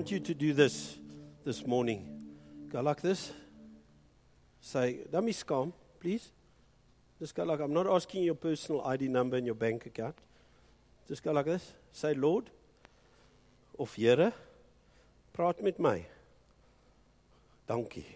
want 0.00 0.10
you 0.10 0.18
to 0.18 0.32
do 0.32 0.54
this 0.54 0.96
this 1.44 1.66
morning. 1.66 2.08
Go 2.72 2.80
like 2.80 3.02
this. 3.02 3.32
Say, 4.58 5.00
me 5.12 5.30
scam, 5.30 5.74
please. 6.00 6.30
Just 7.18 7.34
go 7.34 7.44
like 7.44 7.60
I'm 7.60 7.74
not 7.74 7.86
asking 7.86 8.22
your 8.22 8.34
personal 8.34 8.80
ID 8.86 9.08
number 9.08 9.36
and 9.36 9.44
your 9.44 9.54
bank 9.54 9.84
account. 9.84 10.16
Just 11.06 11.22
go 11.22 11.32
like 11.32 11.44
this. 11.44 11.74
Say, 11.92 12.14
Lord 12.14 12.48
of 13.78 13.92
Here, 13.94 14.32
praat 15.36 15.60
met 15.62 15.78
my. 15.78 16.02
Dankie. 17.68 18.06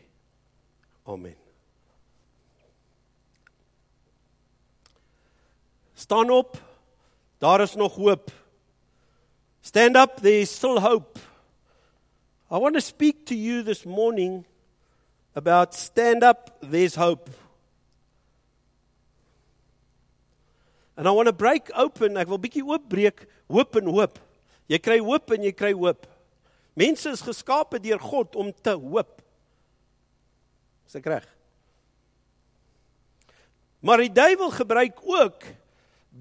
Amen. 1.06 1.36
Staan 5.94 6.30
op. 6.30 6.56
Daar 7.38 7.60
is 7.60 7.74
nog 7.74 7.94
hoop. 7.94 8.30
Stand 9.60 9.96
up, 9.96 10.22
there 10.22 10.40
is 10.40 10.50
still 10.50 10.80
hope. 10.80 11.18
I 12.54 12.58
want 12.58 12.76
to 12.76 12.80
speak 12.80 13.26
to 13.26 13.34
you 13.34 13.64
this 13.64 13.84
morning 13.84 14.44
about 15.34 15.74
stand 15.74 16.22
up, 16.22 16.56
there's 16.62 16.94
hope. 16.94 17.28
And 20.96 21.08
I 21.08 21.10
want 21.10 21.26
to 21.26 21.32
break 21.32 21.68
open, 21.74 22.14
ek 22.14 22.30
wil 22.30 22.38
bietjie 22.38 22.62
oopbreek, 22.62 23.24
hoop 23.50 23.74
en 23.80 23.90
hoop. 23.90 24.20
Jy 24.70 24.78
kry 24.78 25.00
hoop 25.02 25.34
en 25.34 25.48
jy 25.48 25.50
kry 25.50 25.72
hoop. 25.74 26.06
Mense 26.78 27.10
is 27.10 27.24
geskape 27.26 27.82
deur 27.82 27.98
God 27.98 28.38
om 28.38 28.54
te 28.54 28.76
hoop. 28.78 29.18
Is 30.86 30.94
ek 31.02 31.10
reg? 31.10 31.26
Maar 33.82 34.06
die 34.06 34.14
duiwel 34.14 34.54
gebruik 34.54 35.02
ook 35.02 35.50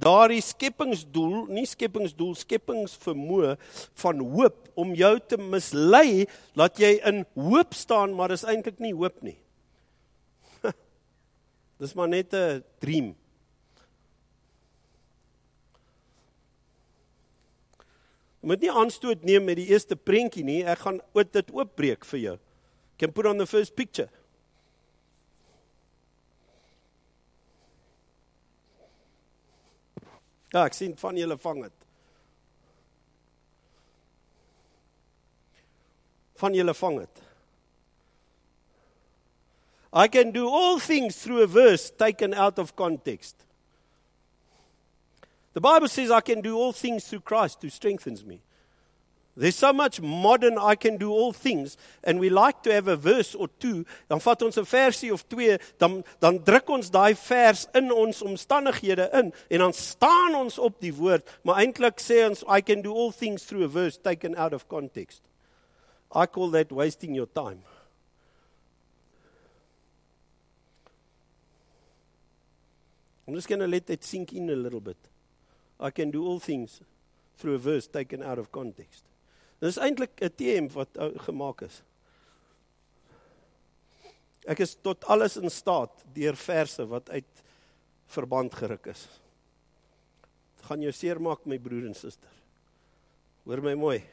daardie 0.02 0.42
skepingsdoel, 0.42 1.48
nie 1.54 1.66
skepingsdoel, 1.70 2.34
skepingsvermoë 2.40 3.56
van 4.02 4.22
hoop 4.34 4.70
om 4.80 4.94
jou 4.98 5.14
te 5.30 5.38
mislei 5.38 6.26
dat 6.58 6.80
jy 6.82 6.96
in 7.10 7.24
hoop 7.38 7.76
staan, 7.78 8.16
maar 8.18 8.34
dis 8.34 8.46
eintlik 8.48 8.82
nie 8.82 8.94
hoop 8.98 9.22
nie. 9.26 9.38
dis 11.82 11.94
maar 11.94 12.10
net 12.10 12.34
'n 12.34 12.64
dream. 12.82 13.14
Jy 18.42 18.50
moet 18.52 18.60
nie 18.62 18.72
aanstoot 18.72 19.24
neem 19.24 19.46
met 19.46 19.56
die 19.56 19.70
eerste 19.72 19.96
prentjie 19.96 20.44
nie. 20.44 20.66
Ek 20.68 20.80
gaan 20.80 21.00
dit 21.32 21.52
oopbreek 21.52 22.04
vir 22.06 22.20
jou. 22.20 22.40
Can 23.00 23.12
put 23.12 23.26
on 23.26 23.38
the 23.38 23.48
first 23.48 23.76
picture. 23.76 24.10
Ja, 30.54 30.68
ek 30.68 30.76
sien 30.78 30.94
van 31.02 31.18
julle 31.18 31.38
vang 31.42 31.64
dit. 31.66 31.86
Van 36.38 36.54
julle 36.54 36.76
vang 36.78 37.00
dit. 37.02 37.24
I 39.94 40.08
can 40.08 40.32
do 40.32 40.48
all 40.50 40.80
things 40.80 41.18
through 41.18 41.44
a 41.44 41.48
verse 41.48 41.90
taken 41.92 42.34
out 42.34 42.58
of 42.60 42.76
context. 42.76 43.36
The 45.54 45.62
Bible 45.62 45.88
says 45.88 46.10
I 46.10 46.22
can 46.22 46.42
do 46.42 46.58
all 46.58 46.72
things 46.72 47.06
through 47.06 47.22
Christ 47.22 47.62
who 47.62 47.70
strengthens 47.70 48.26
me. 48.26 48.42
There's 49.36 49.56
so 49.56 49.74
much 49.74 50.00
modern 50.00 50.60
I 50.60 50.76
can 50.76 50.98
do 50.98 51.10
all 51.12 51.34
things 51.34 51.76
and 52.04 52.20
we 52.20 52.30
like 52.30 52.62
to 52.64 52.74
have 52.74 52.88
a 52.88 52.96
verse 52.96 53.34
or 53.34 53.48
two 53.60 53.84
dan 54.08 54.20
vat 54.20 54.42
ons 54.44 54.58
'n 54.58 54.66
versie 54.66 55.12
of 55.12 55.26
twee 55.28 55.58
dan 55.80 56.04
dan 56.20 56.38
druk 56.44 56.70
ons 56.70 56.90
daai 56.90 57.16
vers 57.16 57.66
in 57.74 57.92
ons 57.92 58.22
omstandighede 58.22 59.10
in 59.14 59.34
en 59.50 59.60
dan 59.60 59.74
staan 59.74 60.36
ons 60.36 60.60
op 60.60 60.80
die 60.80 60.94
woord 60.94 61.26
maar 61.44 61.58
eintlik 61.66 61.98
sê 61.98 62.30
ons 62.30 62.44
I 62.48 62.62
can 62.62 62.82
do 62.82 62.94
all 62.94 63.12
things 63.12 63.44
through 63.44 63.64
a 63.66 63.68
verse 63.68 63.98
taken 63.98 64.36
out 64.36 64.54
of 64.54 64.68
context. 64.68 65.24
I 66.14 66.28
call 66.28 66.52
that 66.52 66.72
wasting 66.72 67.16
your 67.16 67.30
time. 67.34 67.64
I'm 73.28 73.34
just 73.34 73.48
going 73.48 73.62
to 73.62 73.68
let 73.68 73.88
that 73.88 74.04
sink 74.04 74.34
in 74.34 74.50
a 74.50 74.56
little 74.56 74.82
bit. 74.82 74.98
I 75.80 75.90
can 75.90 76.12
do 76.12 76.26
all 76.26 76.40
things 76.40 76.82
through 77.38 77.56
a 77.56 77.58
verse 77.58 77.88
taken 77.88 78.22
out 78.22 78.38
of 78.38 78.52
context. 78.52 79.04
Dit 79.64 79.72
is 79.72 79.80
eintlik 79.80 80.20
'n 80.20 80.34
TM 80.36 80.66
wat 80.76 80.98
uh, 81.00 81.14
gemaak 81.24 81.62
is. 81.64 81.78
Ek 84.44 84.60
is 84.60 84.76
tot 84.76 85.06
alles 85.08 85.38
in 85.40 85.48
staat 85.50 86.04
deur 86.12 86.36
verse 86.36 86.84
wat 86.92 87.10
uit 87.10 87.44
verband 88.12 88.52
geruk 88.54 88.90
is. 88.92 89.08
Dit 90.58 90.66
gaan 90.68 90.84
jou 90.84 90.92
seermaak 90.92 91.46
my 91.48 91.58
broer 91.64 91.88
en 91.88 91.96
suster. 91.96 92.34
Hoor 93.48 93.64
my 93.64 93.74
mooi. 93.80 94.04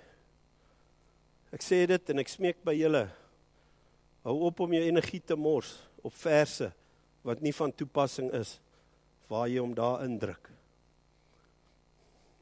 Ek 1.50 1.66
sê 1.66 1.82
dit 1.86 2.14
en 2.14 2.22
ek 2.22 2.30
smeek 2.30 2.62
by 2.62 2.76
julle. 2.78 3.08
Hou 4.22 4.36
op 4.46 4.62
om 4.62 4.78
jou 4.78 4.84
energie 4.86 5.20
te 5.20 5.34
mors 5.34 5.74
op 5.98 6.14
verse 6.14 6.70
wat 7.26 7.42
nie 7.42 7.52
van 7.58 7.74
toepassing 7.74 8.30
is 8.38 8.60
waar 9.26 9.50
jy 9.50 9.58
hom 9.58 9.74
daar 9.74 10.06
indruk. 10.06 10.46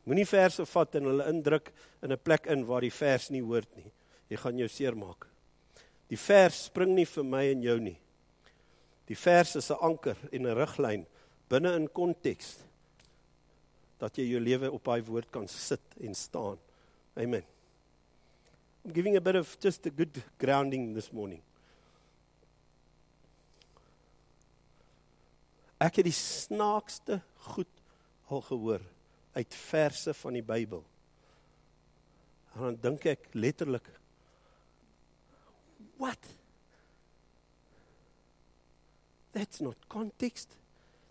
Moenie 0.09 0.25
verse 0.25 0.65
vat 0.65 0.95
en 0.97 1.11
hulle 1.11 1.25
indruk 1.29 1.67
in 2.03 2.13
'n 2.13 2.23
plek 2.25 2.47
in 2.47 2.65
waar 2.65 2.81
die 2.81 2.93
vers 2.93 3.29
nie 3.31 3.43
hoort 3.43 3.69
nie. 3.77 3.93
Jy 4.31 4.37
gaan 4.37 4.59
jou 4.59 4.69
seermaak. 4.69 5.27
Die 6.09 6.17
vers 6.17 6.65
spring 6.65 6.95
nie 6.95 7.05
vir 7.05 7.25
my 7.25 7.45
en 7.53 7.63
jou 7.63 7.79
nie. 7.81 7.99
Die 9.07 9.17
vers 9.17 9.57
is 9.57 9.71
'n 9.71 9.77
anker 9.81 10.17
en 10.33 10.47
'n 10.47 10.57
riglyn 10.57 11.07
binne 11.49 11.75
in 11.77 11.89
konteks 11.89 12.65
dat 13.99 14.17
jy 14.17 14.25
jou 14.25 14.41
lewe 14.41 14.73
op 14.73 14.85
daai 14.85 15.03
woord 15.03 15.31
kan 15.31 15.49
sit 15.49 15.81
en 16.01 16.15
staan. 16.15 16.59
Amen. 17.17 17.45
I'm 18.85 18.93
giving 18.93 19.17
a 19.17 19.21
bit 19.21 19.37
of 19.37 19.57
just 19.61 19.87
a 19.87 19.91
good 19.91 20.23
grounding 20.39 20.95
this 20.95 21.11
morning. 21.13 21.43
Ek 25.79 25.97
het 25.97 26.05
die 26.05 26.13
snaakste 26.13 27.21
goed 27.37 27.69
al 28.29 28.41
gehoor 28.41 28.81
uit 29.33 29.55
verse 29.55 30.15
van 30.15 30.33
die 30.33 30.43
Bybel. 30.43 30.85
En 32.55 32.61
dan 32.61 32.79
dink 32.81 33.05
ek 33.05 33.29
letterlik 33.33 33.87
What? 35.99 36.19
That's 39.33 39.61
not 39.61 39.75
context. 39.89 40.55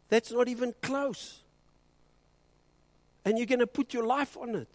That's 0.08 0.32
not 0.32 0.48
even 0.48 0.74
close. 0.82 1.44
And 3.26 3.38
you're 3.38 3.46
going 3.46 3.60
to 3.60 3.68
put 3.68 3.94
your 3.94 4.08
life 4.08 4.38
on 4.38 4.56
it. 4.56 4.70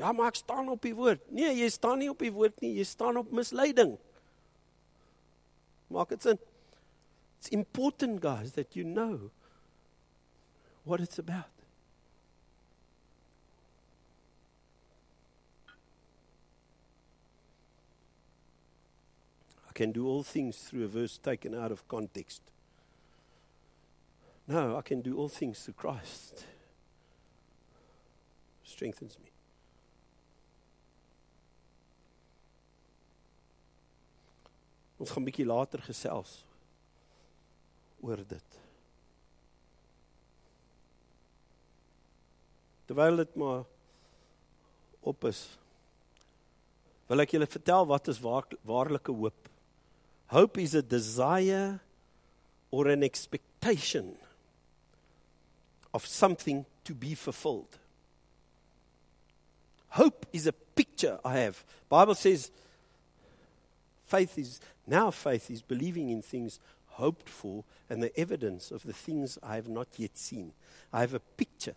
Ja, 0.00 0.12
maar 0.12 0.32
ek 0.32 0.38
staan 0.40 0.70
op 0.72 0.80
die 0.80 0.94
woord. 0.96 1.20
Nee, 1.28 1.50
jy 1.60 1.68
staan 1.68 2.00
nie 2.00 2.08
op 2.08 2.22
die 2.24 2.32
woord 2.32 2.56
nie, 2.64 2.70
jy 2.78 2.86
staan 2.88 3.20
op 3.20 3.28
misleiding. 3.36 3.98
Maak 5.92 6.14
dit 6.14 6.24
sin? 6.24 6.40
It's 7.36 7.52
important 7.52 8.22
guys 8.24 8.54
that 8.56 8.72
you 8.78 8.86
know 8.86 9.28
what 10.88 11.04
it's 11.04 11.20
about. 11.20 11.59
Can 19.80 19.92
do 19.92 20.06
all 20.06 20.22
things 20.22 20.58
through 20.58 20.84
a 20.84 20.88
verse 20.88 21.16
taken 21.16 21.54
out 21.54 21.72
of 21.72 21.88
context. 21.88 22.42
No, 24.46 24.76
I 24.76 24.82
can 24.82 25.00
do 25.00 25.16
all 25.16 25.30
things 25.30 25.60
through 25.60 25.72
Christ. 25.72 26.44
Strengthens 28.62 29.16
me. 29.24 29.30
Ons 34.98 35.14
gaan 35.14 35.22
'n 35.22 35.28
bietjie 35.30 35.46
later 35.48 35.80
gesels 35.80 36.44
oor 38.02 38.20
dit. 38.34 38.58
Terwyl 42.84 43.16
dit 43.16 43.34
maar 43.34 43.64
op 45.00 45.24
is, 45.24 45.40
wil 47.08 47.24
ek 47.24 47.32
julle 47.32 47.46
vertel 47.46 47.86
wat 47.86 48.08
is 48.08 48.20
waar, 48.20 48.44
waarlike 48.62 49.16
hoop. 49.22 49.49
Hope 50.30 50.58
is 50.58 50.76
a 50.76 50.82
desire 50.82 51.80
or 52.70 52.86
an 52.86 53.02
expectation 53.02 54.14
of 55.92 56.06
something 56.06 56.64
to 56.84 56.94
be 56.94 57.16
fulfilled. 57.16 57.78
Hope 59.88 60.26
is 60.32 60.46
a 60.46 60.52
picture 60.52 61.18
I 61.24 61.38
have. 61.38 61.64
Bible 61.88 62.14
says 62.14 62.52
faith 64.04 64.38
is 64.38 64.60
now 64.86 65.10
faith 65.10 65.50
is 65.50 65.62
believing 65.62 66.10
in 66.10 66.22
things 66.22 66.60
hoped 66.90 67.28
for 67.28 67.64
and 67.88 68.00
the 68.00 68.16
evidence 68.16 68.70
of 68.70 68.84
the 68.84 68.92
things 68.92 69.36
I 69.42 69.56
have 69.56 69.68
not 69.68 69.88
yet 69.96 70.16
seen. 70.16 70.52
I 70.92 71.00
have 71.00 71.14
a 71.14 71.18
picture. 71.18 71.74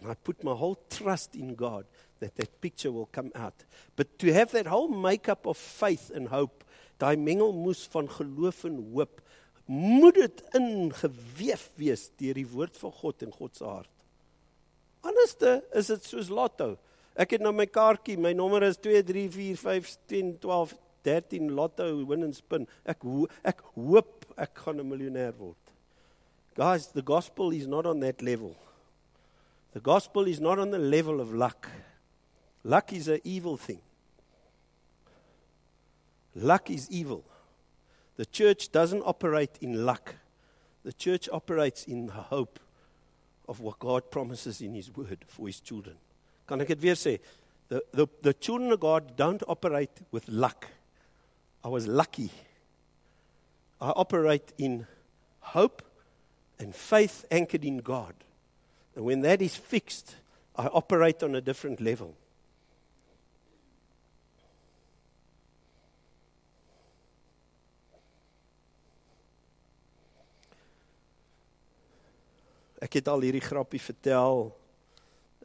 And 0.00 0.10
I 0.10 0.14
put 0.14 0.42
my 0.42 0.54
whole 0.54 0.80
trust 0.90 1.36
in 1.36 1.54
God 1.54 1.86
that 2.20 2.36
that 2.36 2.60
picture 2.60 2.92
will 2.92 3.08
come 3.12 3.30
out. 3.34 3.64
But 3.96 4.18
to 4.18 4.32
have 4.32 4.52
that 4.52 4.66
whole 4.66 4.88
makeup 4.88 5.46
of 5.46 5.56
faith 5.56 6.10
and 6.14 6.28
hope, 6.28 6.64
daai 6.98 7.16
mengelmoes 7.16 7.88
van 7.92 8.08
geloof 8.08 8.64
en 8.64 8.90
hoop, 8.92 9.20
moet 9.66 10.14
dit 10.14 10.42
ingeweef 10.54 11.70
wees 11.76 12.10
deur 12.20 12.34
die 12.38 12.46
woord 12.46 12.76
van 12.78 12.92
God 13.02 13.22
en 13.26 13.32
God 13.34 13.56
se 13.56 13.64
hart. 13.66 13.90
Anderste 15.06 15.64
is 15.74 15.86
dit 15.92 16.04
soos 16.06 16.28
lotto. 16.32 16.76
Ek 17.16 17.30
het 17.36 17.42
nou 17.44 17.52
my 17.56 17.66
kaartjie, 17.70 18.18
my 18.20 18.32
nommer 18.36 18.62
is 18.66 18.78
2345101213 18.84 21.50
Lotto 21.56 21.86
win 22.04 22.22
and 22.26 22.36
spin. 22.36 22.66
Ek 22.84 23.02
ho 23.06 23.26
ek 23.46 23.60
hoop 23.74 24.26
ek 24.36 24.58
gaan 24.64 24.80
'n 24.80 24.88
miljonair 24.88 25.34
word. 25.38 25.56
Guys, 26.56 26.86
the 26.88 27.02
gospel 27.02 27.52
is 27.52 27.66
not 27.66 27.86
on 27.86 28.00
that 28.00 28.22
level. 28.22 28.56
The 29.72 29.80
gospel 29.80 30.26
is 30.26 30.40
not 30.40 30.58
on 30.58 30.70
the 30.70 30.78
level 30.78 31.20
of 31.20 31.32
luck. 31.32 31.68
Luck 32.66 32.92
is 32.92 33.06
an 33.06 33.20
evil 33.22 33.56
thing. 33.56 33.78
Luck 36.34 36.68
is 36.68 36.90
evil. 36.90 37.22
The 38.16 38.26
church 38.26 38.72
doesn't 38.72 39.02
operate 39.06 39.52
in 39.60 39.86
luck. 39.86 40.16
The 40.82 40.92
church 40.92 41.28
operates 41.32 41.84
in 41.84 42.06
the 42.06 42.12
hope 42.12 42.58
of 43.48 43.60
what 43.60 43.78
God 43.78 44.10
promises 44.10 44.60
in 44.60 44.74
His 44.74 44.90
Word 44.96 45.18
for 45.28 45.46
His 45.46 45.60
children. 45.60 45.94
Kan 46.48 46.60
ek 46.60 46.74
dit 46.74 46.82
weer? 46.82 47.18
The, 47.68 47.82
the, 47.92 48.06
the 48.22 48.34
children 48.34 48.72
of 48.72 48.80
God 48.80 49.16
don't 49.16 49.44
operate 49.46 50.02
with 50.10 50.28
luck. 50.28 50.66
I 51.62 51.68
was 51.68 51.86
lucky. 51.86 52.30
I 53.80 53.90
operate 53.90 54.52
in 54.58 54.88
hope 55.54 55.82
and 56.58 56.74
faith 56.74 57.24
anchored 57.30 57.64
in 57.64 57.78
God. 57.78 58.14
And 58.96 59.04
when 59.04 59.20
that 59.22 59.40
is 59.40 59.54
fixed, 59.54 60.16
I 60.56 60.66
operate 60.66 61.22
on 61.22 61.36
a 61.36 61.40
different 61.40 61.80
level. 61.80 62.16
Ek 72.86 73.00
het 73.00 73.08
al 73.10 73.24
hierdie 73.26 73.42
grappie 73.42 73.80
vertel. 73.82 74.52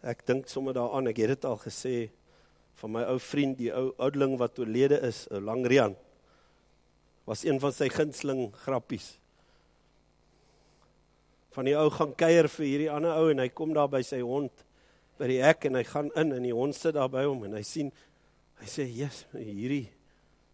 Ek 0.05 0.19
dink 0.27 0.49
sommer 0.49 0.75
daaraan, 0.77 1.09
ek 1.09 1.23
het 1.23 1.31
dit 1.33 1.45
al 1.49 1.57
gesê 1.61 1.95
van 2.81 2.93
my 2.93 3.01
ou 3.09 3.17
vriend, 3.21 3.55
die 3.57 3.71
ou 3.73 3.91
oudling 4.01 4.35
wat 4.41 4.59
oorlede 4.61 4.99
is, 5.07 5.23
ou 5.33 5.41
Langrian. 5.41 5.95
Was 7.25 7.41
een 7.45 7.57
van 7.61 7.73
sy 7.73 7.87
gunsteling 7.93 8.51
grappies. 8.63 9.15
Van 11.55 11.65
die 11.65 11.75
ou 11.77 11.87
gaan 11.93 12.13
kuier 12.17 12.49
vir 12.49 12.67
hierdie 12.67 12.91
ander 12.93 13.17
ou 13.17 13.31
en 13.33 13.41
hy 13.41 13.47
kom 13.53 13.73
daar 13.77 13.89
by 13.91 14.03
sy 14.05 14.21
hond 14.25 14.65
by 15.21 15.27
die 15.29 15.41
hek 15.43 15.67
en 15.69 15.77
hy 15.77 15.83
gaan 15.85 16.09
in 16.17 16.31
en 16.33 16.45
die 16.45 16.55
hond 16.55 16.77
sit 16.77 16.95
daar 16.97 17.09
by 17.13 17.27
hom 17.27 17.43
en 17.45 17.53
hy 17.53 17.61
sien 17.67 17.91
hy 18.61 18.69
sê, 18.69 18.85
"Jesus, 18.85 19.25
hierdie 19.33 19.89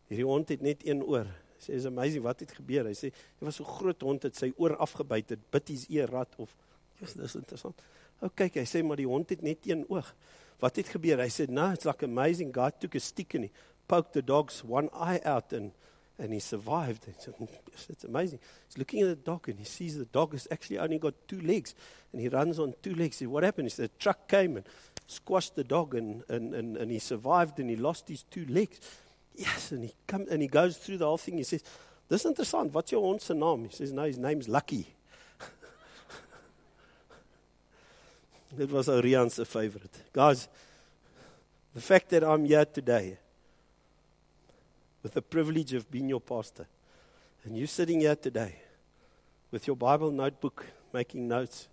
hierdie 0.09 0.27
hond 0.27 0.49
het 0.49 0.61
net 0.61 0.83
een 0.87 1.03
oor." 1.03 1.27
Hy 1.27 1.59
sê, 1.59 1.75
"Is 1.75 1.85
amazing, 1.85 2.23
wat 2.23 2.39
het 2.39 2.51
gebeur?" 2.51 2.85
Hy 2.85 2.95
sê, 2.95 3.11
"Dit 3.11 3.45
was 3.45 3.55
so 3.55 3.63
groot 3.63 4.01
hond 4.01 4.23
het 4.23 4.35
sy 4.35 4.53
oor 4.57 4.75
afgebyt, 4.75 5.27
dit 5.27 5.51
bit 5.51 5.67
hys 5.67 5.85
eer 5.89 6.07
rad 6.07 6.33
of 6.37 6.55
Dis 6.99 7.13
dis 7.13 7.35
interessant. 7.37 7.75
Ou 8.23 8.29
kyk, 8.33 8.57
hy 8.57 8.65
sê 8.65 8.81
maar 8.85 8.97
die 8.97 9.07
hond 9.07 9.29
het 9.29 9.43
net 9.45 9.67
een 9.69 9.83
oog. 9.89 10.07
Wat 10.59 10.79
het 10.79 10.89
gebeur? 10.89 11.21
Hy 11.21 11.29
sê, 11.29 11.47
"No, 11.49 11.71
it's 11.71 11.85
like 11.85 12.03
amazing. 12.03 12.51
God 12.51 12.79
took 12.79 12.95
a 12.95 12.99
stick 12.99 13.35
and 13.35 13.45
he 13.45 13.51
poked 13.87 14.13
the 14.13 14.21
dog's 14.21 14.63
one 14.63 14.89
eye 14.93 15.21
out 15.23 15.53
and 15.53 15.71
and 16.17 16.33
he 16.33 16.39
survived." 16.39 17.07
It's, 17.07 17.27
it's 17.89 18.05
amazing. 18.05 18.39
He's 18.65 18.77
looking 18.77 19.03
at 19.03 19.09
the 19.09 19.15
dog 19.15 19.47
and 19.49 19.59
he 19.59 19.65
sees 19.65 19.97
the 19.97 20.05
dog 20.05 20.33
has 20.33 20.47
actually 20.49 20.79
only 20.79 20.97
got 20.97 21.13
two 21.27 21.41
legs 21.41 21.75
and 22.11 22.21
he 22.21 22.27
runs 22.27 22.57
on 22.57 22.73
two 22.81 22.95
legs. 22.95 23.19
He, 23.19 23.27
what 23.27 23.43
happened? 23.43 23.67
He 23.67 23.69
said, 23.69 23.91
"The 23.91 23.99
truck 23.99 24.27
came 24.27 24.57
and 24.57 24.65
squashed 25.05 25.55
the 25.55 25.63
dog 25.63 25.93
and 25.93 26.23
and 26.27 26.55
and 26.55 26.77
and 26.77 26.91
he 26.91 26.99
survived 26.99 27.59
and 27.59 27.69
he 27.69 27.75
lost 27.75 28.07
his 28.09 28.23
two 28.23 28.45
legs." 28.47 28.79
Yes, 29.35 29.71
and 29.71 29.83
he 29.83 29.93
comes 30.07 30.27
and 30.29 30.41
he 30.41 30.47
goes 30.47 30.77
through 30.77 30.97
the 30.97 31.05
whole 31.05 31.19
thing. 31.19 31.37
He 31.37 31.43
says, 31.43 31.63
"Dis 32.09 32.25
interessant. 32.25 32.73
What's 32.73 32.91
your 32.91 33.03
hond 33.03 33.21
se 33.21 33.35
naam?" 33.35 33.67
He 33.67 33.75
says, 33.75 33.93
"No, 33.93 34.03
his 34.05 34.17
name's 34.17 34.49
Lucky." 34.49 34.96
Dit 38.55 38.71
was 38.71 38.87
Ariane 38.89 39.29
se 39.29 39.43
favorite. 39.45 40.03
Guys, 40.13 40.47
the 41.73 41.81
fact 41.81 42.09
that 42.09 42.23
I'm 42.23 42.45
here 42.45 42.65
today 42.65 43.17
with 45.03 45.13
the 45.13 45.21
privilege 45.21 45.73
of 45.73 45.89
being 45.91 46.09
your 46.09 46.21
pastor 46.21 46.65
and 47.43 47.57
you 47.57 47.67
sitting 47.67 47.99
here 47.99 48.15
today 48.15 48.55
with 49.51 49.67
your 49.67 49.75
Bible 49.75 50.11
notebook 50.11 50.65
making 50.93 51.27
notes 51.27 51.67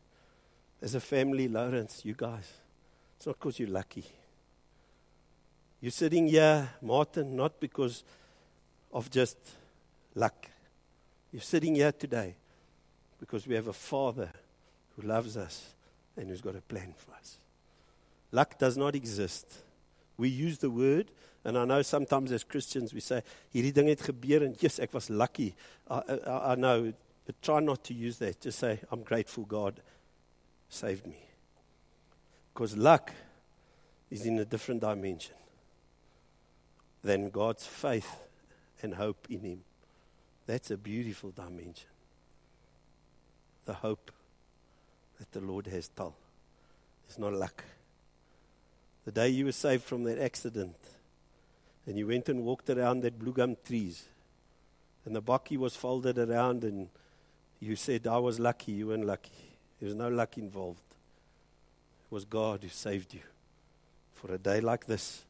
as 0.82 0.94
a 0.94 1.00
family, 1.00 1.48
Lawrence, 1.48 2.04
you 2.04 2.14
guys, 2.14 2.52
it's 3.16 3.26
not 3.26 3.38
because 3.38 3.58
you're 3.58 3.68
lucky. 3.68 4.04
You're 5.80 5.92
sitting 5.92 6.26
here, 6.26 6.68
Martin, 6.82 7.36
not 7.36 7.60
because 7.60 8.04
of 8.92 9.10
just 9.10 9.36
luck. 10.14 10.48
You're 11.32 11.40
sitting 11.42 11.76
here 11.76 11.92
today 11.92 12.34
because 13.20 13.46
we 13.46 13.54
have 13.54 13.68
a 13.68 13.72
Father 13.72 14.30
who 14.96 15.06
loves 15.06 15.36
us 15.36 15.74
and 16.16 16.28
who's 16.28 16.40
got 16.40 16.56
a 16.56 16.60
plan 16.60 16.94
for 16.96 17.12
us. 17.14 17.36
Luck 18.32 18.58
does 18.58 18.76
not 18.76 18.94
exist. 18.94 19.46
We 20.16 20.28
use 20.28 20.58
the 20.58 20.70
word, 20.70 21.10
and 21.44 21.58
I 21.58 21.64
know 21.64 21.82
sometimes 21.82 22.32
as 22.32 22.44
Christians 22.44 22.94
we 22.94 23.00
say, 23.00 23.22
hierdie 23.54 23.72
ding 23.74 23.88
het 23.88 24.00
gebeur 24.00 24.54
yes, 24.60 24.78
ek 24.78 24.94
was 24.94 25.10
lucky. 25.10 25.54
I, 25.90 26.02
I, 26.26 26.52
I 26.52 26.54
know, 26.54 26.92
but 27.26 27.40
try 27.42 27.60
not 27.60 27.84
to 27.84 27.94
use 27.94 28.18
that. 28.18 28.40
Just 28.40 28.58
say, 28.58 28.80
I'm 28.90 29.02
grateful 29.02 29.44
God 29.44 29.80
saved 30.68 31.06
me. 31.06 31.18
Because 32.52 32.76
luck 32.76 33.12
is 34.10 34.26
in 34.26 34.38
a 34.38 34.44
different 34.44 34.80
dimension 34.80 35.34
than 37.02 37.30
God's 37.30 37.66
faith 37.66 38.16
and 38.82 38.94
hope 38.94 39.26
in 39.28 39.40
Him. 39.40 39.60
That's 40.46 40.70
a 40.70 40.76
beautiful 40.76 41.30
dimension. 41.30 41.88
The 43.64 43.74
hope 43.74 44.10
that 45.24 45.40
the 45.40 45.46
Lord 45.46 45.66
has 45.66 45.88
told. 45.88 46.14
It's 47.08 47.18
not 47.18 47.32
luck. 47.32 47.64
The 49.04 49.12
day 49.12 49.28
you 49.28 49.46
were 49.46 49.52
saved 49.52 49.84
from 49.84 50.04
that 50.04 50.18
accident 50.18 50.76
and 51.86 51.98
you 51.98 52.06
went 52.06 52.28
and 52.28 52.44
walked 52.44 52.70
around 52.70 53.00
that 53.02 53.18
blue 53.18 53.32
gum 53.32 53.56
trees 53.66 54.04
and 55.04 55.14
the 55.14 55.22
bakkie 55.22 55.58
was 55.58 55.76
folded 55.76 56.18
around 56.18 56.64
and 56.64 56.88
you 57.60 57.76
said, 57.76 58.06
I 58.06 58.18
was 58.18 58.40
lucky, 58.40 58.72
you 58.72 58.88
weren't 58.88 59.06
lucky. 59.06 59.30
There 59.80 59.86
was 59.86 59.94
no 59.94 60.08
luck 60.08 60.38
involved. 60.38 60.80
It 62.06 62.14
was 62.14 62.24
God 62.24 62.62
who 62.62 62.68
saved 62.68 63.14
you 63.14 63.20
for 64.14 64.32
a 64.32 64.38
day 64.38 64.60
like 64.60 64.86
this 64.86 65.24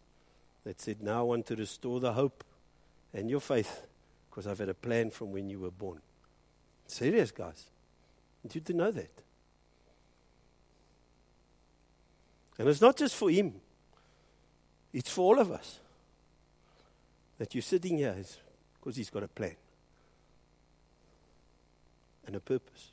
that 0.64 0.80
said, 0.80 1.02
Now 1.02 1.20
I 1.20 1.22
want 1.22 1.46
to 1.46 1.56
restore 1.56 2.00
the 2.00 2.12
hope 2.12 2.44
and 3.12 3.28
your 3.28 3.40
faith 3.40 3.82
because 4.30 4.46
I've 4.46 4.58
had 4.58 4.68
a 4.68 4.74
plan 4.74 5.10
from 5.10 5.32
when 5.32 5.50
you 5.50 5.60
were 5.60 5.70
born. 5.70 6.00
Serious, 6.86 7.30
guys. 7.30 7.64
You 8.52 8.60
to 8.60 8.72
know 8.74 8.90
that. 8.90 9.23
And 12.58 12.68
it's 12.68 12.80
not 12.80 12.96
just 12.96 13.16
for 13.16 13.30
him, 13.30 13.54
it's 14.92 15.10
for 15.10 15.22
all 15.22 15.40
of 15.40 15.50
us. 15.50 15.80
That 17.38 17.54
you're 17.54 17.62
sitting 17.62 17.98
here 17.98 18.14
is 18.16 18.38
because 18.74 18.96
he's 18.96 19.10
got 19.10 19.24
a 19.24 19.28
plan 19.28 19.56
and 22.26 22.36
a 22.36 22.40
purpose. 22.40 22.90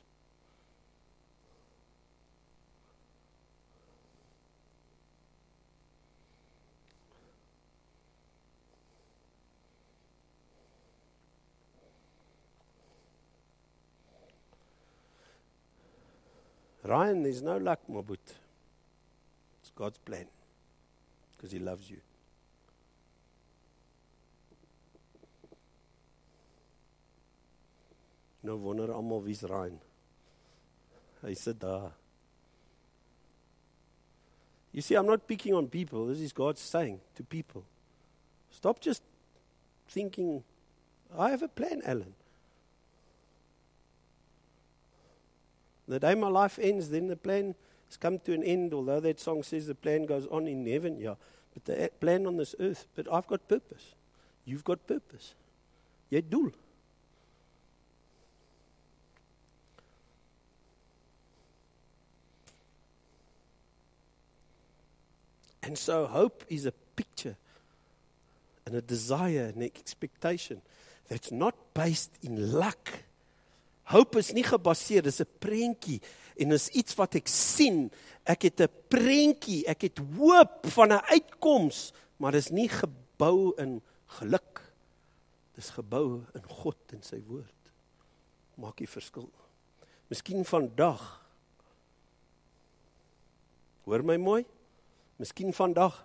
Ryan, 16.84 17.22
there's 17.22 17.42
no 17.42 17.58
luck, 17.58 17.88
my 17.88 18.00
boot. 18.00 18.41
God's 19.74 19.98
plan 19.98 20.26
because 21.36 21.52
He 21.52 21.58
loves 21.58 21.90
you. 21.90 21.98
Nou 28.42 28.56
wonder 28.56 28.90
almal 28.90 29.22
wie's 29.22 29.42
Ryan. 29.42 29.78
Hy 31.22 31.34
sit 31.34 31.60
daar. 31.60 31.92
You 34.72 34.80
see, 34.80 34.94
I'm 34.94 35.06
not 35.06 35.28
picking 35.28 35.54
on 35.54 35.68
people. 35.68 36.06
This 36.06 36.20
is 36.20 36.32
God 36.32 36.58
saying 36.58 37.00
to 37.16 37.22
people. 37.22 37.64
Stop 38.50 38.80
just 38.80 39.02
thinking, 39.88 40.42
I 41.16 41.30
have 41.30 41.42
a 41.42 41.48
plan, 41.48 41.82
Alan. 41.84 42.14
The 45.86 46.00
day 46.00 46.14
my 46.14 46.28
life 46.28 46.58
ends, 46.58 46.88
then 46.88 47.08
the 47.08 47.16
plan 47.16 47.54
It's 47.92 47.98
come 47.98 48.20
to 48.20 48.32
an 48.32 48.42
end, 48.42 48.72
although 48.72 49.00
that 49.00 49.20
song 49.20 49.42
says 49.42 49.66
the 49.66 49.74
plan 49.74 50.06
goes 50.06 50.26
on 50.28 50.46
in 50.46 50.66
heaven, 50.66 50.98
yeah. 50.98 51.16
But 51.52 51.66
the 51.66 51.90
plan 52.00 52.26
on 52.26 52.38
this 52.38 52.54
earth, 52.58 52.86
but 52.94 53.06
I've 53.12 53.26
got 53.26 53.46
purpose. 53.46 53.92
You've 54.46 54.64
got 54.64 54.86
purpose. 54.86 55.34
Jy 56.08 56.22
het. 56.22 56.54
And 65.62 65.76
so 65.76 66.06
hope 66.06 66.46
is 66.48 66.64
a 66.64 66.72
picture 66.96 67.36
and 68.64 68.74
a 68.74 68.80
desire 68.80 69.52
and 69.52 69.56
an 69.56 69.64
expectation 69.64 70.62
that's 71.10 71.30
not 71.30 71.74
based 71.74 72.12
in 72.22 72.52
luck. 72.52 72.88
Hoop 73.92 74.16
is 74.16 74.32
nie 74.32 74.44
gebaseer, 74.44 75.02
dis 75.02 75.20
'n 75.20 75.28
prentjie 75.38 76.00
en 76.36 76.52
is 76.52 76.68
iets 76.68 76.94
wat 76.96 77.14
ek 77.14 77.28
sien. 77.28 77.90
Ek 78.24 78.42
het 78.42 78.60
'n 78.60 78.68
prentjie, 78.88 79.66
ek 79.66 79.82
het 79.82 79.98
hoop 80.16 80.66
van 80.66 80.92
'n 80.92 81.04
uitkoms, 81.12 81.92
maar 82.16 82.32
dis 82.32 82.50
nie 82.50 82.68
gebou 82.68 83.54
in 83.58 83.82
geluk. 84.06 84.60
Dis 85.54 85.70
gebou 85.70 86.24
in 86.34 86.44
God 86.48 86.92
en 86.92 87.02
sy 87.02 87.22
woord. 87.28 87.72
Maak 88.56 88.76
die 88.76 88.88
verskil. 88.88 89.30
Miskien 90.08 90.44
vandag 90.44 91.22
Hoor 93.84 94.04
my 94.06 94.16
mooi? 94.16 94.44
Miskien 95.18 95.52
vandag 95.52 95.96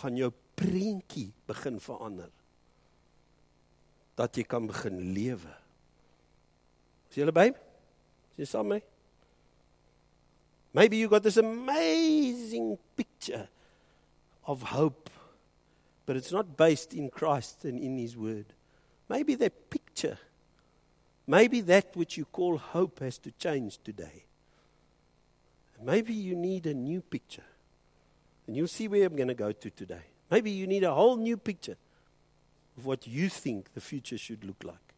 gaan 0.00 0.16
jou 0.18 0.32
prentjie 0.58 1.32
begin 1.46 1.78
verander. 1.80 2.30
Dat 4.18 4.36
jy 4.36 4.42
kan 4.42 4.66
begin 4.66 4.98
lewe. 5.14 5.61
Is 7.12 7.18
jy 7.18 7.30
babe? 7.30 7.54
Is 8.38 8.48
saam 8.50 8.68
met? 8.68 8.84
Maybe 10.72 10.96
you 10.96 11.08
got 11.08 11.22
this 11.22 11.36
amazing 11.36 12.78
picture 12.96 13.48
of 14.46 14.62
hope, 14.62 15.10
but 16.06 16.16
it's 16.16 16.32
not 16.32 16.56
based 16.56 16.94
in 16.94 17.10
Christ 17.10 17.66
and 17.66 17.78
in 17.78 17.98
His 17.98 18.16
Word. 18.16 18.46
Maybe 19.10 19.34
that 19.34 19.68
picture, 19.68 20.16
maybe 21.26 21.60
that 21.60 21.94
which 21.94 22.16
you 22.16 22.24
call 22.24 22.56
hope 22.56 23.00
has 23.00 23.18
to 23.18 23.30
change 23.32 23.78
today. 23.84 24.24
Maybe 25.84 26.14
you 26.14 26.34
need 26.34 26.64
a 26.66 26.74
new 26.74 27.02
picture. 27.02 27.44
And 28.46 28.56
you'll 28.56 28.68
see 28.68 28.88
where 28.88 29.06
I'm 29.06 29.16
going 29.16 29.28
to 29.28 29.34
go 29.34 29.52
to 29.52 29.70
today. 29.70 30.04
Maybe 30.30 30.50
you 30.50 30.66
need 30.66 30.84
a 30.84 30.94
whole 30.94 31.16
new 31.16 31.36
picture 31.36 31.76
of 32.78 32.86
what 32.86 33.06
you 33.06 33.28
think 33.28 33.74
the 33.74 33.80
future 33.80 34.16
should 34.16 34.44
look 34.44 34.64
like. 34.64 34.91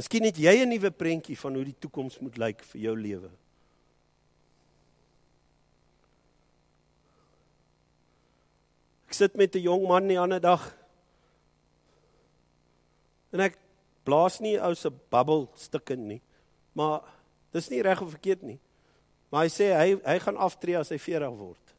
Miskien 0.00 0.24
het 0.24 0.38
jy 0.40 0.62
'n 0.64 0.70
nuwe 0.72 0.90
prentjie 0.90 1.36
van 1.36 1.54
hoe 1.54 1.64
die 1.64 1.76
toekoms 1.78 2.18
moet 2.24 2.38
lyk 2.40 2.62
vir 2.64 2.80
jou 2.80 2.96
lewe. 2.96 3.28
Ek 9.06 9.12
sit 9.12 9.36
met 9.36 9.54
'n 9.54 9.60
jong 9.60 9.86
man 9.86 10.08
die 10.08 10.18
ander 10.18 10.40
dag. 10.40 10.76
En 13.32 13.40
ek 13.40 13.58
blaas 14.04 14.40
nie 14.40 14.56
ou 14.58 14.74
se 14.74 14.90
babbel 14.90 15.50
stukke 15.54 15.96
nie. 15.96 16.22
Maar 16.72 17.02
dis 17.52 17.68
nie 17.68 17.82
reg 17.82 18.00
of 18.00 18.10
verkeerd 18.10 18.42
nie. 18.42 18.58
Maar 19.28 19.42
hy 19.42 19.48
sê 19.48 19.76
hy 19.76 20.00
hy 20.04 20.18
gaan 20.18 20.36
aftree 20.36 20.78
as 20.78 20.88
hy 20.88 20.98
40 20.98 21.36
word. 21.36 21.74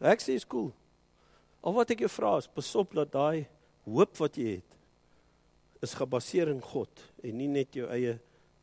Ek 0.00 0.20
sê 0.20 0.34
is 0.34 0.46
cool. 0.46 0.72
Al 1.62 1.72
wat 1.72 1.90
ek 1.90 1.98
jou 1.98 2.08
vra 2.08 2.38
is, 2.38 2.46
pasop 2.46 2.94
dat 2.94 3.12
daai 3.12 3.48
hoop 3.84 4.16
wat 4.16 4.36
jy 4.36 4.54
het 4.54 4.73
is 5.84 5.96
gebaseer 5.98 6.50
in 6.52 6.62
God 6.64 7.04
en 7.24 7.36
nie 7.38 7.50
net 7.50 7.76
jou 7.76 7.88
eie 7.92 8.16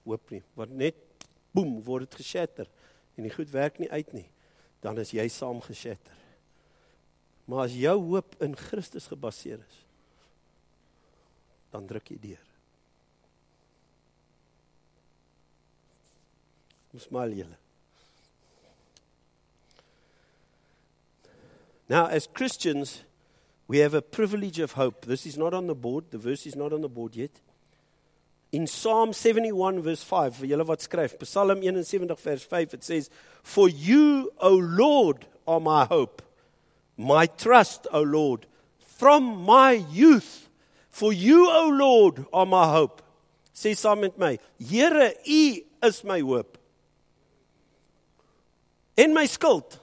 hoop 0.08 0.34
nie. 0.34 0.42
Want 0.58 0.76
net 0.78 0.98
boem 1.56 1.80
word 1.86 2.10
dit 2.10 2.22
geshatter 2.24 2.70
en 3.18 3.28
die 3.28 3.34
goed 3.34 3.52
werk 3.54 3.80
nie 3.82 3.90
uit 3.92 4.14
nie, 4.16 4.28
dan 4.82 4.98
is 5.02 5.14
jy 5.14 5.28
saam 5.32 5.62
geshatter. 5.64 6.18
Maar 7.50 7.68
as 7.68 7.76
jou 7.76 7.98
hoop 8.14 8.38
in 8.44 8.56
Christus 8.56 9.10
gebaseer 9.12 9.60
is, 9.60 9.80
dan 11.72 11.88
druk 11.88 12.12
jy 12.12 12.20
deur. 12.22 12.48
Ons 16.92 17.08
smaal 17.08 17.36
julle. 17.36 17.58
Now 21.92 22.06
as 22.08 22.28
Christians 22.28 23.02
We 23.72 23.78
have 23.78 23.94
a 23.94 24.02
privilege 24.02 24.60
of 24.60 24.74
hope. 24.74 25.06
This 25.06 25.26
is 25.26 25.38
not 25.38 25.54
on 25.54 25.68
the 25.68 25.74
board. 25.74 26.04
The 26.12 26.18
verse 26.18 26.46
is 26.46 26.58
not 26.58 26.74
on 26.74 26.82
the 26.82 26.90
board 26.90 27.16
yet. 27.16 27.32
In 28.52 28.68
Psalm 28.68 29.14
71 29.14 29.80
verse 29.80 30.04
5, 30.04 30.36
vir 30.36 30.48
julle 30.50 30.66
wat 30.68 30.82
skryf, 30.84 31.14
Psalm 31.24 31.62
71 31.64 32.20
vers 32.20 32.44
5, 32.44 32.74
it 32.74 32.84
says, 32.84 33.10
"For 33.42 33.70
you, 33.70 34.30
O 34.40 34.56
Lord, 34.56 35.26
are 35.48 35.62
my 35.62 35.86
hope, 35.86 36.22
my 36.98 37.28
trust, 37.28 37.88
O 37.94 38.02
Lord, 38.02 38.46
from 38.78 39.24
my 39.46 39.72
youth. 39.72 40.50
For 40.90 41.14
you, 41.14 41.48
O 41.50 41.70
Lord, 41.70 42.26
are 42.34 42.46
my 42.46 42.68
hope." 42.74 43.02
Sê 43.56 43.72
saam 43.72 44.02
met 44.02 44.18
my, 44.18 44.38
Here, 44.60 45.14
U 45.24 45.64
is 45.82 46.04
my 46.04 46.20
hoop. 46.20 46.58
En 48.98 49.14
my 49.14 49.28
skild 49.28 49.80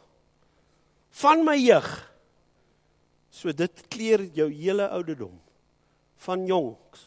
van 1.11 1.43
my 1.43 1.57
jeug. 1.57 2.08
So 3.39 3.55
dit 3.55 3.85
kleer 3.93 4.25
jou 4.35 4.49
hele 4.51 4.89
ouderdom 4.91 5.37
van 6.25 6.43
jonks 6.49 7.05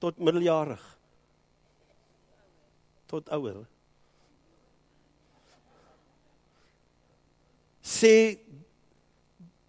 tot 0.00 0.16
middeljarig 0.16 0.80
tot 3.12 3.28
ouer. 3.36 3.58
Sê 7.84 8.14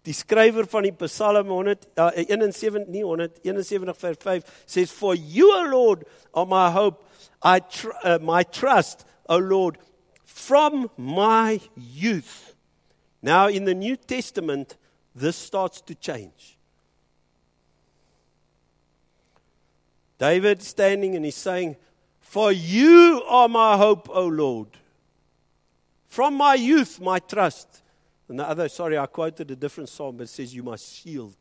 die 0.08 0.14
skrywer 0.16 0.64
van 0.72 0.86
die 0.88 0.94
Psalm 1.04 1.52
100 1.52 1.84
uh, 2.00 2.08
71 2.16 2.88
nie 2.92 3.04
171 3.04 4.00
vers 4.00 4.22
5 4.24 4.48
sê 4.68 4.84
for 4.88 5.16
you 5.16 5.50
o 5.52 5.62
Lord 5.68 6.04
are 6.32 6.48
my 6.48 6.70
hope 6.72 7.04
I 7.44 7.60
tr 7.60 7.92
uh, 8.00 8.16
my 8.24 8.42
trust 8.44 9.04
o 9.28 9.36
Lord 9.36 9.76
from 10.24 10.88
my 10.96 11.60
youth. 11.76 12.54
Now 13.20 13.48
in 13.48 13.68
the 13.68 13.76
New 13.76 13.96
Testament 13.96 14.76
this 15.14 15.36
starts 15.36 15.80
to 15.82 15.94
change. 15.94 16.58
David 20.18 20.62
standing 20.62 21.14
and 21.14 21.24
he's 21.24 21.36
saying, 21.36 21.76
For 22.20 22.50
you 22.50 23.22
are 23.26 23.48
my 23.48 23.76
hope, 23.76 24.08
O 24.10 24.26
Lord. 24.26 24.68
From 26.08 26.34
my 26.34 26.54
youth, 26.54 27.00
my 27.00 27.18
trust. 27.18 27.82
And 28.28 28.38
the 28.38 28.48
other, 28.48 28.68
sorry, 28.68 28.96
I 28.96 29.06
quoted 29.06 29.50
a 29.50 29.56
different 29.56 29.88
psalm, 29.88 30.16
but 30.16 30.24
it 30.24 30.28
says, 30.28 30.54
You 30.54 30.62
my 30.62 30.76
shield. 30.76 31.36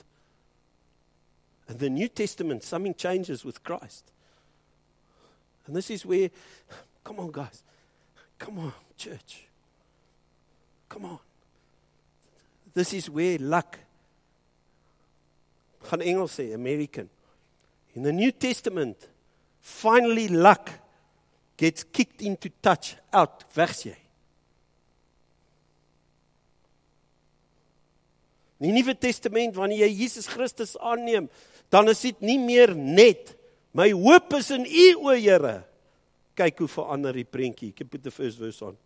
And 1.68 1.80
the 1.80 1.90
New 1.90 2.08
Testament, 2.08 2.64
something 2.64 2.94
changes 2.94 3.46
with 3.46 3.64
Christ. 3.64 4.12
And 5.66 5.76
this 5.76 5.90
is 5.90 6.06
where, 6.06 6.30
come 7.04 7.20
on, 7.20 7.32
guys. 7.32 7.64
Come 8.38 8.60
on, 8.60 8.74
church. 8.98 9.48
Come 10.90 11.06
on. 11.06 11.20
This 12.74 12.94
is 12.94 13.10
where 13.10 13.38
luck 13.40 13.78
gaan 15.84 16.02
Engels 16.02 16.40
sê 16.40 16.54
American. 16.54 17.10
In 17.94 18.04
the 18.04 18.12
New 18.12 18.32
Testament 18.32 19.10
finally 19.60 20.28
luck 20.28 20.70
gets 21.58 21.84
kicked 21.84 22.22
into 22.22 22.50
touch 22.62 22.96
out 23.12 23.46
wegs 23.56 23.86
jy. 23.86 23.98
In 28.64 28.72
die 28.72 28.80
Nuwe 28.80 28.96
Testament 28.96 29.58
wanneer 29.60 29.86
jy 29.86 30.06
Jesus 30.06 30.30
Christus 30.32 30.78
aanneem, 30.80 31.28
dan 31.74 31.90
is 31.92 32.02
dit 32.06 32.20
nie 32.24 32.40
meer 32.40 32.72
net 32.74 33.36
my 33.76 33.90
hoop 33.92 34.34
is 34.38 34.52
in 34.54 34.64
U 34.64 35.10
o 35.10 35.16
Here. 35.18 35.64
Kyk 36.38 36.64
hoe 36.64 36.70
verander 36.70 37.18
die 37.18 37.28
prentjie. 37.28 37.72
Ek 37.74 37.84
het 37.84 38.06
die 38.06 38.14
first 38.14 38.40
verse 38.42 38.66
aan. 38.66 38.78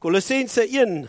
Kolossense 0.00 0.64
1 0.64 1.08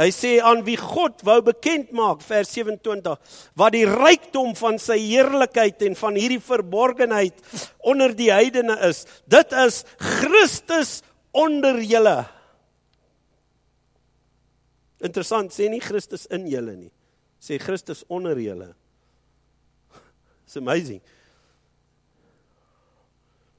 Hy 0.00 0.08
sê 0.08 0.30
aan 0.40 0.62
wie 0.64 0.78
God 0.80 1.20
wou 1.26 1.38
bekend 1.44 1.90
maak 1.92 2.22
vers 2.24 2.48
27 2.54 3.12
wat 3.60 3.74
die 3.74 3.84
rykdom 3.84 4.54
van 4.56 4.78
sy 4.80 4.96
heerlikheid 5.02 5.84
en 5.84 5.96
van 6.00 6.16
hierdie 6.16 6.40
verborgenheid 6.40 7.36
onder 7.84 8.14
die 8.16 8.30
heidene 8.32 8.78
is. 8.88 9.04
Dit 9.28 9.52
is 9.52 9.82
Christus 10.00 11.00
onder 11.36 11.76
julle. 11.84 12.22
Interessant, 15.02 15.52
sê 15.52 15.68
nie 15.68 15.82
Christus 15.82 16.24
in 16.32 16.46
julle 16.48 16.76
nie. 16.78 16.92
Sê 17.42 17.58
Christus 17.60 18.04
onder 18.08 18.38
julle. 18.40 18.70
It's 20.46 20.56
amazing. 20.56 21.02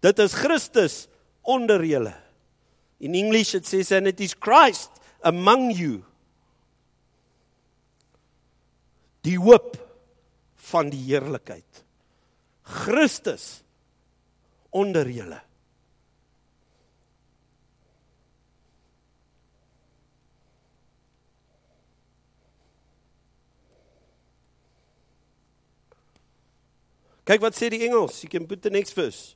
Dit 0.02 0.18
is 0.24 0.34
Christus 0.34 1.04
onder 1.46 1.84
julle. 1.86 2.16
In 3.04 3.16
English 3.16 3.54
it 3.56 3.66
says 3.66 3.92
and 3.92 4.08
it 4.08 4.22
is 4.22 4.34
Christ 4.34 4.90
among 5.22 5.72
you. 5.72 6.06
Die 9.28 9.36
hoop 9.36 9.76
van 10.72 10.88
die 10.92 11.02
heerlikheid. 11.10 11.84
Christus 12.64 13.64
onder 14.72 15.10
julle. 15.12 15.42
Kyk 27.28 27.44
wat 27.44 27.56
sê 27.56 27.68
die 27.72 27.84
Engels. 27.84 28.24
You 28.24 28.32
can 28.32 28.48
put 28.48 28.64
the 28.64 28.72
next 28.72 28.96
verse. 28.96 29.36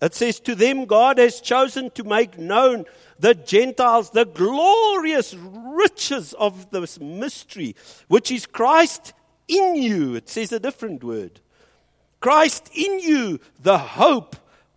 It 0.00 0.14
says, 0.14 0.40
To 0.40 0.54
them 0.54 0.86
God 0.86 1.18
has 1.18 1.40
chosen 1.40 1.90
to 1.90 2.04
make 2.04 2.38
known 2.38 2.86
the 3.18 3.34
Gentiles 3.34 4.10
the 4.10 4.24
glorious 4.24 5.34
riches 5.34 6.32
of 6.34 6.70
this 6.70 6.98
mystery, 6.98 7.76
which 8.08 8.30
is 8.30 8.46
Christ 8.46 9.12
in 9.46 9.76
you, 9.76 10.14
it 10.14 10.28
says 10.28 10.52
a 10.52 10.60
different 10.60 11.02
word. 11.04 11.40
Christ 12.20 12.70
in 12.74 13.00
you, 13.00 13.40
the 13.60 13.78
hope 13.78 14.36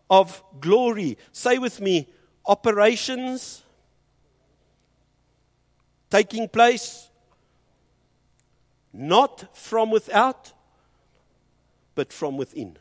of 0.10 0.44
glory. 0.60 1.18
Say 1.32 1.58
with 1.58 1.80
me, 1.80 2.10
operations 2.46 3.64
taking 6.10 6.48
place 6.48 7.10
not 8.94 9.56
from 9.56 9.90
without, 9.90 10.54
but 11.96 12.14
from 12.14 12.38
within. 12.38 12.78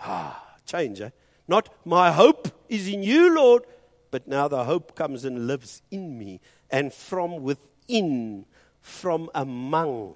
Ah, 0.00 0.49
change, 0.70 1.00
eh? 1.00 1.10
Not 1.48 1.68
my 1.84 2.12
hope 2.12 2.48
is 2.68 2.86
in 2.86 3.02
you, 3.02 3.34
Lord, 3.34 3.64
but 4.10 4.28
now 4.28 4.46
the 4.46 4.64
hope 4.64 4.94
comes 4.94 5.24
and 5.24 5.46
lives 5.46 5.82
in 5.90 6.18
me 6.18 6.40
and 6.70 6.92
from 6.92 7.42
within, 7.42 8.46
from 8.80 9.28
among. 9.34 10.14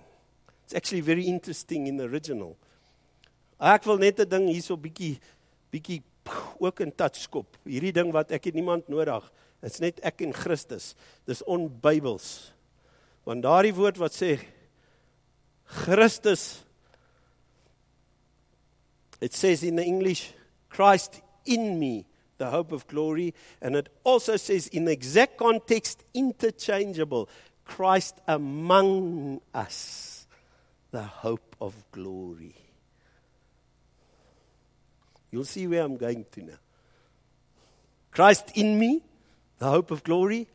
It's 0.65 0.75
actually 0.75 1.01
very 1.03 1.25
interesting 1.25 1.87
in 1.87 1.97
the 1.97 2.05
original. 2.05 2.57
Ek 3.61 3.87
wil 3.87 3.99
net 3.99 4.21
'n 4.21 4.29
ding 4.29 4.47
hierso 4.49 4.77
bietjie 4.77 5.19
bietjie 5.73 6.03
ook 6.61 6.81
in 6.81 6.93
touch 6.93 7.17
skop. 7.17 7.57
Hierdie 7.65 7.93
ding 7.93 8.13
wat 8.13 8.31
ek 8.33 8.45
het 8.51 8.55
niemand 8.55 8.89
nodig. 8.89 9.25
Dit's 9.63 9.81
net 9.81 10.01
ek 10.03 10.23
en 10.23 10.33
Christus. 10.33 10.95
Dis 11.27 11.43
onbybels. 11.45 12.53
Want 13.25 13.43
daardie 13.43 13.75
woord 13.75 13.99
wat 13.99 14.13
sê 14.13 14.39
Christus 15.65 16.65
it 19.21 19.33
says 19.33 19.63
in 19.63 19.77
the 19.77 19.85
English 19.85 20.35
Christ 20.75 21.23
in 21.47 21.79
me 21.79 22.05
the 22.37 22.51
hope 22.51 22.73
of 22.73 22.87
glory 22.87 23.33
and 23.63 23.77
it 23.77 23.89
also 24.03 24.37
says 24.37 24.67
in 24.67 24.85
the 24.85 24.93
exact 24.93 25.39
context 25.39 26.05
interchangeable 26.13 27.29
Christ 27.65 28.21
among 28.29 29.41
us 29.55 30.27
the 30.91 31.05
hope 31.05 31.57
of 31.61 31.75
glory 31.93 32.57
You'll 35.31 35.45
see 35.45 35.67
where 35.67 35.83
I'm 35.83 35.97
going 35.97 36.27
to 36.33 36.43
now 36.43 36.59
Christ 38.11 38.53
in 38.55 38.79
me 38.79 39.03
the 39.59 39.71
hope 39.71 39.91
of 39.91 40.05
glory 40.05 40.49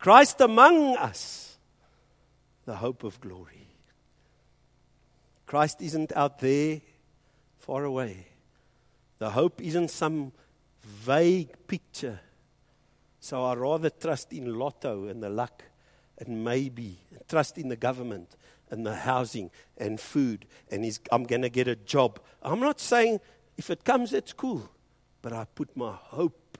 Christ 0.00 0.40
among 0.40 0.96
us 0.96 1.50
the 2.64 2.76
hope 2.76 3.04
of 3.04 3.20
glory. 3.20 3.66
Christ 5.44 5.82
isn't 5.82 6.12
out 6.16 6.38
there, 6.38 6.80
far 7.58 7.84
away. 7.84 8.29
The 9.20 9.30
hope 9.30 9.60
isn't 9.60 9.90
some 9.90 10.32
vague 10.82 11.54
picture. 11.68 12.20
So 13.20 13.44
I 13.44 13.54
rather 13.54 13.90
trust 13.90 14.32
in 14.32 14.58
lotto 14.58 15.04
and 15.04 15.22
the 15.22 15.28
luck 15.28 15.62
and 16.16 16.42
maybe, 16.42 16.98
and 17.10 17.20
trust 17.28 17.58
in 17.58 17.68
the 17.68 17.76
government 17.76 18.34
and 18.70 18.84
the 18.86 18.94
housing 18.94 19.50
and 19.76 20.00
food, 20.00 20.46
and 20.70 20.98
I'm 21.12 21.24
going 21.24 21.42
to 21.42 21.50
get 21.50 21.68
a 21.68 21.76
job. 21.76 22.18
I'm 22.42 22.60
not 22.60 22.80
saying 22.80 23.20
if 23.58 23.68
it 23.68 23.84
comes, 23.84 24.14
it's 24.14 24.32
cool, 24.32 24.70
but 25.20 25.34
I 25.34 25.44
put 25.54 25.76
my 25.76 25.92
hope 25.92 26.56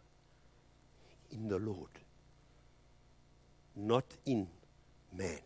in 1.30 1.48
the 1.48 1.58
Lord, 1.58 1.90
not 3.74 4.04
in 4.26 4.48
man. 5.16 5.38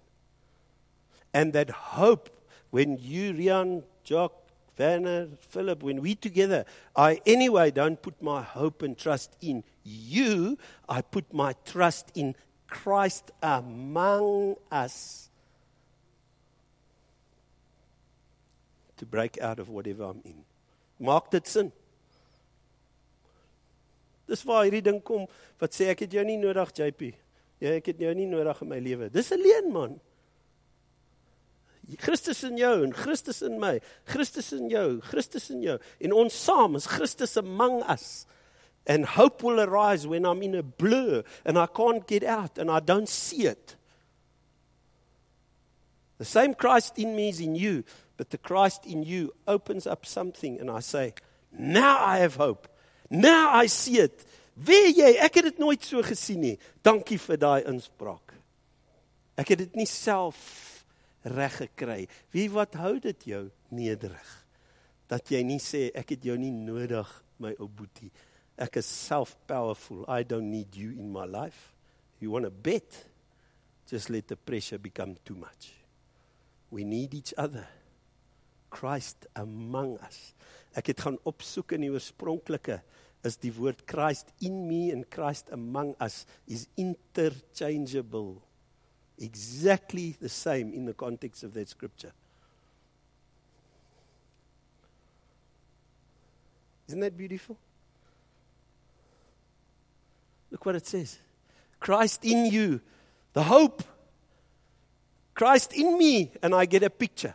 And 1.32 1.52
that 1.52 1.70
hope, 1.70 2.28
when 2.70 2.96
you, 3.00 3.32
Rian, 3.34 3.84
Jock, 4.02 4.43
Werner, 4.76 5.28
Philip, 5.40 5.82
when 5.82 6.02
we 6.02 6.14
together, 6.14 6.64
I 6.96 7.20
anyway 7.26 7.70
don't 7.70 8.00
put 8.00 8.20
my 8.20 8.42
hope 8.42 8.82
and 8.82 8.98
trust 8.98 9.36
in 9.40 9.62
you. 9.84 10.58
I 10.88 11.02
put 11.02 11.32
my 11.32 11.54
trust 11.64 12.10
in 12.14 12.34
Christ 12.68 13.30
among 13.42 14.56
us 14.70 15.28
to 18.96 19.06
break 19.06 19.40
out 19.40 19.58
of 19.58 19.68
whatever 19.68 20.04
I'm 20.04 20.20
in. 20.24 20.44
Maak 21.00 21.30
dit 21.30 21.46
sin? 21.46 21.72
Dis 24.26 24.42
waar 24.46 24.64
hierdie 24.64 24.84
ding 24.84 25.02
kom 25.04 25.26
wat 25.60 25.74
sê 25.76 25.90
ek 25.92 26.06
het 26.06 26.14
jou 26.16 26.24
nie 26.24 26.38
nodig 26.40 26.72
JP. 26.74 27.12
Ja, 27.62 27.74
ek 27.76 27.92
het 27.92 28.00
jou 28.00 28.12
nie 28.16 28.26
nodig 28.30 28.60
in 28.64 28.70
my 28.70 28.80
lewe. 28.82 29.10
Dis 29.12 29.32
alleen 29.34 29.70
man. 29.74 29.98
Christus 31.98 32.42
in 32.44 32.56
jou 32.56 32.82
en 32.84 32.92
Christus 32.92 33.42
in 33.42 33.58
my. 33.60 33.80
Christus 34.06 34.52
in 34.52 34.70
jou, 34.70 35.00
Christus 35.00 35.50
in 35.50 35.62
jou. 35.62 35.78
En 36.00 36.12
ons 36.12 36.32
saam 36.32 36.76
is 36.76 36.86
Christus 36.86 37.36
among 37.36 37.82
us. 37.82 38.26
And 38.86 39.04
hope 39.04 39.42
will 39.42 39.60
arise 39.60 40.06
when 40.06 40.24
I'm 40.24 40.42
in 40.42 40.54
a 40.54 40.62
blur 40.62 41.22
and 41.44 41.58
I 41.58 41.66
can't 41.66 42.06
get 42.06 42.24
out 42.24 42.58
and 42.58 42.70
I 42.70 42.80
don't 42.80 43.08
see 43.08 43.46
it. 43.46 43.76
The 46.18 46.24
same 46.24 46.54
Christ 46.54 46.98
in 46.98 47.16
me 47.16 47.28
is 47.28 47.40
in 47.40 47.54
you, 47.54 47.84
but 48.16 48.30
the 48.30 48.38
Christ 48.38 48.86
in 48.86 49.02
you 49.02 49.34
opens 49.48 49.86
up 49.86 50.06
something 50.06 50.60
and 50.60 50.70
I 50.70 50.80
say, 50.80 51.14
"Now 51.50 51.98
I 52.04 52.18
have 52.18 52.36
hope. 52.36 52.68
Now 53.10 53.50
I 53.52 53.66
see 53.66 53.98
it." 53.98 54.24
Wie 54.54 54.94
jy, 54.94 55.16
ek 55.18 55.34
het 55.34 55.44
dit 55.44 55.58
nooit 55.58 55.82
so 55.82 56.02
gesien 56.02 56.40
nie. 56.40 56.58
Dankie 56.82 57.18
vir 57.18 57.36
daai 57.36 57.64
inspraak. 57.66 58.34
Ek 59.36 59.48
het 59.48 59.58
dit 59.58 59.76
nie 59.76 59.86
self 59.86 60.73
reg 61.24 61.56
gekry. 61.62 62.04
Wie 62.34 62.48
wat 62.52 62.76
hou 62.80 62.98
dit 63.02 63.28
jou 63.32 63.44
nederig? 63.74 64.30
Dat 65.10 65.28
jy 65.32 65.42
nie 65.46 65.60
sê 65.62 65.88
ek 65.96 66.14
het 66.16 66.26
jou 66.28 66.36
nie 66.40 66.52
nodig 66.52 67.08
my 67.42 67.54
ou 67.58 67.68
boetie. 67.68 68.12
Ek 68.60 68.78
is 68.80 68.88
self 68.88 69.34
powerful. 69.48 70.04
I 70.08 70.22
don't 70.22 70.50
need 70.50 70.76
you 70.76 70.92
in 70.92 71.10
my 71.12 71.26
life. 71.26 71.72
You 72.20 72.30
want 72.30 72.46
to 72.46 72.50
bet? 72.50 73.06
Just 73.90 74.10
let 74.10 74.28
the 74.28 74.36
pressure 74.36 74.78
become 74.78 75.16
too 75.24 75.34
much. 75.36 75.74
We 76.70 76.84
need 76.84 77.14
each 77.14 77.34
other. 77.36 77.66
Christ 78.70 79.26
among 79.36 79.98
us. 80.02 80.32
Ek 80.74 80.90
het 80.90 81.04
gaan 81.04 81.18
opsoek 81.28 81.76
in 81.76 81.84
die 81.86 81.92
oorspronklike 81.92 82.80
is 83.24 83.38
die 83.40 83.52
woord 83.54 83.84
Christ 83.88 84.32
in 84.44 84.64
me 84.68 84.88
and 84.92 85.06
Christ 85.12 85.52
among 85.54 85.94
us 86.02 86.24
is 86.50 86.66
interchangeable 86.80 88.42
exactly 89.18 90.16
the 90.20 90.28
same 90.28 90.72
in 90.72 90.84
the 90.84 90.94
context 90.94 91.42
of 91.44 91.54
that 91.54 91.68
scripture. 91.68 92.12
Isn't 96.88 97.00
that 97.00 97.16
beautiful? 97.16 97.56
Look 100.50 100.66
what 100.66 100.76
it 100.76 100.86
says 100.86 101.18
Christ 101.80 102.24
in 102.24 102.46
you, 102.46 102.80
the 103.32 103.44
hope. 103.44 103.82
Christ 105.34 105.72
in 105.72 105.98
me, 105.98 106.30
and 106.42 106.54
I 106.54 106.64
get 106.64 106.84
a 106.84 106.90
picture. 106.90 107.34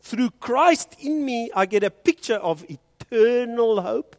Through 0.00 0.30
Christ 0.40 0.96
in 0.98 1.22
me, 1.22 1.50
I 1.54 1.66
get 1.66 1.84
a 1.84 1.90
picture 1.90 2.36
of 2.36 2.64
eternal 2.66 3.82
hope. 3.82 4.16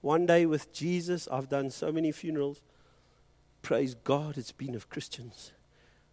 One 0.00 0.26
day 0.26 0.44
with 0.44 0.72
Jesus, 0.72 1.28
I've 1.30 1.48
done 1.48 1.70
so 1.70 1.92
many 1.92 2.10
funerals. 2.10 2.60
Praise 3.62 3.94
God, 3.94 4.36
it's 4.36 4.50
been 4.50 4.74
of 4.74 4.90
Christians. 4.90 5.52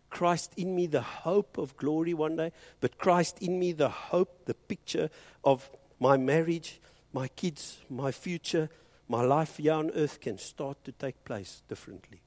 Christ 0.09 0.53
in 0.57 0.75
me, 0.75 0.87
the 0.87 1.01
hope 1.01 1.57
of 1.57 1.77
glory 1.77 2.13
one 2.13 2.35
day, 2.35 2.51
but 2.81 2.97
Christ 2.97 3.41
in 3.41 3.59
me, 3.59 3.71
the 3.71 3.89
hope, 3.89 4.45
the 4.45 4.53
picture 4.53 5.09
of 5.43 5.69
my 5.99 6.17
marriage, 6.17 6.79
my 7.13 7.27
kids, 7.27 7.77
my 7.89 8.11
future, 8.11 8.69
my 9.07 9.21
life 9.21 9.57
here 9.57 9.73
on 9.73 9.91
earth 9.91 10.19
can 10.19 10.37
start 10.37 10.83
to 10.83 10.91
take 10.91 11.23
place 11.25 11.61
differently. 11.67 12.21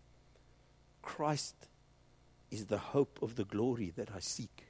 Christ 1.01 1.69
is 2.51 2.67
the 2.67 2.79
hope 2.79 3.19
of 3.23 3.37
the 3.37 3.45
glory 3.45 3.93
that 3.97 4.11
I 4.15 4.21
seek. 4.21 4.67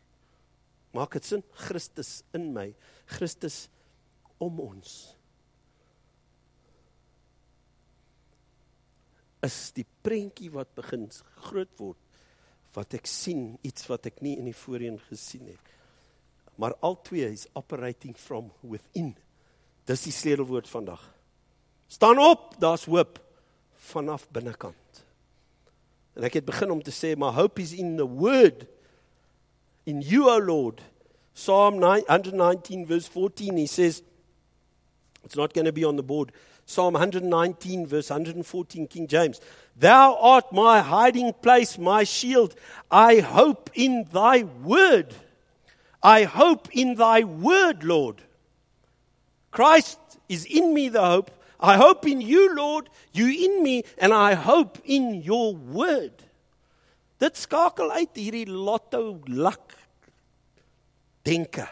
Maak 0.95 1.17
dit 1.17 1.25
sin? 1.25 1.43
Christus 1.57 2.23
in 2.35 2.53
my, 2.53 2.75
Christus 3.09 3.69
om 4.41 4.61
ons. 4.61 5.17
Is 9.43 9.73
die 9.75 9.87
prentjie 10.05 10.53
wat 10.53 10.75
begin 10.77 11.09
groot 11.49 11.73
word 11.81 11.99
wat 12.77 12.97
ek 12.97 13.09
sien, 13.11 13.57
iets 13.67 13.87
wat 13.91 14.09
ek 14.09 14.23
nie 14.25 14.37
in 14.41 14.49
die 14.49 14.57
voorheen 14.57 14.99
gesien 15.11 15.47
het. 15.51 15.73
Maar 16.61 16.75
al 16.85 16.97
twee 17.05 17.29
is 17.33 17.49
operating 17.59 18.17
from 18.17 18.51
within. 18.61 19.15
Dis 19.89 20.07
die 20.07 20.15
sleutelwoord 20.15 20.69
vandag. 20.71 21.03
Staan 21.93 22.21
op, 22.23 22.55
daar's 22.61 22.87
hoop 22.89 23.19
vanaf 23.93 24.29
binnekant. 24.33 25.05
En 26.17 26.25
ek 26.29 26.39
het 26.41 26.47
begin 26.49 26.71
om 26.71 26.83
te 26.85 26.93
sê 26.93 27.15
my 27.17 27.33
hope 27.35 27.61
is 27.63 27.73
in 27.77 27.97
the 27.97 28.07
word 28.07 28.67
in 29.89 30.01
you 30.05 30.29
o 30.31 30.39
Lord. 30.39 30.83
Psalm 31.35 31.81
119 31.81 32.87
verse 32.87 33.09
14 33.09 33.57
he 33.57 33.67
says 33.67 34.03
it's 35.25 35.37
not 35.37 35.55
going 35.55 35.67
to 35.67 35.73
be 35.73 35.87
on 35.89 35.97
the 35.97 36.03
board. 36.05 36.33
Psalm 36.67 36.95
119, 36.95 37.87
verse 37.87 38.11
114, 38.11 38.87
King 38.87 39.07
James. 39.07 39.41
Thou 39.77 40.17
art 40.21 40.53
my 40.53 40.81
hiding 40.81 41.33
place, 41.33 41.79
my 41.79 42.05
shield. 42.05 42.55
I 42.91 43.21
hope 43.21 43.71
in 43.75 44.07
thy 44.13 44.45
word. 44.45 45.15
I 46.03 46.25
hope 46.25 46.69
in 46.73 46.95
thy 46.95 47.25
word, 47.25 47.85
Lord. 47.85 48.23
Christ 49.51 49.99
is 50.29 50.45
in 50.45 50.75
me, 50.75 50.89
the 50.89 51.05
hope. 51.05 51.31
I 51.61 51.77
hope 51.77 52.07
in 52.07 52.21
you, 52.21 52.55
Lord. 52.55 52.89
You 53.13 53.27
in 53.27 53.63
me, 53.63 53.85
and 53.99 54.13
I 54.13 54.35
hope 54.35 54.79
in 54.85 55.23
your 55.23 55.55
word. 55.55 56.25
Dit 57.23 57.39
skakel 57.39 57.93
uit 57.95 58.19
hierdie 58.19 58.49
lotto 58.51 59.21
luck 59.31 59.77
denke. 61.23 61.69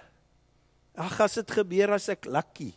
Ag 0.94 1.16
as 1.24 1.40
dit 1.40 1.57
gebeur 1.59 1.96
as 1.96 2.07
ek 2.12 2.29
lucky. 2.31 2.70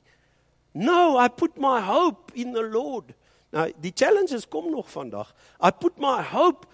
No, 0.73 1.17
I 1.17 1.27
put 1.27 1.57
my 1.57 1.81
hope 1.81 2.31
in 2.35 2.53
the 2.53 2.61
Lord. 2.61 3.13
Nou, 3.53 3.71
die 3.79 3.93
challenges 3.93 4.47
kom 4.49 4.71
nog 4.71 4.89
vandag. 4.89 5.33
I 5.61 5.69
put 5.69 5.97
my 5.97 6.21
hope 6.21 6.65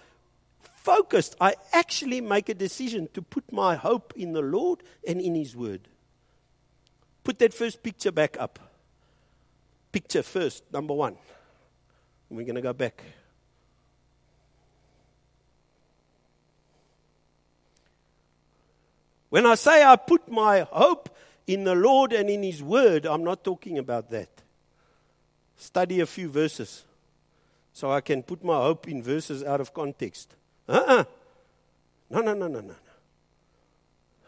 focused. 0.60 1.36
I 1.40 1.54
actually 1.72 2.20
make 2.22 2.48
a 2.48 2.54
decision 2.54 3.08
to 3.12 3.22
put 3.22 3.52
my 3.52 3.76
hope 3.76 4.14
in 4.16 4.32
the 4.32 4.40
Lord 4.40 4.82
and 5.06 5.20
in 5.20 5.34
his 5.34 5.54
word. 5.54 5.88
Put 7.22 7.38
that 7.38 7.52
first 7.52 7.82
picture 7.82 8.10
back 8.10 8.38
up. 8.40 8.58
Picture 9.92 10.22
first, 10.22 10.64
number 10.72 10.94
1. 10.94 11.16
And 12.28 12.38
we're 12.38 12.46
going 12.46 12.54
to 12.54 12.62
go 12.62 12.72
back. 12.72 13.02
When 19.28 19.44
I 19.46 19.54
say 19.54 19.84
I 19.84 19.96
put 19.96 20.30
my 20.30 20.66
hope 20.70 21.10
in 21.52 21.64
the 21.64 21.74
Lord 21.74 22.12
and 22.12 22.30
in 22.30 22.42
His 22.42 22.62
Word, 22.62 23.06
I'm 23.06 23.24
not 23.24 23.42
talking 23.42 23.78
about 23.78 24.10
that. 24.10 24.28
Study 25.56 26.00
a 26.00 26.06
few 26.06 26.28
verses 26.28 26.84
so 27.72 27.90
I 27.90 28.00
can 28.00 28.22
put 28.22 28.44
my 28.44 28.56
hope 28.56 28.88
in 28.88 29.02
verses 29.02 29.42
out 29.42 29.60
of 29.60 29.74
context. 29.74 30.34
Uh-uh. 30.68 31.04
No, 32.08 32.20
no, 32.20 32.34
no, 32.34 32.46
no, 32.46 32.60
no. 32.60 32.68
No. 32.68 32.74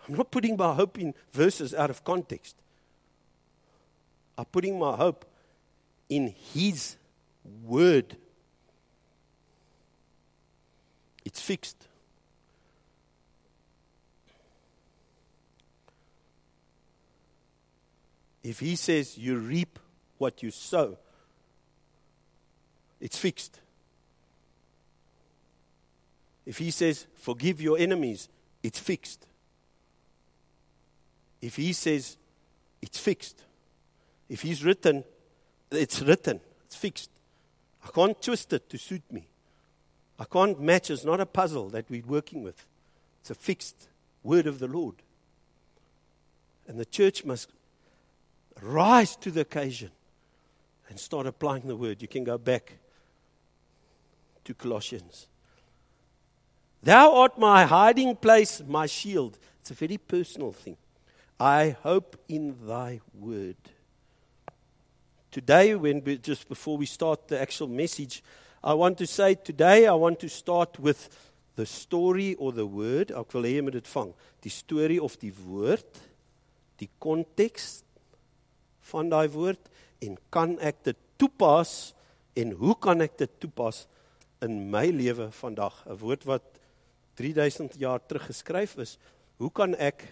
I'm 0.09 0.17
not 0.17 0.31
putting 0.33 0.57
my 0.57 0.75
hope 0.75 0.99
in 0.99 1.15
verses 1.33 1.73
out 1.75 1.91
of 1.91 2.03
context. 2.03 2.57
I'm 4.37 4.45
putting 4.47 4.77
my 4.79 4.97
hope 4.97 5.25
in 6.09 6.35
His 6.53 6.97
Word. 7.63 8.17
It's 11.25 11.41
fixed. 11.41 11.87
If 18.43 18.61
he 18.61 18.77
says 18.77 19.17
you 19.17 19.37
reap 19.37 19.79
what 20.19 20.43
you 20.43 20.51
sow, 20.51 20.99
it's 23.01 23.17
fixed. 23.17 23.61
If 26.45 26.59
he 26.59 26.71
says 26.71 27.07
forgive 27.15 27.61
your 27.61 27.79
enemies, 27.79 28.29
it's 28.63 28.79
fixed. 28.79 29.27
If 31.41 31.57
he 31.57 31.73
says 31.73 32.17
it's 32.81 32.99
fixed. 32.99 33.43
If 34.29 34.43
he's 34.43 34.65
written, 34.65 35.05
it's 35.71 36.01
written, 36.01 36.41
it's 36.67 36.77
fixed. 36.77 37.11
I 37.85 37.91
can't 37.91 38.21
twist 38.21 38.53
it 38.53 38.69
to 38.71 38.79
suit 38.79 39.03
me. 39.11 39.27
I 40.19 40.25
can't 40.25 40.61
match, 40.61 40.91
it's 40.91 41.05
not 41.05 41.21
a 41.21 41.27
puzzle 41.27 41.69
that 41.71 41.91
we're 41.91 42.07
working 42.07 42.43
with. 42.43 42.67
It's 43.21 43.31
a 43.31 43.35
fixed 43.35 43.89
word 44.23 44.47
of 44.47 44.59
the 44.59 44.69
Lord. 44.69 44.97
And 46.67 46.79
the 46.79 46.85
church 46.85 47.25
must 47.25 47.49
rise 48.61 49.17
to 49.17 49.31
the 49.31 49.41
occasion 49.41 49.91
and 50.89 50.99
start 50.99 51.27
applying 51.27 51.67
the 51.67 51.77
word. 51.77 52.03
You 52.03 52.09
can 52.09 52.25
go 52.25 52.39
back 52.39 52.79
to 54.45 54.55
Colossians. 54.55 55.29
Thou 56.83 57.15
art 57.15 57.39
my 57.39 57.65
hiding 57.65 58.17
place, 58.17 58.63
my 58.67 58.87
shield. 58.87 59.39
It's 59.61 59.71
a 59.71 59.75
very 59.75 59.99
personal 59.99 60.53
thing. 60.53 60.77
I 61.39 61.77
hope 61.83 62.17
in 62.29 62.57
thy 62.67 63.01
word. 63.15 63.57
Today, 65.31 65.75
when 65.75 66.03
we, 66.05 66.19
just 66.19 66.49
before 66.49 66.77
we 66.77 66.87
start 66.87 67.29
the 67.29 67.41
actual 67.41 67.69
message, 67.69 68.23
I 68.63 68.75
want 68.75 68.99
to 68.99 69.07
say 69.07 69.35
today 69.35 69.87
I 69.87 69.95
want 69.95 70.21
to 70.21 70.29
start 70.29 70.79
with 70.79 71.09
the 71.57 71.67
story 71.67 72.35
or 72.35 72.53
the 72.53 72.67
word. 72.67 73.11
Ek 73.11 73.35
wil 73.35 73.47
hê 73.49 73.57
jy 73.57 73.65
moet 73.65 73.79
dit 73.79 73.89
vang. 73.95 74.13
Die 74.43 74.53
storie 74.53 75.01
of 75.03 75.17
die 75.21 75.33
woord, 75.35 75.99
die 76.79 76.91
konteks 77.03 77.83
van 78.93 79.11
daai 79.13 79.29
woord 79.33 79.71
en 80.05 80.17
kan 80.31 80.59
ek 80.61 80.85
dit 80.89 80.99
toepas 81.21 81.93
en 82.39 82.55
hoe 82.61 82.77
kan 82.81 83.05
ek 83.05 83.19
dit 83.25 83.41
toepas 83.43 83.87
in 84.43 84.71
my 84.71 84.89
lewe 84.91 85.31
vandag? 85.31 85.85
'n 85.87 85.99
woord 86.01 86.25
wat 86.25 86.45
3000 87.17 87.77
jaar 87.79 88.01
terug 88.01 88.27
geskryf 88.27 88.77
is. 88.79 88.99
Hoe 89.37 89.51
kan 89.51 89.75
ek 89.77 90.07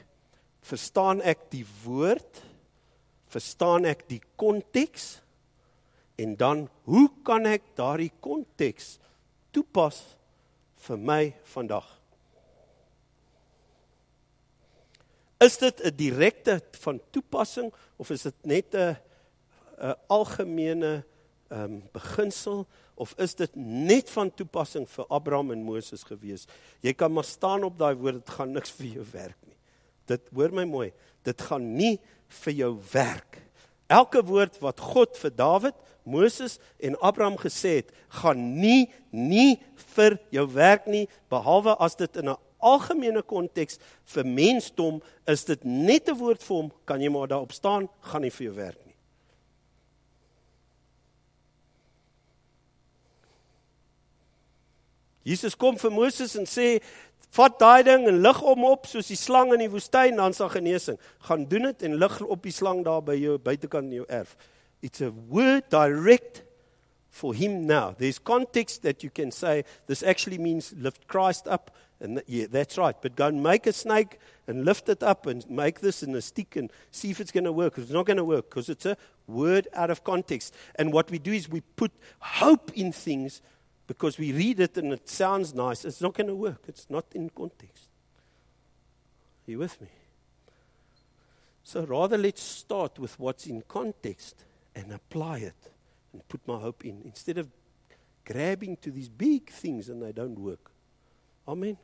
verstaan 0.60 1.22
ek 1.24 1.48
die 1.50 1.64
woord 1.84 2.44
verstaan 3.30 3.86
ek 3.86 4.08
die 4.10 4.20
konteks 4.36 5.20
en 6.18 6.34
dan 6.36 6.66
hoe 6.84 7.08
kan 7.24 7.46
ek 7.46 7.72
daardie 7.78 8.12
konteks 8.20 8.98
toepas 9.54 10.02
vir 10.86 10.98
my 10.98 11.22
vandag 11.54 11.99
Is 15.40 15.56
dit 15.58 15.80
'n 15.82 15.96
direkte 15.96 16.60
van 16.70 17.00
toepassing 17.10 17.72
of 17.96 18.10
is 18.10 18.22
dit 18.22 18.34
net 18.42 18.74
'n 18.74 18.96
'n 19.80 19.94
algemene 20.06 21.04
ehm 21.48 21.62
um, 21.62 21.82
beginsel 21.92 22.66
of 22.94 23.14
is 23.16 23.34
dit 23.34 23.50
net 23.54 24.10
van 24.10 24.34
toepassing 24.34 24.88
vir 24.88 25.06
Abraham 25.08 25.50
en 25.50 25.62
Moses 25.62 26.02
gewees? 26.02 26.44
Jy 26.80 26.92
kan 26.92 27.12
maar 27.12 27.24
staan 27.24 27.64
op 27.64 27.78
daai 27.78 27.94
woord, 27.94 28.14
dit 28.14 28.30
gaan 28.30 28.52
niks 28.52 28.70
vir 28.78 28.86
jou 28.86 29.06
werk 29.12 29.36
nie. 29.46 29.56
Dit 30.04 30.20
hoor 30.34 30.52
my 30.52 30.64
mooi, 30.64 30.92
dit 31.22 31.40
gaan 31.40 31.76
nie 31.76 32.00
vir 32.28 32.52
jou 32.52 32.78
werk. 32.92 33.40
Elke 33.86 34.22
woord 34.22 34.60
wat 34.60 34.80
God 34.80 35.16
vir 35.18 35.30
Dawid, 35.30 35.74
Moses 36.04 36.58
en 36.78 37.00
Abraham 37.00 37.36
gesê 37.36 37.80
het, 37.80 37.92
gaan 38.08 38.60
nie 38.60 38.92
nie 39.10 39.58
vir 39.96 40.20
jou 40.30 40.46
werk 40.52 40.86
nie 40.86 41.08
behalwe 41.28 41.76
as 41.80 41.96
dit 41.96 42.16
in 42.16 42.28
'n 42.28 42.36
algemene 42.60 43.22
konteks 43.22 43.78
vir 44.14 44.26
mensdom 44.26 45.00
is 45.26 45.44
dit 45.44 45.64
net 45.64 46.08
'n 46.08 46.18
woord 46.18 46.42
vir 46.42 46.56
hom, 46.56 46.72
kan 46.84 47.00
jy 47.00 47.08
maar 47.10 47.28
daarop 47.28 47.52
staan, 47.52 47.88
gaan 48.00 48.22
nie 48.22 48.30
vir 48.30 48.46
jou 48.46 48.54
werk 48.54 48.86
nie. 48.86 48.90
Jesus 55.22 55.54
kom 55.54 55.76
vir 55.76 55.92
Moses 55.92 56.36
en 56.36 56.46
sê 56.48 56.80
vat 57.36 57.58
daai 57.60 57.82
ding 57.86 58.06
en 58.08 58.22
lig 58.24 58.38
hom 58.42 58.64
op 58.66 58.88
soos 58.90 59.10
die 59.12 59.18
slang 59.18 59.52
in 59.54 59.62
die 59.62 59.70
woestyn 59.70 60.16
dan 60.18 60.34
sal 60.34 60.50
genesing. 60.50 60.98
Gaan 61.28 61.44
doen 61.50 61.68
dit 61.70 61.82
en 61.86 61.98
lig 62.00 62.20
op 62.20 62.42
die 62.42 62.54
slang 62.54 62.82
daar 62.86 63.02
by 63.02 63.14
jou 63.20 63.36
buitekant 63.38 63.90
in 63.90 64.00
jou 64.00 64.06
erf. 64.08 64.36
It's 64.82 65.02
a 65.04 65.10
word 65.10 65.68
direct 65.70 66.42
for 67.10 67.34
him 67.34 67.66
now. 67.66 67.92
There's 67.98 68.18
context 68.18 68.82
that 68.82 69.04
you 69.04 69.10
can 69.10 69.30
say 69.30 69.64
this 69.86 70.02
actually 70.02 70.38
means 70.38 70.72
lift 70.76 71.06
Christ 71.06 71.46
up 71.46 71.70
And 72.00 72.22
yeah, 72.26 72.46
that's 72.50 72.78
right. 72.78 72.96
But 73.00 73.14
go 73.14 73.26
and 73.26 73.42
make 73.42 73.66
a 73.66 73.72
snake 73.72 74.18
and 74.46 74.64
lift 74.64 74.88
it 74.88 75.02
up 75.02 75.26
and 75.26 75.48
make 75.50 75.80
this 75.80 76.02
in 76.02 76.14
a 76.14 76.22
stick 76.22 76.56
and 76.56 76.72
see 76.90 77.10
if 77.10 77.20
it's 77.20 77.30
going 77.30 77.44
to 77.44 77.52
work. 77.52 77.76
It's 77.76 77.90
not 77.90 78.06
going 78.06 78.16
to 78.16 78.24
work 78.24 78.48
because 78.48 78.68
it's 78.70 78.86
a 78.86 78.96
word 79.26 79.68
out 79.74 79.90
of 79.90 80.02
context. 80.02 80.54
And 80.76 80.92
what 80.92 81.10
we 81.10 81.18
do 81.18 81.32
is 81.32 81.48
we 81.48 81.60
put 81.60 81.92
hope 82.20 82.72
in 82.74 82.92
things 82.92 83.42
because 83.86 84.18
we 84.18 84.32
read 84.32 84.60
it 84.60 84.78
and 84.78 84.92
it 84.92 85.08
sounds 85.08 85.52
nice. 85.52 85.84
It's 85.84 86.00
not 86.00 86.14
going 86.14 86.28
to 86.28 86.34
work. 86.34 86.62
It's 86.68 86.88
not 86.88 87.04
in 87.14 87.28
context. 87.28 87.88
Are 89.46 89.50
you 89.50 89.58
with 89.58 89.80
me? 89.80 89.88
So 91.64 91.84
rather, 91.84 92.16
let's 92.16 92.42
start 92.42 92.98
with 92.98 93.18
what's 93.20 93.46
in 93.46 93.62
context 93.68 94.44
and 94.74 94.92
apply 94.92 95.38
it 95.38 95.70
and 96.12 96.26
put 96.28 96.40
my 96.46 96.58
hope 96.58 96.84
in 96.84 97.02
instead 97.04 97.36
of 97.36 97.48
grabbing 98.24 98.76
to 98.78 98.90
these 98.90 99.08
big 99.08 99.50
things 99.50 99.88
and 99.88 100.02
they 100.02 100.12
don't 100.12 100.38
work. 100.38 100.70
Amen. 101.46 101.76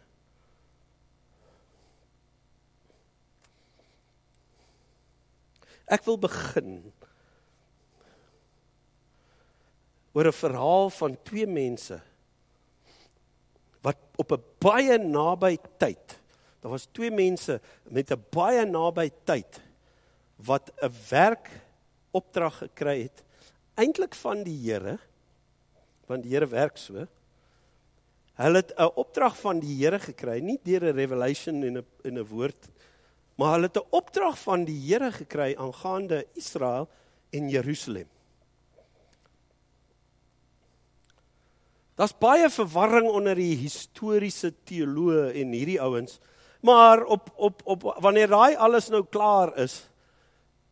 Ek 5.86 6.02
wil 6.06 6.18
begin 6.18 6.92
oor 10.16 10.26
'n 10.26 10.32
verhaal 10.32 10.90
van 10.90 11.16
twee 11.22 11.46
mense 11.46 12.00
wat 13.82 13.98
op 14.16 14.32
'n 14.32 14.42
baie 14.58 14.98
naby 14.98 15.56
tyd. 15.78 16.18
Daar 16.60 16.70
was 16.70 16.88
twee 16.92 17.10
mense 17.10 17.60
met 17.84 18.10
'n 18.10 18.24
baie 18.30 18.64
naby 18.66 19.10
tyd 19.24 19.60
wat 20.36 20.72
'n 20.82 20.92
werk 21.10 21.50
opdrag 22.10 22.58
gekry 22.58 23.02
het 23.02 23.22
eintlik 23.76 24.14
van 24.14 24.42
die 24.42 24.56
Here 24.56 24.98
want 26.06 26.22
die 26.22 26.32
Here 26.32 26.46
werk 26.46 26.78
so. 26.78 27.06
Hulle 28.36 28.56
het 28.56 28.72
'n 28.78 28.90
opdrag 28.94 29.36
van 29.36 29.60
die 29.60 29.76
Here 29.76 29.98
gekry, 29.98 30.40
nie 30.40 30.58
deur 30.62 30.84
'n 30.84 30.96
revelation 30.96 31.62
en 31.62 31.78
'n 31.78 31.86
in 32.04 32.18
'n 32.18 32.24
woord 32.24 32.68
Maar 33.36 33.52
hulle 33.52 33.66
het 33.66 33.76
'n 33.76 33.88
opdrag 33.90 34.38
van 34.38 34.64
die 34.64 34.80
Here 34.86 35.12
gekry 35.12 35.54
aangaande 35.58 36.26
Israel 36.34 36.88
en 37.30 37.48
Jerusalem. 37.48 38.08
Daar's 41.94 42.18
baie 42.18 42.50
verwarring 42.50 43.08
onder 43.08 43.34
die 43.34 43.56
historiese 43.56 44.52
teoloë 44.64 45.32
en 45.40 45.52
hierdie 45.52 45.80
ouens. 45.80 46.18
Maar 46.60 47.04
op 47.04 47.30
op 47.34 47.62
op 47.64 47.82
wanneer 48.00 48.28
daai 48.28 48.56
alles 48.56 48.88
nou 48.88 49.04
klaar 49.10 49.56
is, 49.56 49.88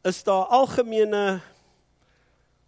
is 0.03 0.22
daar 0.22 0.44
algemene 0.44 1.40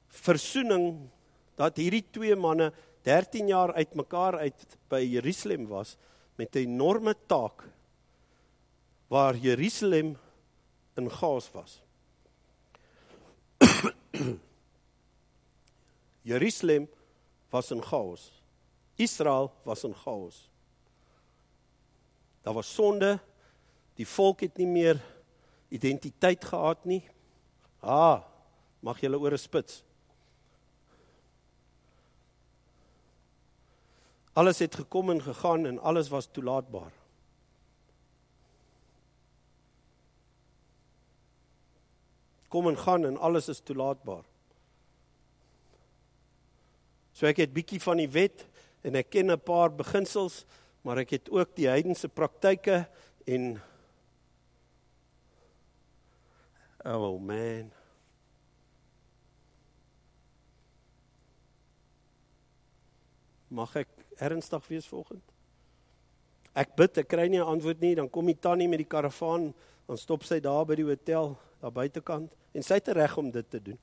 versoening 0.09 1.09
dat 1.55 1.77
hierdie 1.77 2.05
twee 2.11 2.37
manne 2.37 2.73
13 3.03 3.47
jaar 3.47 3.73
uitmekaar 3.75 4.39
uit 4.39 4.77
by 4.89 5.01
Jerusalem 5.05 5.67
was 5.67 5.97
met 6.37 6.55
'n 6.55 6.59
enorme 6.59 7.15
taak 7.27 7.63
waar 9.09 9.37
Jerusalem 9.37 10.19
in 10.95 11.11
chaos 11.11 11.51
was. 11.53 11.83
Jerusalem 16.23 16.89
was 17.51 17.71
in 17.71 17.83
chaos. 17.83 18.33
Israel 18.97 19.53
was 19.63 19.85
in 19.85 19.95
chaos. 19.95 20.49
Daar 22.43 22.55
was 22.55 22.75
sonde. 22.75 23.21
Die 23.95 24.07
volk 24.07 24.41
het 24.41 24.57
nie 24.57 24.67
meer 24.67 25.01
identiteit 25.69 26.45
gehad 26.45 26.85
nie. 26.85 27.03
Ah, 27.81 28.23
mag 28.81 29.01
julle 29.01 29.19
oor 29.19 29.33
'n 29.33 29.39
spits. 29.39 29.83
Alles 34.33 34.59
het 34.59 34.75
gekom 34.75 35.11
en 35.11 35.23
gegaan 35.23 35.67
en 35.67 35.79
alles 35.79 36.09
was 36.09 36.27
toelaatbaar. 36.27 36.93
Kom 42.49 42.69
en 42.69 42.79
gaan 42.79 43.05
en 43.05 43.17
alles 43.19 43.49
is 43.49 43.61
toelaatbaar. 43.61 44.25
So 47.17 47.27
ek 47.27 47.41
het 47.41 47.55
bietjie 47.55 47.81
van 47.81 47.97
die 47.97 48.11
wet 48.13 48.45
en 48.85 48.99
ek 49.01 49.11
ken 49.11 49.31
'n 49.33 49.41
paar 49.41 49.71
beginsels, 49.73 50.45
maar 50.83 50.99
ek 50.99 51.11
het 51.11 51.31
ook 51.31 51.57
die 51.57 51.69
heidense 51.69 52.09
praktyke 52.09 52.87
en 53.27 53.61
oh 56.85 57.19
man. 57.19 57.73
Mag 63.49 63.77
ek 63.77 63.89
ernstig 64.19 64.69
wees 64.69 64.87
vanoggend? 64.87 65.23
Ek 66.57 66.77
bid, 66.77 66.99
ek 66.99 67.09
kry 67.09 67.29
nie 67.29 67.39
'n 67.39 67.49
antwoord 67.49 67.81
nie, 67.81 67.95
dan 67.95 68.11
kom 68.11 68.27
die 68.27 68.39
tannie 68.39 68.69
met 68.69 68.79
die 68.79 68.89
karavaan, 68.89 69.55
dan 69.87 69.97
stop 69.97 70.23
sy 70.25 70.41
daar 70.41 70.65
by 70.65 70.75
die 70.75 70.85
hotel, 70.85 71.39
daar 71.61 71.73
buitekant 71.73 72.33
en 72.53 72.63
sy 72.63 72.81
het 72.81 72.89
reg 72.89 73.17
om 73.17 73.31
dit 73.31 73.51
te 73.51 73.61
doen. 73.61 73.79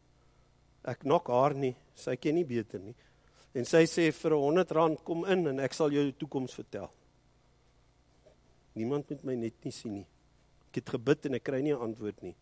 Ek 0.84 1.06
nok 1.08 1.30
haar 1.32 1.56
nie, 1.56 1.76
sy 1.96 2.16
ken 2.20 2.36
nie 2.36 2.48
beter 2.48 2.82
nie. 2.84 2.96
En 3.54 3.66
sy 3.66 3.86
sê 3.86 4.12
vir 4.12 4.32
'n 4.34 4.42
100 4.42 4.72
rand 4.72 5.04
kom 5.04 5.26
in 5.26 5.48
en 5.48 5.60
ek 5.60 5.74
sal 5.74 5.92
jou 5.92 6.04
die 6.04 6.18
toekoms 6.18 6.54
vertel. 6.54 6.90
Niemand 8.76 9.10
moet 9.10 9.24
my 9.24 9.36
net 9.36 9.54
nie 9.64 9.72
sien 9.72 9.94
nie. 9.94 10.08
Ek 10.70 10.82
het 10.82 10.90
gebid 10.90 11.26
en 11.26 11.36
ek 11.36 11.44
kry 11.44 11.62
nie 11.62 11.74
'n 11.74 11.82
antwoord 11.82 12.24
nie. 12.24 12.36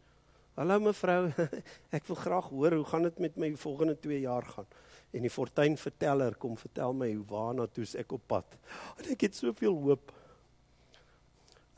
Hallo 0.55 0.79
mevrou, 0.79 1.31
ek 1.97 2.07
wil 2.07 2.15
graag 2.15 2.47
hoor 2.49 2.73
hoe 2.75 2.85
gaan 2.85 3.03
dit 3.03 3.19
met 3.19 3.37
my 3.37 3.55
volgende 3.55 3.95
2 3.99 4.19
jaar 4.21 4.43
gaan? 4.43 4.67
En 5.11 5.21
die 5.21 5.29
fortuin 5.29 5.77
verteller 5.77 6.35
kom 6.35 6.57
vertel 6.57 6.93
my 6.93 7.13
hoe 7.13 7.25
waarna 7.27 7.67
toe 7.67 7.85
ek 7.99 8.11
op 8.11 8.21
pad. 8.27 8.57
En 8.97 9.11
ek 9.11 9.21
het 9.21 9.35
soveel 9.35 9.75
hoop. 9.75 10.11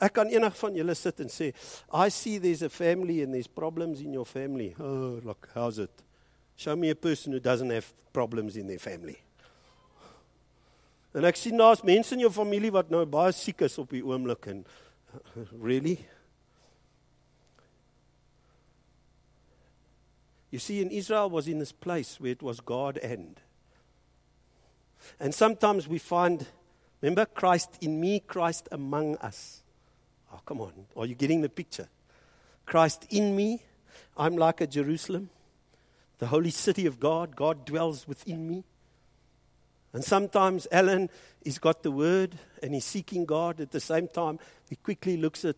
Ek 0.04 0.13
kan 0.18 0.32
enig 0.32 0.56
van 0.60 0.76
julle 0.76 0.96
sit 1.00 1.22
en 1.24 1.32
sê, 1.32 1.52
I 1.88 2.10
see 2.12 2.39
there's 2.44 2.63
a 2.66 2.70
family 2.70 3.22
and 3.24 3.34
there's 3.34 3.48
problems 3.48 4.02
in 4.04 4.13
your 4.13 4.28
family. 4.28 4.74
Oh, 4.80 5.20
look, 5.24 5.50
how's 5.54 5.80
it? 5.80 6.04
Show 6.56 6.76
me 6.76 6.89
a 6.89 6.96
person 6.96 7.32
who 7.32 7.39
doesn't 7.39 7.70
have 7.70 7.88
problems 8.12 8.58
in 8.58 8.68
their 8.68 8.82
family. 8.84 9.18
En 11.13 11.26
ek 11.30 11.38
sien 11.38 11.60
daar's 11.62 11.84
mense 11.86 12.12
in 12.16 12.24
jou 12.24 12.32
familie 12.34 12.74
wat 12.74 12.89
nou 12.89 13.04
baie 13.06 13.34
siek 13.38 13.62
is 13.68 13.78
op 13.78 13.94
die 13.94 14.02
oomblik 14.02 14.50
en 14.50 14.63
really 15.70 16.00
You 20.54 20.60
see 20.60 20.82
in 20.82 20.92
Israel 20.92 21.32
was 21.32 21.48
in 21.48 21.58
this 21.58 21.72
place 21.72 22.20
where 22.20 22.32
it 22.32 22.44
was 22.44 22.60
God 22.60 23.00
and 23.02 23.39
And 25.20 25.34
sometimes 25.34 25.88
we 25.88 25.98
find 25.98 26.46
remember 27.02 27.26
Christ 27.26 27.78
in 27.82 28.00
me 28.00 28.20
Christ 28.20 28.70
among 28.72 29.18
us. 29.18 29.62
Oh 30.34 30.39
come 30.46 30.62
on, 30.62 30.74
are 30.98 31.06
you 31.06 31.15
getting 31.15 31.41
the 31.41 31.50
picture? 31.50 31.88
Christ 32.65 33.06
in 33.10 33.36
me, 33.36 33.62
I'm 34.17 34.36
like 34.38 34.62
a 34.62 34.67
Jerusalem, 34.67 35.30
the 36.19 36.28
holy 36.28 36.50
city 36.50 36.86
of 36.86 37.00
God. 37.00 37.36
God 37.36 37.65
dwells 37.65 38.08
within 38.08 38.48
me. 38.48 38.63
And 39.93 40.04
sometimes 40.04 40.67
Alan, 40.72 41.10
he's 41.43 41.60
got 41.60 41.84
the 41.84 41.91
word 41.91 42.36
and 42.63 42.74
he's 42.74 42.86
seeking 42.86 43.26
God. 43.26 43.62
At 43.62 43.72
the 43.72 43.80
same 43.80 44.08
time, 44.08 44.39
he 44.69 44.76
quickly 44.76 45.17
looks 45.17 45.46
at 45.46 45.58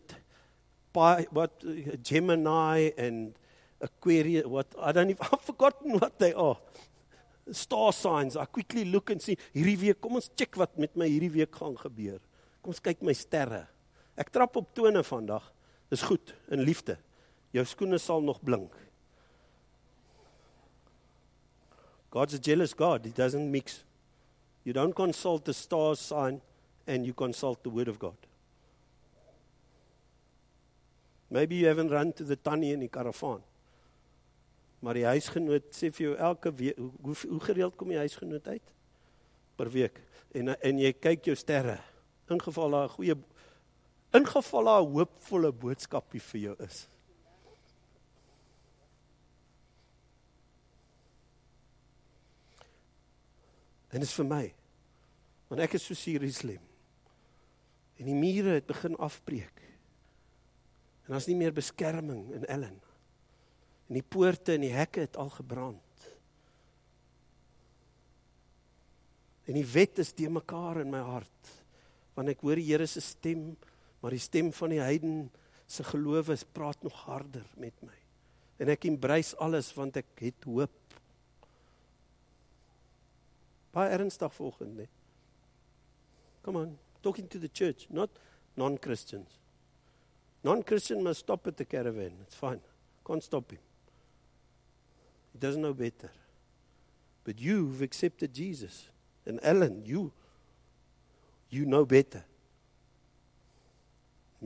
what 0.92 1.52
uh, 1.66 1.96
Gemini 2.02 2.90
and 2.98 3.34
Aquarius. 3.80 4.46
What 4.46 4.66
I 4.80 4.92
don't 4.92 5.10
even 5.10 5.26
I've 5.32 5.40
forgotten 5.40 5.98
what 5.98 6.18
they 6.18 6.32
are. 6.34 6.58
Star 7.52 7.92
signs. 7.92 8.36
I 8.36 8.44
quickly 8.44 8.84
look 8.84 9.10
and 9.10 9.22
see. 9.22 9.38
Hierdie 9.54 9.80
week, 9.80 10.00
kom 10.00 10.18
ons 10.18 10.28
check 10.36 10.56
wat 10.56 10.76
met 10.78 10.96
my 10.96 11.06
hierdie 11.06 11.30
week 11.32 11.54
gaan 11.54 11.76
gebeur. 11.78 12.18
Kom 12.60 12.74
ons 12.74 12.82
kyk 12.82 13.04
my 13.06 13.14
sterre. 13.14 13.66
Ek 14.16 14.30
trap 14.32 14.56
op 14.56 14.74
tone 14.74 15.04
vandag. 15.04 15.52
Dis 15.88 16.02
goed 16.02 16.34
in 16.50 16.60
liefde. 16.60 16.98
Jou 17.50 17.64
skoene 17.64 17.98
sal 17.98 18.22
nog 18.22 18.40
blink. 18.42 18.74
God's 22.10 22.34
a 22.34 22.38
jealous 22.38 22.72
God. 22.72 23.04
He 23.04 23.12
doesn't 23.12 23.50
mix 23.50 23.86
You 24.66 24.72
don't 24.72 24.96
consult 24.96 25.44
the 25.44 25.52
star 25.52 25.94
sign 25.94 26.40
and 26.88 27.06
you 27.06 27.14
consult 27.14 27.62
the 27.62 27.70
word 27.70 27.86
of 27.86 28.00
God. 28.00 28.16
Maybe 31.30 31.54
you 31.54 31.68
haven't 31.68 31.90
run 31.90 32.12
to 32.14 32.24
the 32.24 32.34
tannie 32.34 32.72
in 32.72 32.82
die 32.82 32.90
karavaan. 32.90 33.44
Maar 34.82 34.98
die 34.98 35.06
huisgenoot 35.06 35.70
sê 35.70 35.92
vir 35.94 36.08
jou 36.08 36.16
elke 36.18 36.50
week 36.58 36.80
hoe 36.82 37.14
hoe 37.14 37.38
gereeld 37.46 37.78
kom 37.78 37.94
die 37.94 38.00
huisgenoot 38.02 38.50
uit 38.50 38.74
per 39.56 39.70
week 39.70 40.02
en 40.34 40.50
en 40.56 40.82
jy 40.82 40.92
kyk 40.98 41.30
jou 41.30 41.38
sterre. 41.38 41.78
Ingeval 42.26 42.74
daar 42.74 42.90
'n 42.90 42.94
goeie 42.98 43.16
ingeval 44.16 44.64
daar 44.64 44.82
'n 44.82 44.92
hoopvolle 44.92 45.52
boodskapie 45.52 46.20
vir 46.20 46.40
jou 46.40 46.56
is. 46.64 46.86
En 53.88 54.00
dit 54.00 54.08
is 54.08 54.14
vir 54.14 54.26
my. 54.28 54.54
Want 55.48 55.60
ek 55.60 55.78
is 55.78 55.86
so 55.86 55.94
Jerusalem. 55.94 56.60
En 57.96 58.04
die 58.04 58.14
mure 58.14 58.58
het 58.58 58.66
begin 58.66 58.96
afbreek. 58.96 59.62
En 61.06 61.14
daar's 61.14 61.28
nie 61.30 61.38
meer 61.38 61.54
beskerming 61.54 62.26
in 62.34 62.44
Ellen. 62.44 62.80
En 63.86 63.94
die 63.94 64.02
poorte 64.02 64.56
en 64.56 64.66
die 64.66 64.74
hekke 64.74 65.06
het 65.06 65.16
al 65.16 65.30
gebrand. 65.30 66.08
En 69.46 69.54
die 69.54 69.66
wet 69.70 70.02
is 70.02 70.10
te 70.12 70.28
mekaar 70.28 70.82
in 70.82 70.90
my 70.90 71.00
hart. 71.06 71.52
Want 72.18 72.32
ek 72.32 72.42
hoor 72.42 72.58
die 72.58 72.66
Here 72.66 72.88
se 72.90 73.00
stem, 73.00 73.52
maar 74.00 74.14
die 74.14 74.22
stem 74.22 74.52
van 74.52 74.74
die 74.74 74.80
heiden 74.80 75.30
se 75.66 75.84
gelowe 75.84 76.36
praat 76.52 76.82
nog 76.82 76.94
harder 77.06 77.46
met 77.56 77.74
my. 77.82 77.96
En 78.62 78.70
ek 78.72 78.86
embrace 78.88 79.36
alles 79.42 79.72
want 79.74 79.96
ek 80.00 80.10
het 80.20 80.46
hoop 80.48 80.72
baie 83.76 83.92
ernstig 83.92 84.32
volgende. 84.34 84.86
Come 86.42 86.58
on, 86.58 86.78
talking 87.04 87.28
to 87.28 87.38
the 87.38 87.50
church, 87.52 87.86
not 87.90 88.10
non-Christians. 88.54 89.38
Non-Christian 90.42 91.02
must 91.02 91.20
stop 91.20 91.46
at 91.46 91.56
the 91.56 91.64
caravan. 91.64 92.12
It's 92.22 92.34
fine. 92.34 92.60
Can't 93.04 93.22
stop 93.22 93.50
him. 93.50 93.60
He 95.32 95.38
doesn't 95.38 95.60
know 95.60 95.74
better. 95.74 96.10
But 97.24 97.40
you've 97.40 97.82
accepted 97.82 98.32
Jesus. 98.32 98.88
And 99.26 99.40
Ellen, 99.42 99.82
you 99.84 100.12
you 101.50 101.66
know 101.66 101.84
better. 101.84 102.24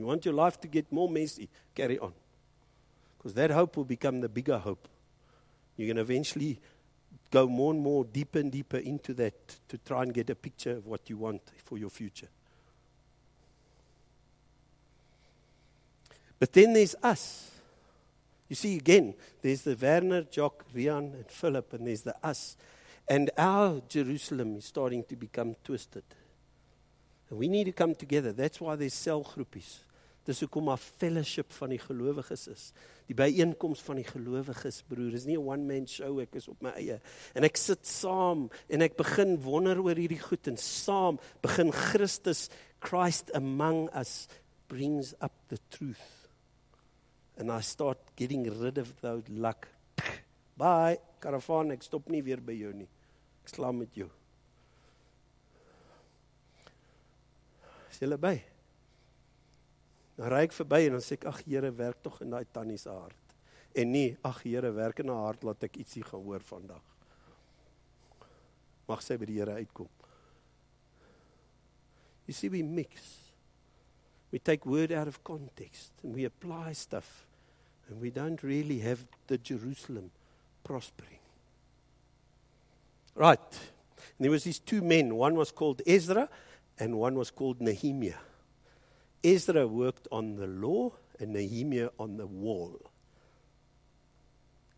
You 0.01 0.07
want 0.07 0.25
your 0.25 0.33
life 0.33 0.59
to 0.61 0.67
get 0.67 0.91
more 0.91 1.07
messy, 1.07 1.47
carry 1.75 1.99
on. 1.99 2.11
Because 3.19 3.35
that 3.35 3.51
hope 3.51 3.77
will 3.77 3.85
become 3.85 4.19
the 4.19 4.27
bigger 4.27 4.57
hope. 4.57 4.87
You're 5.77 5.85
going 5.93 5.97
to 5.97 6.01
eventually 6.01 6.59
go 7.29 7.47
more 7.47 7.71
and 7.71 7.83
more 7.83 8.03
deeper 8.03 8.39
and 8.39 8.51
deeper 8.51 8.77
into 8.77 9.13
that 9.13 9.57
to 9.67 9.77
try 9.77 10.01
and 10.01 10.11
get 10.11 10.31
a 10.31 10.33
picture 10.33 10.71
of 10.71 10.87
what 10.87 11.07
you 11.07 11.17
want 11.17 11.43
for 11.63 11.77
your 11.77 11.91
future. 11.91 12.29
But 16.39 16.51
then 16.51 16.73
there's 16.73 16.95
us. 17.03 17.51
You 18.49 18.55
see, 18.55 18.77
again, 18.77 19.13
there's 19.43 19.61
the 19.61 19.77
Werner, 19.79 20.23
Jock, 20.23 20.65
Rian, 20.75 21.13
and 21.13 21.27
Philip, 21.29 21.73
and 21.73 21.85
there's 21.85 22.01
the 22.01 22.15
us. 22.25 22.57
And 23.07 23.29
our 23.37 23.83
Jerusalem 23.87 24.57
is 24.57 24.65
starting 24.65 25.03
to 25.03 25.15
become 25.15 25.55
twisted. 25.63 26.05
And 27.29 27.37
we 27.37 27.47
need 27.47 27.65
to 27.65 27.71
come 27.71 27.93
together. 27.93 28.31
That's 28.31 28.59
why 28.59 28.75
there's 28.75 28.95
cell 28.95 29.23
groupies. 29.23 29.81
Dis 30.27 30.43
hoekom 30.43 30.67
maar 30.69 30.77
fellowship 30.77 31.49
van 31.57 31.71
die 31.73 31.79
gelowiges 31.81 32.45
is. 32.51 32.65
Die 33.09 33.17
byeenkoms 33.17 33.81
van 33.81 33.97
die 33.97 34.05
gelowiges, 34.05 34.83
broer, 34.87 35.15
is 35.17 35.25
nie 35.25 35.37
'n 35.37 35.47
one 35.47 35.65
man 35.65 35.87
show 35.87 36.19
ek 36.21 36.35
is 36.35 36.47
op 36.47 36.61
my 36.61 36.71
eie. 36.77 37.01
En 37.35 37.43
ek 37.43 37.57
sit 37.57 37.85
saam 37.85 38.49
en 38.69 38.81
ek 38.81 38.97
begin 38.97 39.41
wonder 39.41 39.79
oor 39.81 39.95
hierdie 39.95 40.21
goed 40.21 40.47
en 40.47 40.57
saam 40.57 41.19
begin 41.41 41.71
Christus 41.71 42.49
Christ 42.79 43.31
among 43.33 43.89
us 43.95 44.27
brings 44.67 45.13
up 45.21 45.33
the 45.49 45.57
truth. 45.69 46.27
And 47.37 47.51
I 47.51 47.61
start 47.61 47.97
getting 48.15 48.43
rid 48.61 48.77
of 48.77 49.01
those 49.01 49.27
luck. 49.29 49.67
Bye, 50.57 50.99
karavaan, 51.19 51.71
ek 51.71 51.83
stop 51.83 52.09
nie 52.09 52.21
weer 52.21 52.39
by 52.39 52.53
jou 52.53 52.73
nie. 52.73 52.89
Ek 53.43 53.49
slaam 53.49 53.79
met 53.81 53.95
jou. 53.97 54.09
Is 57.89 57.99
jy 57.99 58.17
by? 58.17 58.50
Dan 60.17 60.31
ry 60.33 60.43
ek 60.47 60.55
verby 60.55 60.85
en 60.87 60.97
dan 60.97 61.05
sê 61.05 61.17
ek 61.19 61.27
ag 61.31 61.41
Here, 61.45 61.71
werk 61.75 62.01
tog 62.03 62.19
in 62.23 62.33
daai 62.33 62.45
tannie 62.53 62.79
se 62.79 62.91
hart. 62.91 63.35
En 63.75 63.91
nie 63.91 64.15
ag 64.27 64.41
Here, 64.43 64.71
werk 64.75 64.99
in 65.03 65.11
haar 65.13 65.29
hart 65.29 65.45
laat 65.47 65.63
ek 65.67 65.79
ietsie 65.81 66.03
gaan 66.07 66.23
hoor 66.25 66.43
vandag. 66.45 66.83
Mag 68.89 69.03
sy 69.05 69.17
by 69.19 69.29
die 69.29 69.39
Here 69.39 69.57
uitkom. 69.61 69.89
You 72.27 72.35
see 72.35 72.49
we 72.49 72.63
mix. 72.63 73.17
We 74.31 74.39
take 74.39 74.65
word 74.65 74.91
out 74.91 75.07
of 75.07 75.23
context 75.23 75.91
and 76.03 76.15
we 76.15 76.23
apply 76.23 76.71
stuff 76.73 77.25
and 77.89 77.99
we 77.99 78.09
don't 78.09 78.41
really 78.43 78.79
have 78.79 79.03
the 79.27 79.37
Jerusalem 79.37 80.11
prospering. 80.63 81.19
Right. 83.15 83.39
And 84.17 84.23
there 84.23 84.31
was 84.31 84.45
these 84.45 84.59
two 84.59 84.81
men. 84.81 85.15
One 85.15 85.35
was 85.35 85.51
called 85.51 85.81
Ezra 85.85 86.29
and 86.79 86.97
one 86.97 87.15
was 87.15 87.31
called 87.31 87.59
Nehemiah. 87.59 88.23
Ezra 89.23 89.67
worked 89.67 90.07
on 90.11 90.35
the 90.35 90.47
law 90.47 90.91
and 91.19 91.33
Nehemiah 91.33 91.89
on 91.99 92.17
the 92.17 92.27
wall. 92.27 92.79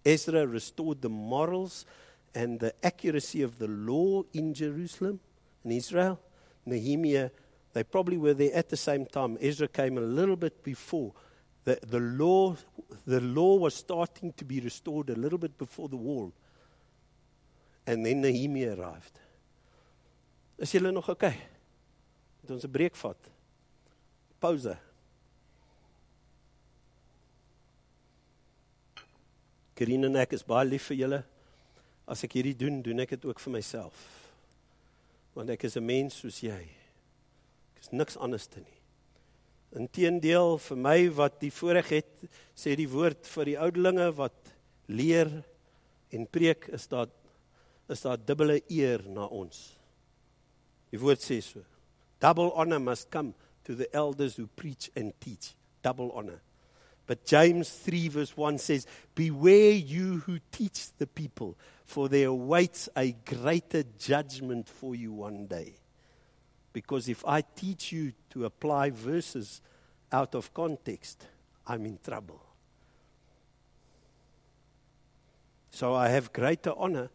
Ezra 0.06 0.46
restored 0.46 1.02
the 1.02 1.10
morals 1.10 1.86
and 2.36 2.60
the 2.60 2.74
accuracy 2.84 3.42
of 3.42 3.58
the 3.58 3.68
law 3.68 4.24
in 4.34 4.54
Jerusalem 4.54 5.20
and 5.64 5.74
Israel. 5.74 6.20
Nehemiah, 6.66 7.30
they 7.74 7.84
probably 7.84 8.18
were 8.18 8.34
there 8.34 8.54
at 8.54 8.70
the 8.70 8.78
same 8.78 9.06
time. 9.06 9.38
Ezra 9.40 9.68
came 9.68 9.98
a 9.98 10.02
little 10.02 10.36
bit 10.36 10.64
before. 10.64 11.14
The, 11.64 11.80
the, 11.82 12.00
law, 12.00 12.58
the 13.06 13.22
law 13.22 13.56
was 13.56 13.76
starting 13.76 14.34
to 14.34 14.44
be 14.44 14.60
restored 14.60 15.10
a 15.10 15.16
little 15.16 15.38
bit 15.38 15.58
before 15.58 15.88
the 15.88 15.98
wall. 15.98 16.34
And 17.88 18.06
then 18.06 18.22
Nehemiah 18.22 18.76
arrived. 18.78 19.20
Is 20.58 20.72
julle 20.72 20.92
nog? 20.92 21.10
Okay? 21.10 21.36
Moet 22.42 22.52
ons 22.52 22.64
'n 22.64 22.72
breek 22.72 22.96
vat? 22.96 23.18
Pause. 24.44 24.76
Karine 29.74 30.10
en 30.10 30.20
ek 30.20 30.36
is 30.36 30.44
baie 30.44 30.68
lief 30.68 30.90
vir 30.92 31.00
julle. 31.00 31.20
As 32.04 32.26
ek 32.28 32.36
hierdie 32.36 32.58
doen, 32.60 32.82
doen 32.84 33.00
ek 33.06 33.16
dit 33.16 33.28
ook 33.30 33.40
vir 33.40 33.54
myself. 33.56 34.02
Want 35.34 35.54
ek 35.56 35.64
is 35.64 35.78
'n 35.78 35.86
mens 35.86 36.20
soos 36.20 36.42
jy. 36.44 36.60
Ek 37.76 37.82
is 37.82 37.92
niks 37.92 38.18
anders 38.18 38.48
te 38.48 38.60
nie. 38.60 38.80
Inteendeel 39.80 40.60
vir 40.60 40.78
my 40.78 41.10
wat 41.10 41.40
die 41.40 41.50
voorreg 41.52 41.90
het, 41.90 42.12
sê 42.54 42.76
die 42.76 42.90
woord 42.90 43.26
vir 43.26 43.46
die 43.46 43.58
oudelinge 43.58 44.12
wat 44.12 44.54
leer 44.88 45.32
en 46.12 46.28
preek, 46.28 46.68
is 46.68 46.88
daar 46.88 47.08
is 47.90 48.02
daar 48.02 48.18
dubbele 48.18 48.62
eer 48.70 49.04
na 49.08 49.26
ons. 49.26 49.80
Die 50.92 51.00
woord 51.00 51.20
sê 51.20 51.42
so. 51.42 51.64
Double 52.20 52.52
honor 52.56 52.80
must 52.80 53.10
come 53.10 53.34
to 53.66 53.76
the 53.76 53.94
elders 53.96 54.36
who 54.36 54.48
preach 54.48 54.90
and 54.96 55.14
teach. 55.20 55.54
Double 55.82 56.12
honor. 56.12 56.42
But 57.06 57.26
James 57.26 57.70
3 57.70 58.08
verse 58.10 58.38
1 58.38 58.58
says, 58.58 58.88
Beware 59.16 59.72
you 59.72 60.20
who 60.20 60.40
teach 60.52 60.88
the 60.98 61.08
people, 61.08 61.58
for 61.86 62.08
there 62.08 62.30
awaits 62.30 62.88
a 62.96 63.12
greater 63.12 63.84
judgment 64.00 64.70
for 64.70 64.96
you 64.96 65.12
one 65.12 65.48
day. 65.48 65.76
Because 66.72 67.10
if 67.10 67.26
I 67.26 67.42
teach 67.42 67.92
you 67.92 68.14
to 68.32 68.46
apply 68.46 68.90
verses 68.90 69.62
out 70.12 70.34
of 70.34 70.54
context, 70.54 71.28
I'm 71.68 71.86
in 71.86 72.00
trouble. 72.04 72.42
So 75.72 75.94
I 75.94 76.10
have 76.10 76.32
greater 76.32 76.74
honor, 76.78 77.10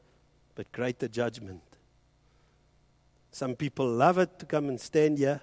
but 0.55 0.71
greater 0.73 1.09
judgment. 1.09 1.63
Some 3.31 3.55
people 3.55 3.87
love 3.87 4.19
it 4.19 4.39
to 4.41 4.47
come 4.47 4.69
and 4.69 4.81
stand 4.81 5.19
here, 5.19 5.41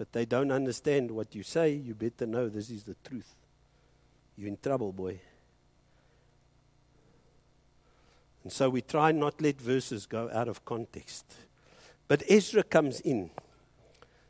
but 0.00 0.14
they 0.14 0.24
don't 0.24 0.50
understand 0.50 1.10
what 1.10 1.34
you 1.34 1.42
say. 1.42 1.72
You 1.72 1.94
better 1.94 2.24
know 2.24 2.48
this 2.48 2.70
is 2.70 2.84
the 2.84 2.96
truth. 3.06 3.34
You're 4.34 4.48
in 4.48 4.56
trouble, 4.56 4.94
boy. 4.94 5.20
And 8.42 8.50
so 8.50 8.70
we 8.70 8.80
try 8.80 9.12
not 9.12 9.42
let 9.42 9.60
verses 9.60 10.06
go 10.06 10.30
out 10.32 10.48
of 10.48 10.64
context. 10.64 11.26
But 12.08 12.22
Ezra 12.30 12.62
comes 12.62 13.00
in. 13.00 13.28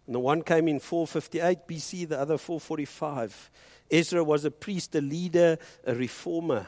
And 0.07 0.17
the 0.17 0.19
one 0.19 0.43
came 0.43 0.67
in 0.67 0.81
458 0.81 1.59
BC, 1.69 2.09
the 2.09 2.19
other 2.19 2.37
445. 2.37 3.51
Ezra 3.93 4.25
was 4.25 4.45
a 4.45 4.51
priest, 4.51 4.97
a 4.97 5.01
leader, 5.01 5.57
a 5.87 5.95
reformer. 5.95 6.67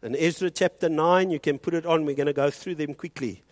And 0.00 0.16
Ezra 0.16 0.48
chapter 0.48 0.88
9, 0.88 1.30
you 1.30 1.38
can 1.38 1.58
put 1.58 1.74
it 1.74 1.84
on. 1.84 2.06
We're 2.06 2.16
going 2.16 2.26
to 2.26 2.32
go 2.32 2.48
through 2.48 2.76
them 2.76 2.94
quickly. 2.94 3.42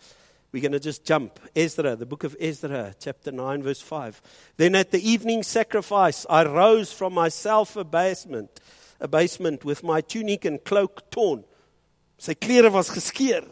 We're 0.55 0.61
going 0.61 0.71
to 0.71 0.79
just 0.79 1.03
jump. 1.03 1.37
Ezra, 1.53 1.97
the 1.97 2.05
book 2.05 2.23
of 2.23 2.33
Ezra, 2.39 2.95
chapter 2.97 3.29
9, 3.29 3.61
verse 3.61 3.81
5. 3.81 4.21
Then 4.55 4.75
at 4.75 4.89
the 4.89 5.05
evening 5.05 5.43
sacrifice, 5.43 6.25
I 6.29 6.45
rose 6.45 6.93
from 6.93 7.13
my 7.13 7.27
self 7.27 7.75
abasement, 7.75 8.61
abasement 9.01 9.65
with 9.65 9.83
my 9.83 9.99
tunic 9.99 10.45
and 10.45 10.63
cloak 10.63 11.11
torn. 11.11 11.43
Sy 12.17 12.37
klere 12.39 12.71
was 12.71 12.87
geskeur 12.87 13.43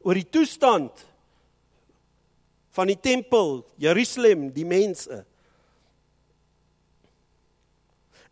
oor 0.00 0.16
die 0.16 0.24
toestand 0.24 1.04
van 2.72 2.88
die 2.88 2.96
tempel, 2.96 3.66
Jerusalem, 3.76 4.48
die 4.56 4.64
mense. 4.64 5.20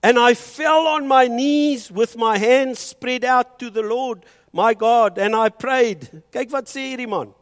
And 0.02 0.18
I 0.18 0.32
fell 0.32 0.88
on 0.96 1.06
my 1.06 1.26
knees 1.28 1.92
with 1.92 2.16
my 2.16 2.38
hands 2.38 2.78
spread 2.78 3.26
out 3.26 3.58
to 3.58 3.68
the 3.68 3.84
Lord, 3.84 4.24
my 4.54 4.72
God, 4.72 5.18
and 5.18 5.36
I 5.36 5.50
prayed. 5.50 6.08
Kyk 6.32 6.48
wat 6.48 6.72
sê 6.72 6.88
hierdie 6.88 7.12
man. 7.12 7.34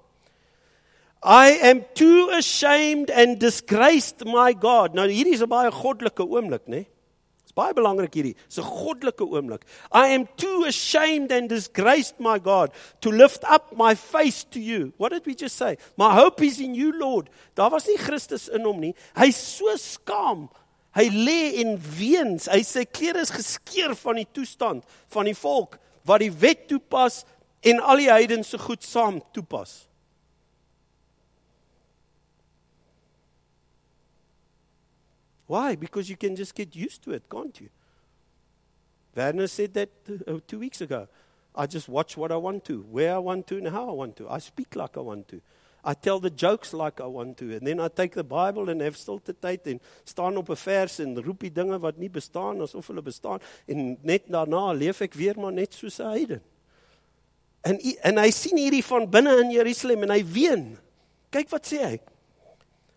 I 1.23 1.51
am 1.63 1.85
too 1.95 2.31
ashamed 2.35 3.11
and 3.11 3.39
disgraced 3.39 4.25
my 4.25 4.53
God. 4.53 4.95
Nou 4.95 5.07
hierdie 5.07 5.35
is 5.35 5.43
'n 5.43 5.49
baie 5.49 5.71
goddelike 5.71 6.27
oomblik, 6.27 6.67
né? 6.67 6.83
Nee? 6.83 6.87
Dis 7.47 7.55
baie 7.55 7.75
belangrik 7.75 8.15
hierdie. 8.15 8.35
Dis 8.49 8.59
'n 8.59 8.65
goddelike 8.65 9.23
oomblik. 9.23 9.63
I 9.93 10.09
am 10.09 10.27
too 10.37 10.65
ashamed 10.65 11.31
and 11.31 11.49
disgraced 11.49 12.19
my 12.19 12.39
God 12.39 12.73
to 13.03 13.11
lift 13.11 13.45
up 13.45 13.77
my 13.77 13.95
face 13.95 14.43
to 14.51 14.59
you. 14.59 14.93
What 14.97 15.13
did 15.13 15.25
we 15.25 15.35
just 15.35 15.57
say? 15.57 15.77
My 15.97 16.13
hope 16.15 16.43
is 16.43 16.59
in 16.59 16.75
you, 16.75 16.99
Lord. 16.99 17.29
Daar 17.55 17.71
was 17.71 17.87
nie 17.87 17.99
Christus 17.99 18.49
in 18.49 18.65
hom 18.65 18.81
nie. 18.81 18.95
Hy's 19.15 19.37
so 19.37 19.77
skaam. 19.77 20.49
Hy 20.95 21.09
lê 21.09 21.61
en 21.61 21.79
ween. 21.79 22.39
Hy 22.39 22.63
sê 22.63 22.85
klere 22.85 23.21
is 23.21 23.31
geskeur 23.31 23.95
van 23.95 24.17
die 24.17 24.27
toestand 24.33 24.83
van 25.09 25.25
die 25.25 25.37
volk 25.37 25.79
wat 26.05 26.21
die 26.21 26.33
wet 26.33 26.67
toepas 26.69 27.25
en 27.63 27.81
al 27.81 27.97
die 27.97 28.11
heidense 28.11 28.59
goed 28.59 28.83
saam 28.83 29.23
toepas. 29.33 29.92
Why? 35.53 35.77
Because 35.77 36.09
you 36.09 36.17
can 36.17 36.35
just 36.35 36.55
get 36.55 36.75
used 36.75 37.03
to 37.03 37.11
it, 37.11 37.25
can't 37.29 37.61
you? 37.61 37.69
Werner 39.15 39.47
said 39.47 39.75
that 39.75 39.91
uh, 40.27 40.39
two 40.47 40.59
weeks 40.59 40.81
ago. 40.81 41.07
I 41.55 41.67
just 41.67 41.91
watch 41.91 42.17
what 42.17 42.33
I 42.33 42.37
want 42.37 42.65
to, 42.65 42.81
where 42.91 43.15
I 43.15 43.19
want 43.19 43.47
to, 43.49 43.59
and 43.59 43.69
how 43.69 43.87
I 43.91 43.93
want 43.93 44.17
to. 44.17 44.31
I 44.31 44.39
speak 44.39 44.75
like 44.75 44.97
I 44.97 45.01
want 45.01 45.29
to. 45.29 45.43
I 45.85 45.93
tell 45.93 46.19
the 46.21 46.31
jokes 46.31 46.73
like 46.73 47.03
I 47.03 47.07
want 47.07 47.37
to. 47.37 47.55
And 47.57 47.67
then 47.67 47.81
I 47.81 47.89
take 47.89 48.15
the 48.15 48.25
Bible 48.25 48.71
and 48.71 48.81
have 48.81 48.97
stilte 48.97 49.35
tyd 49.39 49.67
en 49.67 49.81
staan 50.05 50.39
op 50.41 50.49
'n 50.49 50.57
vers 50.57 50.99
en 51.01 51.23
roep 51.23 51.41
die 51.41 51.53
dinge 51.53 51.79
wat 51.79 51.99
nie 51.99 52.09
bestaan 52.11 52.63
asof 52.63 52.87
hulle 52.87 53.03
bestaan 53.03 53.41
en 53.67 53.99
net 54.03 54.23
daarna 54.29 54.73
leef 54.73 55.01
ek 55.01 55.15
weer 55.15 55.37
maar 55.37 55.53
net 55.53 55.75
soos 55.75 55.99
'n 56.01 56.09
heiden. 56.17 56.41
En 57.61 57.77
en 58.03 58.19
hy 58.19 58.31
sien 58.31 58.57
hierdie 58.57 58.85
van 58.85 59.11
binne 59.11 59.37
in 59.43 59.51
Jerusalem 59.51 60.03
en 60.03 60.11
hy 60.17 60.25
ween. 60.25 60.79
Kyk 61.31 61.51
wat 61.51 61.67
sê 61.67 61.85
hy. 61.85 62.01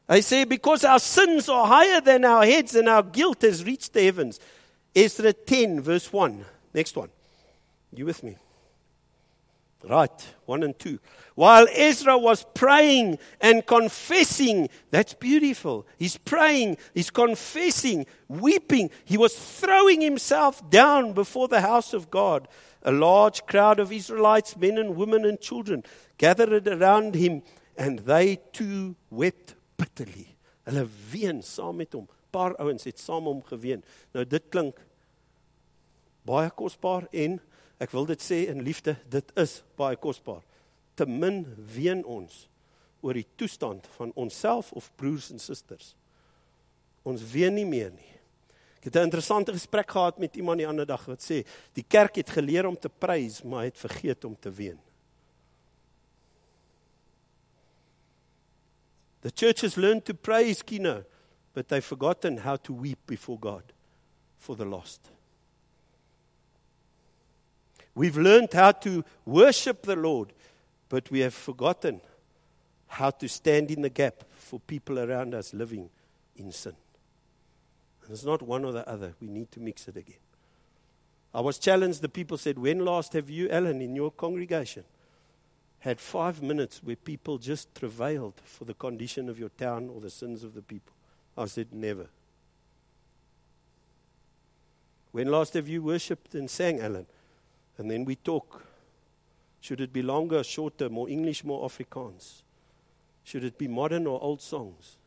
I 0.08 0.20
say, 0.20 0.44
because 0.44 0.84
our 0.84 1.00
sins 1.00 1.50
are 1.50 1.66
higher 1.66 2.00
than 2.00 2.26
our 2.26 2.46
heads 2.46 2.76
and 2.76 2.88
our 2.88 3.02
guilt 3.02 3.42
has 3.42 3.64
reached 3.64 3.94
the 3.94 4.04
heavens. 4.04 4.40
Ezra 4.96 5.34
10, 5.34 5.82
verse 5.82 6.14
1. 6.14 6.46
Next 6.74 6.96
one. 6.96 7.10
You 7.94 8.06
with 8.06 8.24
me? 8.24 8.38
Right, 9.88 10.28
1 10.46 10.64
and 10.64 10.78
2. 10.78 11.00
While 11.36 11.68
Ezra 11.72 12.18
was 12.18 12.46
praying 12.54 13.20
and 13.42 13.66
confessing, 13.66 14.70
that's 14.90 15.14
beautiful. 15.14 15.86
He's 15.98 16.18
praying, 16.18 16.78
he's 16.94 17.10
confessing, 17.10 18.06
weeping. 18.28 18.90
He 19.04 19.18
was 19.18 19.36
throwing 19.36 20.02
himself 20.02 20.68
down 20.70 21.14
before 21.14 21.48
the 21.48 21.62
house 21.62 21.94
of 21.94 22.10
God. 22.10 22.48
A 22.84 22.92
large 22.92 23.46
crowd 23.46 23.80
of 23.80 23.92
Israelites, 23.92 24.56
men 24.56 24.78
and 24.78 24.96
women 24.96 25.26
and 25.26 25.40
children, 25.40 25.84
gathered 26.18 26.68
around 26.68 27.16
him, 27.16 27.42
and 27.78 28.00
they 28.00 28.38
too 28.54 28.96
wept 29.10 29.55
bitterly. 29.78 30.28
Hulle 30.66 30.88
ween 31.12 31.44
saam 31.46 31.78
met 31.82 31.94
hom. 31.94 32.08
Paar 32.34 32.56
ouens 32.62 32.84
het 32.88 33.00
saam 33.00 33.28
hom 33.30 33.44
geween. 33.46 33.84
Nou 34.16 34.26
dit 34.26 34.50
klink 34.50 34.80
baie 36.26 36.50
kosbaar 36.50 37.08
en 37.14 37.38
ek 37.82 37.94
wil 37.94 38.08
dit 38.10 38.22
sê 38.24 38.46
in 38.50 38.64
liefde, 38.66 38.96
dit 39.12 39.32
is 39.40 39.60
baie 39.78 39.98
kosbaar. 40.00 40.42
Te 40.96 41.06
min 41.06 41.44
ween 41.76 42.02
ons 42.08 42.46
oor 43.06 43.18
die 43.18 43.28
toestand 43.38 43.86
van 44.00 44.14
onsself 44.18 44.72
of 44.74 44.90
broers 44.98 45.30
en 45.34 45.42
susters. 45.42 45.94
Ons 47.06 47.22
ween 47.30 47.54
nie 47.60 47.68
meer 47.70 47.92
nie. 47.94 48.12
Ek 48.80 48.90
het 48.90 48.96
'n 48.96 49.10
interessante 49.10 49.52
gesprek 49.52 49.92
gehad 49.92 50.18
met 50.20 50.36
iemand 50.36 50.58
die 50.58 50.68
ander 50.68 50.86
dag 50.86 51.06
wat 51.06 51.22
sê 51.22 51.46
die 51.74 51.86
kerk 51.88 52.16
het 52.16 52.30
geleer 52.30 52.66
om 52.66 52.78
te 52.78 52.90
prys, 52.90 53.44
maar 53.44 53.64
het 53.64 53.78
vergeet 53.78 54.26
om 54.26 54.36
te 54.40 54.52
ween. 54.52 54.80
The 59.26 59.32
church 59.32 59.62
has 59.62 59.76
learned 59.76 60.06
to 60.06 60.14
praise 60.14 60.62
Kino, 60.62 61.04
but 61.56 61.68
they've 61.68 61.84
forgotten 61.84 62.38
how 62.38 62.58
to 62.58 62.72
weep 62.72 63.00
before 63.08 63.40
God 63.40 63.64
for 64.38 64.56
the 64.56 64.66
lost. 64.66 65.10
We've 67.96 68.18
learned 68.18 68.54
how 68.54 68.74
to 68.74 69.04
worship 69.26 69.82
the 69.82 69.96
Lord, 69.96 70.32
but 70.90 71.10
we 71.10 71.22
have 71.22 71.34
forgotten 71.34 72.02
how 72.86 73.10
to 73.10 73.28
stand 73.28 73.72
in 73.72 73.82
the 73.82 73.90
gap 73.90 74.26
for 74.36 74.60
people 74.60 75.00
around 75.00 75.34
us 75.34 75.56
living 75.56 75.90
in 76.36 76.52
sin. 76.52 76.76
And 78.04 78.12
it's 78.12 78.26
not 78.26 78.44
one 78.44 78.64
or 78.64 78.74
the 78.74 78.88
other. 78.88 79.16
We 79.20 79.28
need 79.28 79.52
to 79.54 79.60
mix 79.60 79.88
it 79.88 79.98
again. 79.98 80.22
I 81.34 81.42
was 81.42 81.58
challenged. 81.58 82.04
The 82.04 82.10
people 82.10 82.38
said, 82.38 82.60
When 82.60 82.86
last 82.86 83.14
have 83.14 83.32
you, 83.32 83.50
Ellen, 83.50 83.82
in 83.82 83.96
your 83.96 84.12
congregation, 84.12 84.84
had 85.86 86.00
five 86.00 86.42
minutes 86.42 86.82
where 86.84 86.96
people 86.96 87.38
just 87.38 87.76
travailed 87.76 88.42
for 88.44 88.66
the 88.66 88.74
condition 88.74 89.30
of 89.30 89.38
your 89.38 89.50
town 89.50 89.88
or 89.94 90.02
the 90.02 90.10
sins 90.10 90.44
of 90.44 90.56
the 90.56 90.64
people? 90.64 90.94
I 91.38 91.46
said, 91.46 91.68
Never. 91.72 92.08
When 95.12 95.30
last 95.30 95.54
have 95.54 95.68
you 95.70 95.84
worshipped 95.84 96.34
and 96.34 96.50
sang, 96.50 96.82
Alan? 96.82 97.06
And 97.78 97.90
then 97.90 98.04
we 98.04 98.16
talk. 98.16 98.64
Should 99.62 99.80
it 99.80 99.94
be 99.94 100.02
longer, 100.02 100.44
shorter, 100.44 100.90
more 100.90 101.08
English, 101.08 101.44
more 101.44 101.70
Afrikaans? 101.70 102.42
Should 103.24 103.44
it 103.44 103.60
be 103.60 103.68
modern 103.68 104.08
or 104.08 104.22
old 104.24 104.42
songs? 104.42 104.98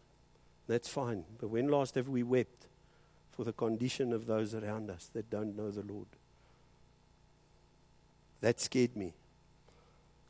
That's 0.69 0.89
fine. 0.89 1.25
But 1.41 1.49
when 1.49 1.69
last 1.69 1.97
have 1.97 2.09
we 2.09 2.23
wept 2.23 2.67
for 3.33 3.43
the 3.43 3.53
condition 3.53 4.13
of 4.13 4.27
those 4.27 4.55
around 4.55 4.91
us 4.91 5.11
that 5.13 5.29
don't 5.29 5.57
know 5.57 5.73
the 5.73 5.83
Lord? 5.83 6.09
That 8.41 8.61
scared 8.61 8.97
me. 8.97 9.15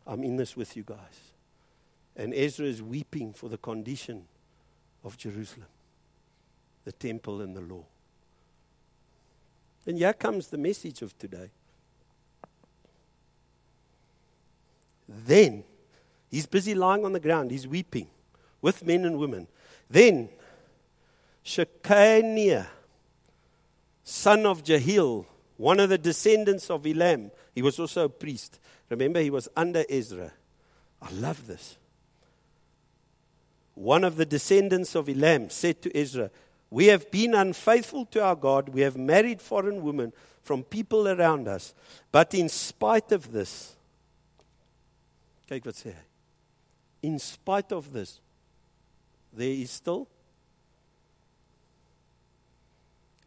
I'm 0.08 0.24
in 0.24 0.36
this 0.36 0.56
with 0.56 0.74
you 0.74 0.82
guys. 0.82 1.32
And 2.16 2.34
Ezra 2.34 2.66
is 2.66 2.82
weeping 2.82 3.34
for 3.34 3.48
the 3.48 3.58
condition 3.58 4.24
of 5.04 5.18
Jerusalem, 5.18 5.68
the 6.84 6.92
temple 6.92 7.42
and 7.42 7.54
the 7.54 7.60
law. 7.60 7.84
And 9.86 9.98
here 9.98 10.14
comes 10.14 10.48
the 10.48 10.58
message 10.58 11.02
of 11.02 11.16
today. 11.18 11.50
Then, 15.08 15.62
he's 16.30 16.46
busy 16.46 16.74
lying 16.74 17.04
on 17.04 17.12
the 17.12 17.20
ground, 17.20 17.50
he's 17.50 17.68
weeping 17.68 18.08
with 18.60 18.84
men 18.84 19.04
and 19.04 19.18
women. 19.18 19.46
Then, 19.88 20.28
Shechaniah, 21.44 22.66
son 24.04 24.46
of 24.46 24.64
Jehiel, 24.64 25.26
one 25.56 25.80
of 25.80 25.88
the 25.88 25.98
descendants 25.98 26.70
of 26.70 26.86
Elam, 26.86 27.30
he 27.54 27.62
was 27.62 27.78
also 27.78 28.04
a 28.04 28.08
priest. 28.08 28.60
Remember, 28.88 29.20
he 29.20 29.30
was 29.30 29.48
under 29.56 29.84
Ezra. 29.88 30.32
I 31.02 31.12
love 31.12 31.46
this. 31.46 31.76
One 33.74 34.02
of 34.02 34.16
the 34.16 34.26
descendants 34.26 34.94
of 34.94 35.08
Elam 35.08 35.50
said 35.50 35.80
to 35.82 35.96
Ezra, 35.96 36.30
We 36.70 36.86
have 36.86 37.10
been 37.10 37.34
unfaithful 37.34 38.06
to 38.06 38.22
our 38.22 38.34
God. 38.34 38.70
We 38.70 38.80
have 38.80 38.96
married 38.96 39.40
foreign 39.40 39.82
women 39.82 40.12
from 40.42 40.64
people 40.64 41.06
around 41.08 41.46
us. 41.46 41.74
But 42.10 42.34
in 42.34 42.48
spite 42.48 43.12
of 43.12 43.30
this. 43.32 43.76
In 47.02 47.18
spite 47.18 47.72
of 47.72 47.92
this, 47.92 48.20
there 49.32 49.48
is 49.48 49.70
still 49.70 50.08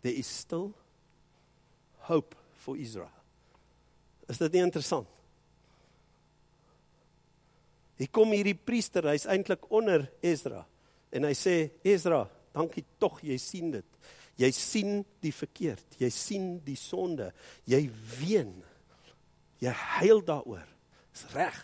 there 0.02 0.14
is 0.14 0.28
still 0.28 0.74
hope 2.00 2.36
for 2.58 2.76
Israel. 2.76 3.12
Is 4.28 4.38
dit 4.38 4.54
nie 4.54 4.62
interessant? 4.62 5.08
Hier 8.02 8.10
kom 8.10 8.32
hierdie 8.34 8.58
priester, 8.58 9.06
hy's 9.12 9.28
eintlik 9.30 9.68
onder 9.70 10.08
Ezra 10.26 10.64
en 11.14 11.28
hy 11.28 11.36
sê 11.38 11.56
Ezra, 11.86 12.24
dankie 12.56 12.82
tog 12.98 13.20
jy 13.22 13.36
sien 13.38 13.70
dit. 13.76 13.88
Jy 14.42 14.50
sien 14.56 14.94
die 15.22 15.34
verkeerd, 15.36 16.00
jy 16.02 16.10
sien 16.10 16.48
die 16.66 16.78
sonde, 16.80 17.30
jy 17.70 17.84
ween. 18.18 18.56
Jy 19.62 19.74
huil 20.00 20.24
daaroor. 20.26 20.66
Dis 21.14 21.28
reg. 21.36 21.60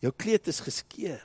Jou 0.00 0.14
kleed 0.16 0.48
is 0.48 0.62
geskeur. 0.64 1.20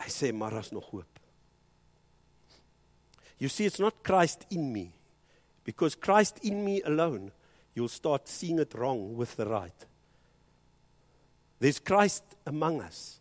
Hy 0.00 0.10
sê 0.10 0.32
maar 0.32 0.56
as 0.62 0.72
nog 0.72 0.88
hoop. 0.94 1.20
You 3.42 3.50
see 3.50 3.66
it's 3.66 3.82
not 3.82 4.00
Christ 4.06 4.46
in 4.50 4.72
me. 4.72 4.88
Because 5.66 5.98
Christ 5.98 6.40
in 6.42 6.64
me 6.64 6.80
alone, 6.86 7.30
you'll 7.74 7.88
start 7.88 8.28
seeing 8.28 8.58
it 8.58 8.74
wrong 8.74 9.16
with 9.16 9.36
the 9.36 9.46
right. 9.46 9.86
There's 11.58 11.78
Christ 11.78 12.24
among 12.46 12.80
us. 12.82 13.20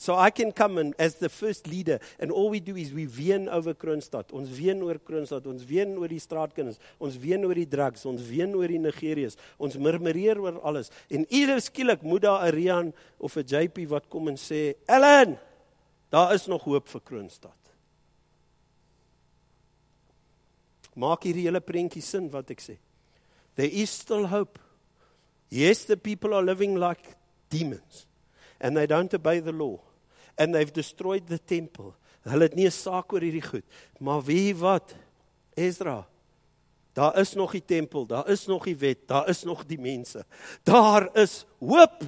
So 0.00 0.14
I 0.14 0.30
can 0.30 0.52
come 0.52 0.78
and 0.78 0.94
as 0.96 1.16
the 1.16 1.28
first 1.28 1.66
leader 1.66 1.98
and 2.20 2.30
all 2.30 2.50
we 2.50 2.60
do 2.60 2.76
is 2.76 2.92
we 2.92 3.06
ween 3.06 3.48
over 3.48 3.74
Kroonstad. 3.74 4.30
Ons 4.32 4.50
ween 4.54 4.80
oor 4.86 4.94
Kroonstad, 4.94 5.46
ons 5.50 5.64
ween 5.66 5.96
oor 5.98 6.06
die 6.06 6.20
straatkinders, 6.22 6.78
ons 7.02 7.18
ween 7.18 7.42
oor 7.42 7.58
die 7.58 7.66
drugs, 7.66 8.06
ons 8.06 8.22
ween 8.30 8.54
oor 8.54 8.70
die 8.70 8.78
Nigeriërs. 8.78 9.34
Ons 9.58 9.74
murmureer 9.74 10.38
oor 10.38 10.60
alles. 10.62 10.92
En 11.10 11.26
iewers 11.34 11.66
skielik 11.66 12.06
moet 12.06 12.22
daar 12.22 12.46
'n 12.46 12.54
Rian 12.54 12.92
of 13.18 13.36
'n 13.36 13.46
JP 13.46 13.88
wat 13.90 14.08
kom 14.08 14.28
en 14.28 14.36
sê, 14.36 14.76
"Ellen, 14.86 15.36
daar 16.10 16.34
is 16.34 16.46
nog 16.46 16.62
hoop 16.62 16.88
vir 16.88 17.00
Kroonstad." 17.00 17.58
Maak 20.94 21.24
hierdie 21.24 21.46
hele 21.46 21.60
prentjie 21.60 22.02
sin 22.02 22.30
wat 22.30 22.50
ek 22.50 22.60
sê. 22.60 22.78
There 23.58 23.66
is 23.66 23.90
still 23.90 24.28
hope. 24.28 24.56
Yes, 25.50 25.84
the 25.84 25.96
people 25.96 26.32
are 26.32 26.44
living 26.44 26.76
like 26.78 27.16
demons 27.50 28.06
and 28.60 28.76
they 28.76 28.86
don't 28.86 29.12
obey 29.12 29.40
the 29.40 29.50
law 29.50 29.80
and 30.38 30.54
they've 30.54 30.72
destroyed 30.72 31.26
the 31.26 31.38
temple. 31.38 31.96
Hulle 32.22 32.46
het 32.46 32.54
nie 32.54 32.66
'n 32.66 32.70
saak 32.70 33.12
oor 33.12 33.20
hierdie 33.20 33.42
goed. 33.42 33.64
Maar 33.98 34.22
wie 34.22 34.54
wat? 34.54 34.94
Ezra. 35.56 36.06
Daar 36.92 37.18
is 37.18 37.34
nog 37.34 37.50
die 37.50 37.64
tempel, 37.64 38.06
daar 38.06 38.28
is 38.28 38.46
nog 38.46 38.64
die 38.64 38.76
wet, 38.76 39.08
daar 39.08 39.28
is 39.28 39.42
nog 39.42 39.66
die 39.66 39.78
mense. 39.78 40.24
Daar 40.62 41.16
is 41.16 41.44
hoop. 41.58 42.02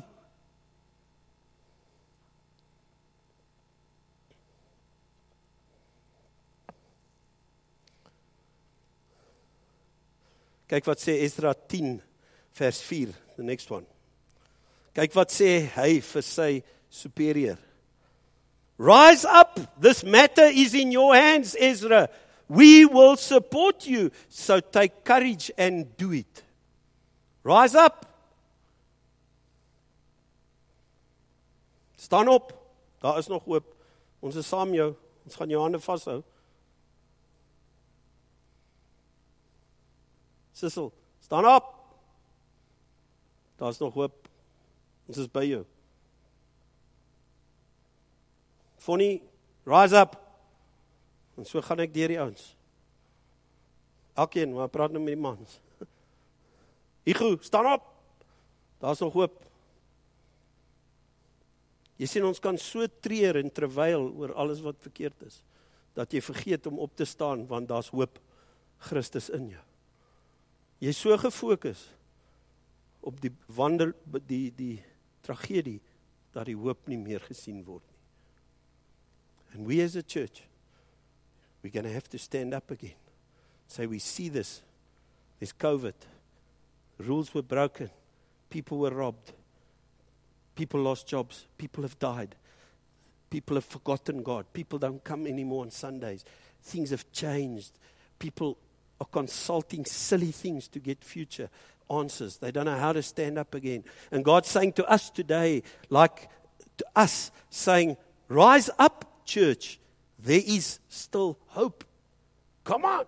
Kyk 10.71 10.87
wat 10.87 11.03
sê 11.03 11.17
Ezra 11.25 11.55
10 11.55 11.99
vers 12.55 12.83
4, 12.87 13.15
the 13.37 13.43
next 13.43 13.71
one. 13.71 13.87
Kyk 14.95 15.17
wat 15.19 15.35
sê 15.35 15.65
hy 15.75 15.99
vir 15.99 16.25
sy 16.27 16.51
superior. 16.91 17.59
Rise 18.79 19.27
up. 19.27 19.59
This 19.81 20.05
matter 20.05 20.47
is 20.47 20.75
in 20.75 20.93
your 20.93 21.15
hands, 21.15 21.57
Ezra. 21.59 22.09
We 22.49 22.87
will 22.87 23.17
support 23.17 23.87
you. 23.87 24.11
So 24.29 24.61
take 24.61 25.05
courage 25.05 25.51
and 25.59 25.97
do 25.97 26.13
it. 26.13 26.43
Rise 27.45 27.75
up. 27.75 28.07
Staan 31.97 32.29
op. 32.29 32.53
Daar 33.01 33.19
is 33.19 33.27
nog 33.27 33.45
hoop. 33.45 33.75
Ons 34.21 34.37
is 34.37 34.49
saam 34.49 34.75
jou. 34.75 34.95
Ons 35.25 35.37
gaan 35.37 35.49
jou 35.49 35.61
hande 35.63 35.79
vashou. 35.81 36.23
Sissel, 40.61 40.91
staan 41.25 41.47
op. 41.49 41.75
Daar's 43.61 43.81
nog 43.81 43.95
hoop. 43.95 44.29
Ons 45.09 45.21
is 45.21 45.29
by 45.33 45.45
jou. 45.49 45.65
Fonnie, 48.81 49.21
rise 49.69 49.97
up. 49.97 50.17
En 51.37 51.49
so 51.49 51.63
gaan 51.65 51.83
ek 51.85 51.93
deur 51.95 52.13
die 52.13 52.21
ouens. 52.21 52.51
Elkeen, 54.21 54.53
maar 54.57 54.73
praat 54.73 54.93
nou 54.93 55.03
met 55.03 55.17
die 55.17 55.23
mans. 55.23 55.59
Igu, 57.11 57.37
staan 57.45 57.69
op. 57.73 57.87
Daar's 58.81 59.01
nog 59.05 59.17
hoop. 59.17 59.39
Jy 62.01 62.09
sien 62.09 62.25
ons 62.25 62.41
kan 62.41 62.57
so 62.61 62.87
treur 63.05 63.37
en 63.41 63.53
terwyl 63.53 64.09
oor 64.17 64.33
alles 64.41 64.63
wat 64.65 64.81
verkeerd 64.81 65.29
is 65.29 65.43
dat 65.99 66.15
jy 66.15 66.23
vergeet 66.23 66.69
om 66.71 66.79
op 66.81 66.95
te 66.97 67.05
staan 67.05 67.43
want 67.51 67.69
daar's 67.69 67.91
hoop 67.93 68.17
Christus 68.89 69.29
in 69.37 69.51
jou. 69.53 69.65
Jy's 70.81 70.99
so 70.99 71.17
gefokus 71.21 71.87
op 73.05 73.21
die 73.21 73.33
wandel 73.53 73.93
die 74.29 74.51
die 74.57 74.77
tragedie 75.25 75.79
dat 76.33 76.49
die 76.49 76.57
hoop 76.57 76.89
nie 76.89 76.99
meer 77.01 77.23
gesien 77.25 77.63
word 77.65 77.85
And 79.53 79.67
we 79.67 79.81
as 79.81 79.97
a 79.97 80.03
church, 80.03 80.43
we're 81.63 81.71
going 81.71 81.85
to 81.85 81.93
have 81.93 82.09
to 82.11 82.19
stand 82.19 82.55
up 82.55 82.71
again. 82.71 82.95
Say, 83.67 83.87
we 83.87 83.99
see 83.99 84.29
this. 84.29 84.63
There's 85.39 85.53
COVID. 85.53 85.95
Rules 86.99 87.35
were 87.35 87.43
broken. 87.43 87.91
People 88.49 88.79
were 88.79 88.91
robbed. 88.91 89.33
People 90.55 90.81
lost 90.81 91.07
jobs. 91.07 91.47
People 91.57 91.83
have 91.83 91.99
died. 91.99 92.35
People 93.31 93.57
have 93.57 93.65
forgotten 93.65 94.23
God. 94.23 94.45
People 94.53 94.79
don't 94.79 95.03
come 95.03 95.27
anymore 95.27 95.65
on 95.65 95.71
Sundays. 95.71 96.25
Things 96.63 96.91
have 96.91 97.11
changed. 97.13 97.73
People 98.19 98.59
are 99.01 99.07
consulting 99.07 99.85
silly 99.85 100.31
things 100.31 100.69
to 100.69 100.79
get 100.79 101.03
future 101.03 101.49
answers. 101.91 102.37
They 102.37 102.53
don't 102.53 102.67
know 102.67 102.77
how 102.77 102.93
to 102.93 103.03
stand 103.03 103.39
up 103.39 103.55
again. 103.55 103.85
And 104.11 104.25
God's 104.25 104.49
saying 104.49 104.75
to 104.75 104.87
us 104.87 105.11
today, 105.11 105.63
like 105.89 106.29
to 106.79 106.87
us, 106.95 107.31
saying, 107.51 107.97
Rise 108.29 108.71
up, 108.79 109.25
church. 109.25 109.81
There 110.19 110.43
is 110.45 110.79
still 110.89 111.39
hope. 111.49 111.85
Come 112.65 112.85
on. 112.85 113.07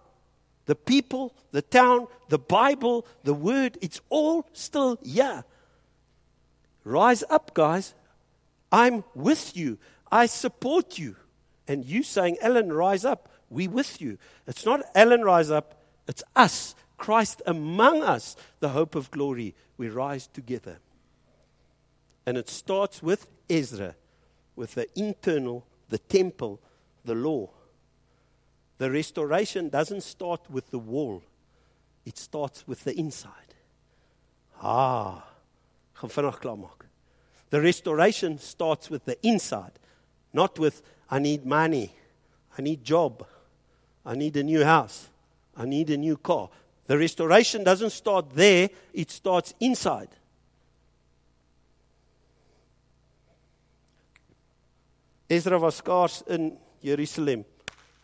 The 0.66 0.74
people, 0.74 1.34
the 1.50 1.62
town, 1.62 2.06
the 2.28 2.38
Bible, 2.38 3.06
the 3.22 3.34
word, 3.34 3.78
it's 3.80 4.00
all 4.08 4.48
still 4.52 4.98
here. 5.02 5.44
Rise 6.84 7.22
up, 7.30 7.54
guys. 7.54 7.94
I'm 8.70 9.04
with 9.14 9.56
you. 9.56 9.78
I 10.10 10.26
support 10.26 10.98
you. 10.98 11.16
And 11.68 11.84
you 11.84 12.02
saying, 12.02 12.38
Ellen, 12.40 12.72
rise 12.72 13.04
up. 13.04 13.28
We 13.50 13.68
with 13.68 14.00
you. 14.00 14.18
It's 14.46 14.64
not 14.64 14.82
Ellen, 14.94 15.22
rise 15.22 15.50
up. 15.50 15.81
It's 16.06 16.22
us. 16.34 16.74
Christ 16.96 17.42
among 17.46 18.02
us, 18.02 18.36
the 18.60 18.68
hope 18.68 18.94
of 18.94 19.10
glory. 19.10 19.54
We 19.76 19.88
rise 19.88 20.28
together. 20.28 20.78
And 22.24 22.38
it 22.38 22.48
starts 22.48 23.02
with 23.02 23.26
Ezra, 23.50 23.96
with 24.54 24.74
the 24.74 24.86
internal, 24.96 25.66
the 25.88 25.98
temple, 25.98 26.60
the 27.04 27.16
law. 27.16 27.50
The 28.78 28.90
restoration 28.90 29.68
doesn't 29.68 30.02
start 30.02 30.48
with 30.50 30.70
the 30.70 30.78
wall, 30.78 31.22
it 32.04 32.18
starts 32.18 32.66
with 32.66 32.84
the 32.84 32.98
inside. 32.98 33.54
Ah. 34.62 35.24
The 37.50 37.60
restoration 37.60 38.38
starts 38.38 38.90
with 38.90 39.04
the 39.04 39.24
inside, 39.26 39.78
not 40.32 40.58
with 40.58 40.82
I 41.10 41.18
need 41.18 41.46
money, 41.46 41.94
I 42.58 42.62
need 42.62 42.82
job, 42.82 43.26
I 44.04 44.14
need 44.14 44.36
a 44.36 44.42
new 44.42 44.64
house, 44.64 45.08
I 45.56 45.64
need 45.66 45.90
a 45.90 45.96
new 45.96 46.16
car. 46.16 46.48
The 46.86 46.98
restoration 46.98 47.64
doesn't 47.64 47.90
start 47.90 48.30
there, 48.34 48.68
it 48.92 49.10
starts 49.10 49.54
inside. 49.60 50.08
Ezra 55.30 55.58
was 55.58 55.76
skaars 55.76 56.22
in 56.28 56.58
Jerusalem 56.82 57.44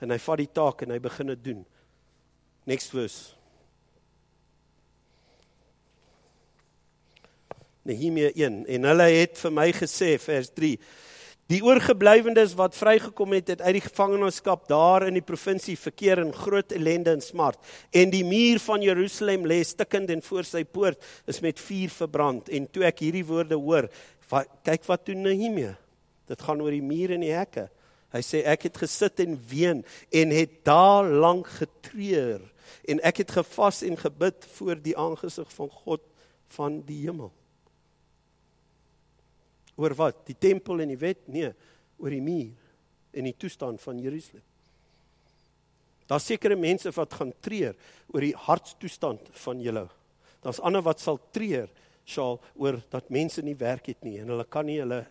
en 0.01 0.15
hy 0.15 0.19
vat 0.23 0.41
die 0.41 0.53
taak 0.55 0.85
en 0.85 0.95
hy 0.95 1.01
begin 1.03 1.35
dit 1.35 1.43
doen. 1.51 1.59
Next 2.69 2.95
verse. 2.95 3.35
Nehemia 7.89 8.31
1 8.33 8.63
en 8.69 8.89
hulle 8.89 9.09
het 9.13 9.37
vir 9.41 9.55
my 9.59 9.67
gesê 9.77 10.15
vers 10.21 10.51
3 10.57 10.77
Die 11.49 11.63
oorgeblywendes 11.65 12.53
wat 12.59 12.75
vrygekom 12.77 13.33
het 13.33 13.55
uit 13.55 13.79
die 13.79 13.81
gevangenskap 13.81 14.67
daar 14.69 15.07
in 15.07 15.15
die 15.17 15.25
provinsie 15.25 15.79
verkeer 15.81 16.21
in 16.21 16.35
groot 16.37 16.75
ellende 16.77 17.15
en 17.17 17.23
smart. 17.25 17.57
En 17.89 18.13
die 18.13 18.25
muur 18.27 18.61
van 18.61 18.85
Jerusalem 18.85 19.47
lê 19.49 19.63
stikkend 19.65 20.13
en 20.13 20.21
voor 20.27 20.45
sy 20.45 20.67
poort 20.69 21.01
is 21.25 21.41
met 21.41 21.63
vuur 21.65 21.95
verbrand. 22.03 22.51
En 22.53 22.67
toe 22.69 22.85
ek 22.91 23.01
hierdie 23.07 23.25
woorde 23.25 23.57
hoor 23.57 23.89
wat, 24.29 24.51
kyk 24.69 24.85
wat 24.91 25.07
doen 25.09 25.25
Nehemia. 25.25 25.73
Dit 26.29 26.45
gaan 26.45 26.61
oor 26.61 26.77
die 26.77 26.85
muur 26.85 27.17
en 27.17 27.25
die 27.25 27.33
hekke. 27.33 27.71
Hy 28.13 28.25
sê 28.29 28.45
ek 28.45 28.69
het 28.69 28.85
gesit 28.85 29.25
en 29.25 29.41
ween 29.49 29.81
en 30.13 30.37
het 30.37 30.61
daar 30.69 31.09
lank 31.09 31.49
getreur 31.63 32.45
en 32.85 33.01
ek 33.09 33.25
het 33.25 33.33
gevas 33.41 33.81
en 33.89 33.97
gebid 33.97 34.45
voor 34.59 34.85
die 34.85 34.97
aangesig 35.01 35.49
van 35.57 35.73
God 35.81 36.05
van 36.61 36.83
die 36.85 37.07
hemel 37.07 37.33
Oor 39.79 39.95
wat? 39.99 40.25
Die 40.27 40.37
tempel 40.39 40.83
en 40.83 40.93
die 40.93 41.01
wet? 41.01 41.25
Nee, 41.31 41.53
oor 41.99 42.15
die 42.15 42.23
muur 42.23 42.55
en 43.15 43.27
die 43.29 43.37
toestand 43.39 43.81
van 43.83 44.01
Jerusalem. 44.03 44.45
Daar's 46.09 46.27
sekere 46.29 46.57
mense 46.57 46.91
wat 46.97 47.15
gaan 47.19 47.35
treur 47.45 47.77
oor 48.13 48.25
die 48.25 48.35
hartstoestand 48.47 49.29
van 49.45 49.61
julle. 49.61 49.85
Daar's 50.45 50.61
ander 50.65 50.83
wat 50.87 51.03
sal 51.03 51.19
treur, 51.35 51.69
sal 52.09 52.39
oor 52.57 52.79
dat 52.91 53.11
mense 53.13 53.43
nie 53.45 53.57
werk 53.59 53.91
het 53.93 54.01
nie 54.07 54.17
en 54.23 54.33
hulle 54.33 54.47
kan 54.49 54.67
nie 54.67 54.79
hulle 54.81 55.03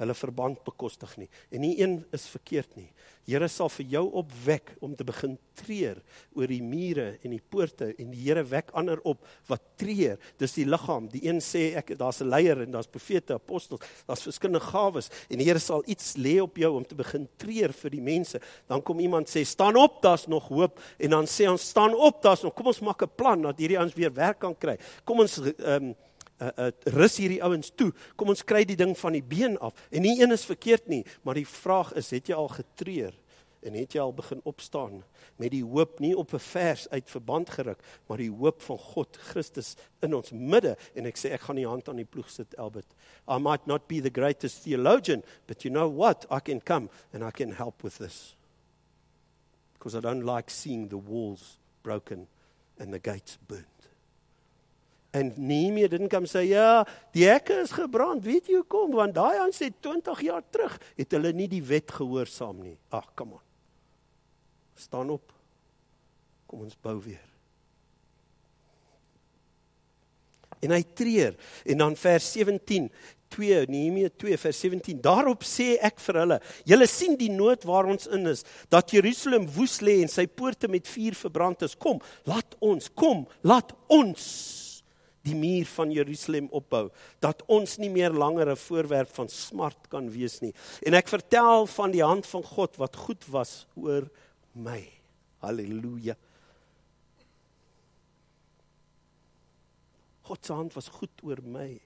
hulle 0.00 0.14
verband 0.18 0.62
bekostig 0.66 1.12
nie. 1.20 1.28
En 1.54 1.62
nie 1.62 1.74
een 1.78 2.00
is 2.14 2.26
verkeerd 2.32 2.76
nie. 2.78 2.88
Here 3.24 3.46
sal 3.48 3.70
vir 3.72 3.86
jou 3.94 4.02
opwek 4.20 4.74
om 4.84 4.92
te 4.96 5.04
begin 5.06 5.36
treur 5.56 6.00
oor 6.36 6.50
die 6.50 6.60
mure 6.62 7.14
en 7.24 7.32
die 7.32 7.40
poorte 7.40 7.92
en 7.94 8.10
die 8.12 8.20
Here 8.24 8.42
wek 8.50 8.72
ander 8.76 9.00
op 9.08 9.22
wat 9.48 9.62
treur. 9.80 10.18
Dis 10.40 10.56
die 10.58 10.66
liggaam. 10.68 11.06
Die 11.12 11.22
een 11.24 11.40
sê 11.44 11.70
ek 11.78 11.94
daar's 11.98 12.20
'n 12.20 12.28
leier 12.28 12.62
en 12.62 12.70
daar's 12.70 12.90
profete, 12.90 13.34
apostels, 13.34 13.80
daar's 14.06 14.22
verskillende 14.22 14.60
gawes 14.60 15.10
en 15.30 15.38
die 15.38 15.46
Here 15.46 15.58
sal 15.58 15.82
iets 15.86 16.16
lê 16.16 16.40
op 16.42 16.56
jou 16.56 16.74
om 16.76 16.84
te 16.84 16.94
begin 16.94 17.28
treur 17.38 17.72
vir 17.72 17.90
die 17.90 18.02
mense. 18.02 18.40
Dan 18.68 18.82
kom 18.82 19.00
iemand 19.00 19.28
sê 19.28 19.44
staan 19.44 19.76
op, 19.76 20.02
daar's 20.02 20.26
nog 20.26 20.48
hoop 20.48 20.80
en 20.98 21.10
dan 21.10 21.24
sê 21.24 21.48
ons 21.48 21.68
staan 21.68 21.94
op, 21.94 22.22
daar's 22.22 22.42
nog 22.42 22.54
kom 22.54 22.66
ons 22.66 22.80
maak 22.80 23.02
'n 23.02 23.10
plan 23.16 23.42
dat 23.42 23.58
hierdie 23.58 23.78
ouens 23.78 23.94
weer 23.94 24.12
werk 24.12 24.38
kan 24.40 24.54
kry. 24.58 24.76
Kom 25.04 25.20
ons 25.20 25.38
ehm 25.38 25.84
um, 25.84 25.94
uh, 26.40 26.48
uh, 26.58 26.70
rus 26.96 27.16
hierdie 27.16 27.42
ouens 27.42 27.72
toe. 27.76 27.92
Kom 28.16 28.28
ons 28.28 28.44
kry 28.44 28.64
die 28.64 28.78
ding 28.78 28.94
van 28.98 29.12
die 29.12 29.22
been 29.22 29.58
af. 29.58 29.76
En 29.90 30.02
nie 30.02 30.16
een 30.20 30.34
is 30.34 30.46
verkeerd 30.48 30.88
nie, 30.88 31.04
maar 31.22 31.38
die 31.38 31.48
vraag 31.48 31.92
is, 31.98 32.10
het 32.10 32.28
jy 32.28 32.38
al 32.38 32.48
getreur 32.48 33.14
en 33.64 33.76
het 33.78 33.94
jy 33.96 34.00
al 34.02 34.12
begin 34.12 34.42
opstaan 34.44 34.98
met 35.40 35.50
die 35.54 35.64
hoop 35.64 35.98
nie 36.00 36.12
op 36.16 36.34
'n 36.34 36.38
vers 36.38 36.88
uit 36.88 37.10
verband 37.10 37.50
geruk, 37.50 37.80
maar 38.06 38.18
die 38.18 38.30
hoop 38.30 38.62
van 38.62 38.78
God 38.78 39.16
Christus 39.16 39.74
in 40.00 40.14
ons 40.14 40.30
midde 40.32 40.76
en 40.94 41.06
ek 41.06 41.16
sê 41.16 41.32
ek 41.32 41.40
gaan 41.40 41.56
die 41.56 41.68
hand 41.68 41.88
aan 41.88 41.96
die 41.96 42.04
ploeg 42.04 42.30
sit 42.30 42.56
Albert. 42.58 42.94
I 43.28 43.38
might 43.38 43.66
not 43.66 43.86
be 43.88 44.00
the 44.00 44.10
greatest 44.10 44.62
theologian, 44.62 45.22
but 45.46 45.64
you 45.64 45.70
know 45.70 45.88
what? 45.88 46.26
I 46.30 46.40
can 46.40 46.60
come 46.60 46.88
and 47.12 47.24
I 47.24 47.30
can 47.30 47.52
help 47.52 47.82
with 47.82 47.96
this. 47.98 48.36
Because 49.72 49.94
I 49.94 50.00
don't 50.00 50.24
like 50.24 50.50
seeing 50.50 50.88
the 50.88 50.98
walls 50.98 51.58
broken 51.82 52.28
and 52.78 52.92
the 52.92 52.98
gates 52.98 53.38
burned. 53.48 53.73
En 55.14 55.30
Nehemia 55.36 55.86
didn't 55.88 56.10
come 56.10 56.26
sê 56.26 56.42
ja, 56.48 56.82
die 57.14 57.28
hekke 57.28 57.60
is 57.62 57.74
gebrand. 57.74 58.24
Weet 58.26 58.48
jy 58.50 58.58
hoekom? 58.58 58.96
Want 58.98 59.14
daai 59.14 59.38
aan 59.44 59.54
sê 59.54 59.68
20 59.70 60.24
jaar 60.26 60.42
terug 60.50 60.74
het 60.98 61.14
hulle 61.14 61.30
nie 61.36 61.46
die 61.50 61.62
wet 61.62 61.94
gehoorsaam 61.94 62.64
nie. 62.64 62.74
Ag, 62.90 63.12
kom 63.14 63.36
aan. 63.36 63.44
Staan 64.74 65.12
op. 65.14 65.30
Kom 66.50 66.64
ons 66.66 66.74
bou 66.82 66.96
weer. 67.04 67.22
En 70.64 70.74
hy 70.74 70.82
treur 70.96 71.36
en 71.62 71.84
dan 71.84 71.94
vers 72.00 72.32
17 72.34 72.90
2 73.34 73.62
Nehemia 73.70 74.10
2 74.18 74.38
vers 74.38 74.60
17 74.64 74.98
Daarop 75.02 75.46
sê 75.46 75.74
ek 75.82 75.98
vir 76.02 76.20
hulle 76.22 76.40
julle 76.66 76.86
sien 76.90 77.14
die 77.20 77.30
nood 77.30 77.66
waar 77.68 77.86
ons 77.90 78.06
in 78.14 78.30
is 78.30 78.44
dat 78.72 78.94
Jerusalem 78.94 79.46
woes 79.56 79.80
lê 79.84 80.00
en 80.02 80.10
sy 80.10 80.26
poorte 80.30 80.70
met 80.70 80.88
vuur 80.88 81.18
verbrand 81.18 81.66
is 81.66 81.74
kom 81.78 81.98
laat 82.30 82.54
ons 82.64 82.90
kom 82.94 83.26
laat 83.42 83.74
ons 83.92 84.22
die 85.24 85.34
muur 85.34 85.66
van 85.72 85.92
Jerusalem 85.92 86.50
opbou 86.52 86.88
dat 87.24 87.42
ons 87.48 87.78
nie 87.80 87.90
meer 87.90 88.12
langer 88.12 88.50
'n 88.52 88.56
voorwerp 88.56 89.08
van 89.14 89.28
smart 89.28 89.88
kan 89.88 90.10
wees 90.10 90.40
nie. 90.40 90.52
En 90.82 90.94
ek 90.94 91.08
vertel 91.08 91.66
van 91.66 91.90
die 91.90 92.04
hand 92.04 92.26
van 92.26 92.42
God 92.42 92.76
wat 92.76 92.96
goed 92.96 93.24
was 93.26 93.66
oor 93.74 94.10
my. 94.52 94.88
Haleluja 95.40 96.16
God 100.24 100.44
se 100.44 100.52
hand 100.52 100.72
was 100.72 100.88
goed 100.88 101.22
oor 101.22 101.40
my. 101.44 101.76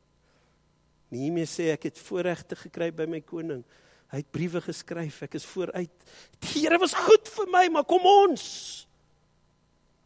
Nehemia 1.11 1.49
sê 1.49 1.73
ek 1.73 1.89
het 1.89 1.99
voorregte 1.99 2.57
gekry 2.59 2.91
by 2.95 3.09
my 3.11 3.21
koning. 3.27 3.65
Hy 4.13 4.21
het 4.23 4.31
briewe 4.33 4.61
geskryf. 4.65 5.23
Ek 5.27 5.35
is 5.35 5.47
vooruit. 5.49 6.05
Die 6.45 6.63
Here 6.63 6.79
was 6.79 6.95
goed 6.95 7.29
vir 7.35 7.51
my 7.51 7.65
maar 7.73 7.89
kom 7.89 8.07
ons 8.07 8.87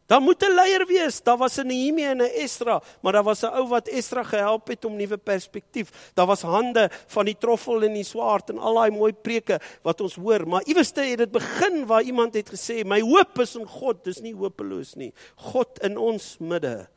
Daar 0.07 0.20
moet 0.20 0.42
'n 0.42 0.55
leier 0.55 0.86
wees. 0.86 1.22
Daar 1.22 1.36
was 1.36 1.57
'n 1.59 1.66
Nehemia 1.66 2.11
en 2.11 2.22
'n 2.22 2.34
Esdra, 2.44 2.82
maar 3.00 3.12
daar 3.12 3.22
was 3.22 3.42
'n 3.42 3.55
ou 3.55 3.68
wat 3.68 3.88
Esdra 3.88 4.22
gehelp 4.22 4.66
het 4.68 4.84
om 4.84 4.96
nuwe 4.96 5.16
perspektief. 5.16 6.11
Daar 6.14 6.26
was 6.26 6.42
hande 6.42 6.90
van 7.07 7.24
die 7.24 7.38
troffel 7.38 7.82
en 7.82 7.92
die 7.92 8.05
swaard 8.05 8.50
en 8.50 8.59
al 8.59 8.74
daai 8.74 8.90
mooi 8.90 9.12
preke 9.12 9.61
wat 9.82 10.00
ons 10.00 10.14
hoor, 10.14 10.48
maar 10.48 10.64
ieweste 10.64 11.00
het 11.00 11.18
dit 11.18 11.30
begin 11.30 11.86
waar 11.86 12.03
iemand 12.03 12.34
het 12.34 12.50
gesê, 12.50 12.84
"My 12.84 13.00
hoop 13.00 13.38
is 13.38 13.57
in 13.57 13.66
God, 13.66 14.05
dis 14.05 14.20
nie 14.20 14.34
hopeloos 14.34 14.94
nie. 14.94 15.12
God 15.34 15.78
in 15.78 15.96
ons 15.96 16.36
midde. 16.38 16.88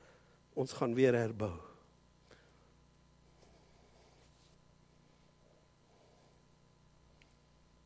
Ons 0.53 0.73
gaan 0.73 0.93
weer 0.93 1.13
herbou." 1.13 1.65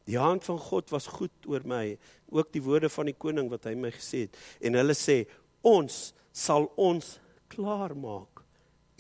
Die 0.10 0.18
hand 0.18 0.44
van 0.44 0.58
God 0.58 0.90
was 0.90 1.08
goed 1.08 1.46
oor 1.46 1.62
my, 1.70 1.98
ook 2.32 2.52
die 2.54 2.64
woorde 2.64 2.90
van 2.90 3.10
die 3.10 3.18
koning 3.18 3.50
wat 3.52 3.68
hy 3.70 3.76
my 3.80 3.92
gesê 3.94 4.26
het. 4.28 4.38
En 4.62 4.78
hulle 4.80 4.96
sê, 4.98 5.24
ons 5.66 5.98
sal 6.32 6.70
ons 6.80 7.16
klaarmaak 7.52 8.44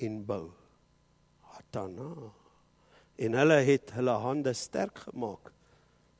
en 0.05 0.19
bou. 0.25 0.49
Hatana. 1.53 2.11
En 3.19 3.35
hulle 3.35 3.59
het 3.67 3.93
hulle 3.97 4.15
hande 4.23 4.53
sterk 4.55 5.05
gemaak 5.09 5.51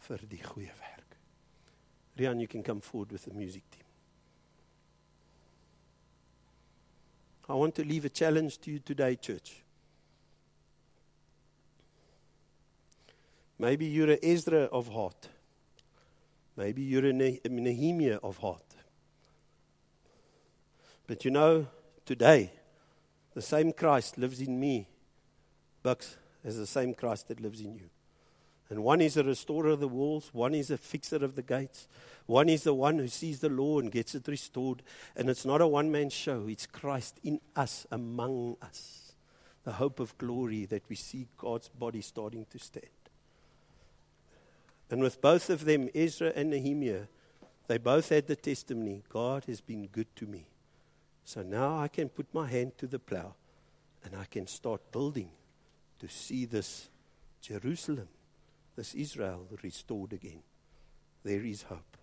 vir 0.08 0.26
die 0.30 0.44
goeie 0.44 0.72
werk. 0.72 1.18
Rian, 2.20 2.40
you 2.40 2.48
can 2.48 2.64
come 2.64 2.82
forward 2.82 3.12
with 3.12 3.24
the 3.24 3.34
music 3.34 3.64
team. 3.72 3.86
I 7.50 7.54
want 7.54 7.74
to 7.76 7.84
leave 7.84 8.06
a 8.06 8.10
challenge 8.10 8.60
to 8.60 8.72
you 8.72 8.80
today, 8.80 9.16
church. 9.16 9.64
Maybe 13.58 13.86
you're 13.86 14.12
an 14.12 14.20
Ezra 14.22 14.66
of 14.66 14.88
heart. 14.90 15.30
Maybe 16.60 16.82
you're 16.82 17.06
a 17.06 17.14
Nehemiah 17.14 18.20
of 18.22 18.40
heart. 18.40 18.76
But 21.08 21.24
you 21.24 21.32
know, 21.32 21.68
today, 22.06 22.52
the 23.34 23.42
same 23.42 23.72
Christ 23.72 24.18
lives 24.18 24.42
in 24.42 24.60
me, 24.60 24.86
Bucks, 25.84 26.18
as 26.44 26.58
the 26.58 26.68
same 26.68 26.94
Christ 26.94 27.30
that 27.30 27.40
lives 27.40 27.62
in 27.62 27.76
you. 27.76 27.90
And 28.70 28.84
one 28.84 29.00
is 29.00 29.16
a 29.16 29.24
restorer 29.24 29.70
of 29.70 29.80
the 29.80 29.88
walls, 29.88 30.32
one 30.34 30.54
is 30.54 30.70
a 30.70 30.78
fixer 30.78 31.24
of 31.24 31.38
the 31.38 31.42
gates, 31.42 31.88
one 32.26 32.50
is 32.50 32.64
the 32.64 32.74
one 32.74 33.00
who 33.00 33.08
sees 33.08 33.40
the 33.40 33.48
law 33.48 33.80
and 33.80 33.90
gets 33.90 34.14
it 34.14 34.28
restored. 34.28 34.84
And 35.16 35.30
it's 35.30 35.46
not 35.46 35.62
a 35.62 35.68
one 35.68 35.90
man 35.90 36.10
show, 36.10 36.46
it's 36.50 36.68
Christ 36.68 37.22
in 37.24 37.40
us, 37.56 37.88
among 37.90 38.58
us. 38.62 39.14
The 39.64 39.72
hope 39.72 40.02
of 40.02 40.18
glory 40.18 40.66
that 40.66 40.84
we 40.90 40.98
see 40.98 41.28
God's 41.38 41.70
body 41.70 42.02
starting 42.02 42.46
to 42.52 42.60
stand. 42.60 42.99
And 44.90 45.02
with 45.02 45.22
both 45.22 45.50
of 45.50 45.66
them, 45.66 45.90
Ezra 45.94 46.32
and 46.36 46.50
Nehemiah, 46.50 47.08
they 47.68 47.78
both 47.78 48.10
had 48.10 48.28
the 48.28 48.36
testimony 48.36 49.04
God 49.10 49.46
has 49.46 49.62
been 49.62 49.88
good 49.88 50.16
to 50.16 50.26
me. 50.26 50.48
So 51.24 51.44
now 51.44 51.78
I 51.78 51.88
can 51.88 52.10
put 52.10 52.34
my 52.34 52.48
hand 52.48 52.78
to 52.80 52.88
the 52.88 52.98
plow 52.98 53.36
and 54.04 54.16
I 54.16 54.26
can 54.26 54.48
start 54.48 54.92
building 54.92 55.30
to 56.00 56.08
see 56.08 56.46
this 56.46 56.90
Jerusalem 57.42 58.08
this 58.80 58.96
Israel 58.96 59.46
restored 59.62 60.14
again. 60.14 60.42
There 61.26 61.44
is 61.44 61.64
hope. 61.64 61.98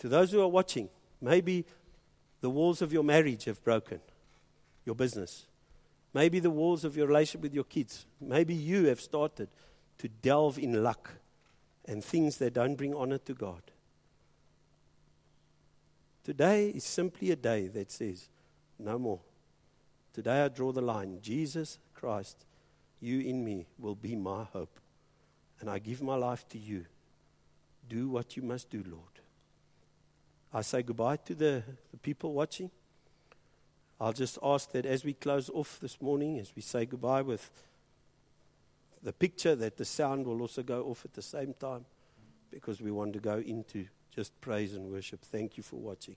To 0.00 0.08
those 0.08 0.32
who 0.32 0.40
are 0.40 0.48
watching, 0.48 0.88
maybe 1.20 1.64
the 2.40 2.50
walls 2.50 2.82
of 2.82 2.92
your 2.92 3.04
marriage 3.04 3.44
have 3.44 3.62
broken, 3.62 4.00
your 4.84 4.96
business. 4.96 5.46
Maybe 6.12 6.40
the 6.40 6.50
walls 6.50 6.84
of 6.84 6.96
your 6.96 7.06
relationship 7.06 7.42
with 7.42 7.54
your 7.54 7.62
kids. 7.62 8.06
Maybe 8.20 8.54
you 8.54 8.86
have 8.86 9.00
started 9.00 9.48
to 9.98 10.08
delve 10.08 10.58
in 10.58 10.82
luck 10.82 11.12
and 11.88 12.04
things 12.04 12.36
that 12.36 12.54
don't 12.54 12.74
bring 12.76 12.94
honor 12.94 13.18
to 13.18 13.34
God. 13.34 13.62
Today 16.22 16.68
is 16.68 16.84
simply 16.84 17.30
a 17.30 17.36
day 17.36 17.68
that 17.68 17.90
says, 17.90 18.28
no 18.78 18.98
more. 18.98 19.20
Today 20.12 20.42
I 20.44 20.48
draw 20.48 20.70
the 20.72 20.82
line. 20.82 21.18
Jesus 21.22 21.78
Christ, 21.94 22.44
you 23.00 23.20
in 23.20 23.42
me 23.42 23.66
will 23.78 23.94
be 23.94 24.14
my 24.14 24.44
hope 24.44 24.78
and 25.60 25.70
I 25.70 25.78
give 25.78 26.02
my 26.02 26.16
life 26.16 26.46
to 26.50 26.58
you. 26.58 26.84
Do 27.88 28.10
what 28.10 28.36
you 28.36 28.42
must 28.42 28.68
do, 28.68 28.84
Lord. 28.86 29.02
I 30.52 30.60
say 30.60 30.82
goodbye 30.82 31.16
to 31.16 31.34
the, 31.34 31.62
the 31.90 31.96
people 31.96 32.32
watching. 32.34 32.70
I'll 34.00 34.12
just 34.12 34.38
ask 34.42 34.70
that 34.72 34.86
as 34.86 35.04
we 35.04 35.14
close 35.14 35.50
off 35.50 35.78
this 35.80 36.00
morning, 36.00 36.38
as 36.38 36.52
we 36.54 36.62
say 36.62 36.84
goodbye 36.84 37.22
with 37.22 37.50
the 39.02 39.12
picture, 39.12 39.54
that 39.56 39.76
the 39.76 39.84
sound 39.84 40.26
will 40.26 40.40
also 40.40 40.62
go 40.62 40.84
off 40.84 41.04
at 41.04 41.12
the 41.12 41.22
same 41.22 41.54
time 41.54 41.84
because 42.50 42.80
we 42.80 42.90
want 42.90 43.12
to 43.12 43.20
go 43.20 43.38
into 43.38 43.86
just 44.14 44.38
praise 44.40 44.74
and 44.74 44.90
worship. 44.90 45.20
Thank 45.22 45.56
you 45.56 45.62
for 45.62 45.76
watching. 45.76 46.16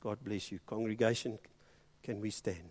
God 0.00 0.18
bless 0.24 0.50
you. 0.50 0.58
Congregation, 0.66 1.38
can 2.02 2.20
we 2.20 2.30
stand? 2.30 2.70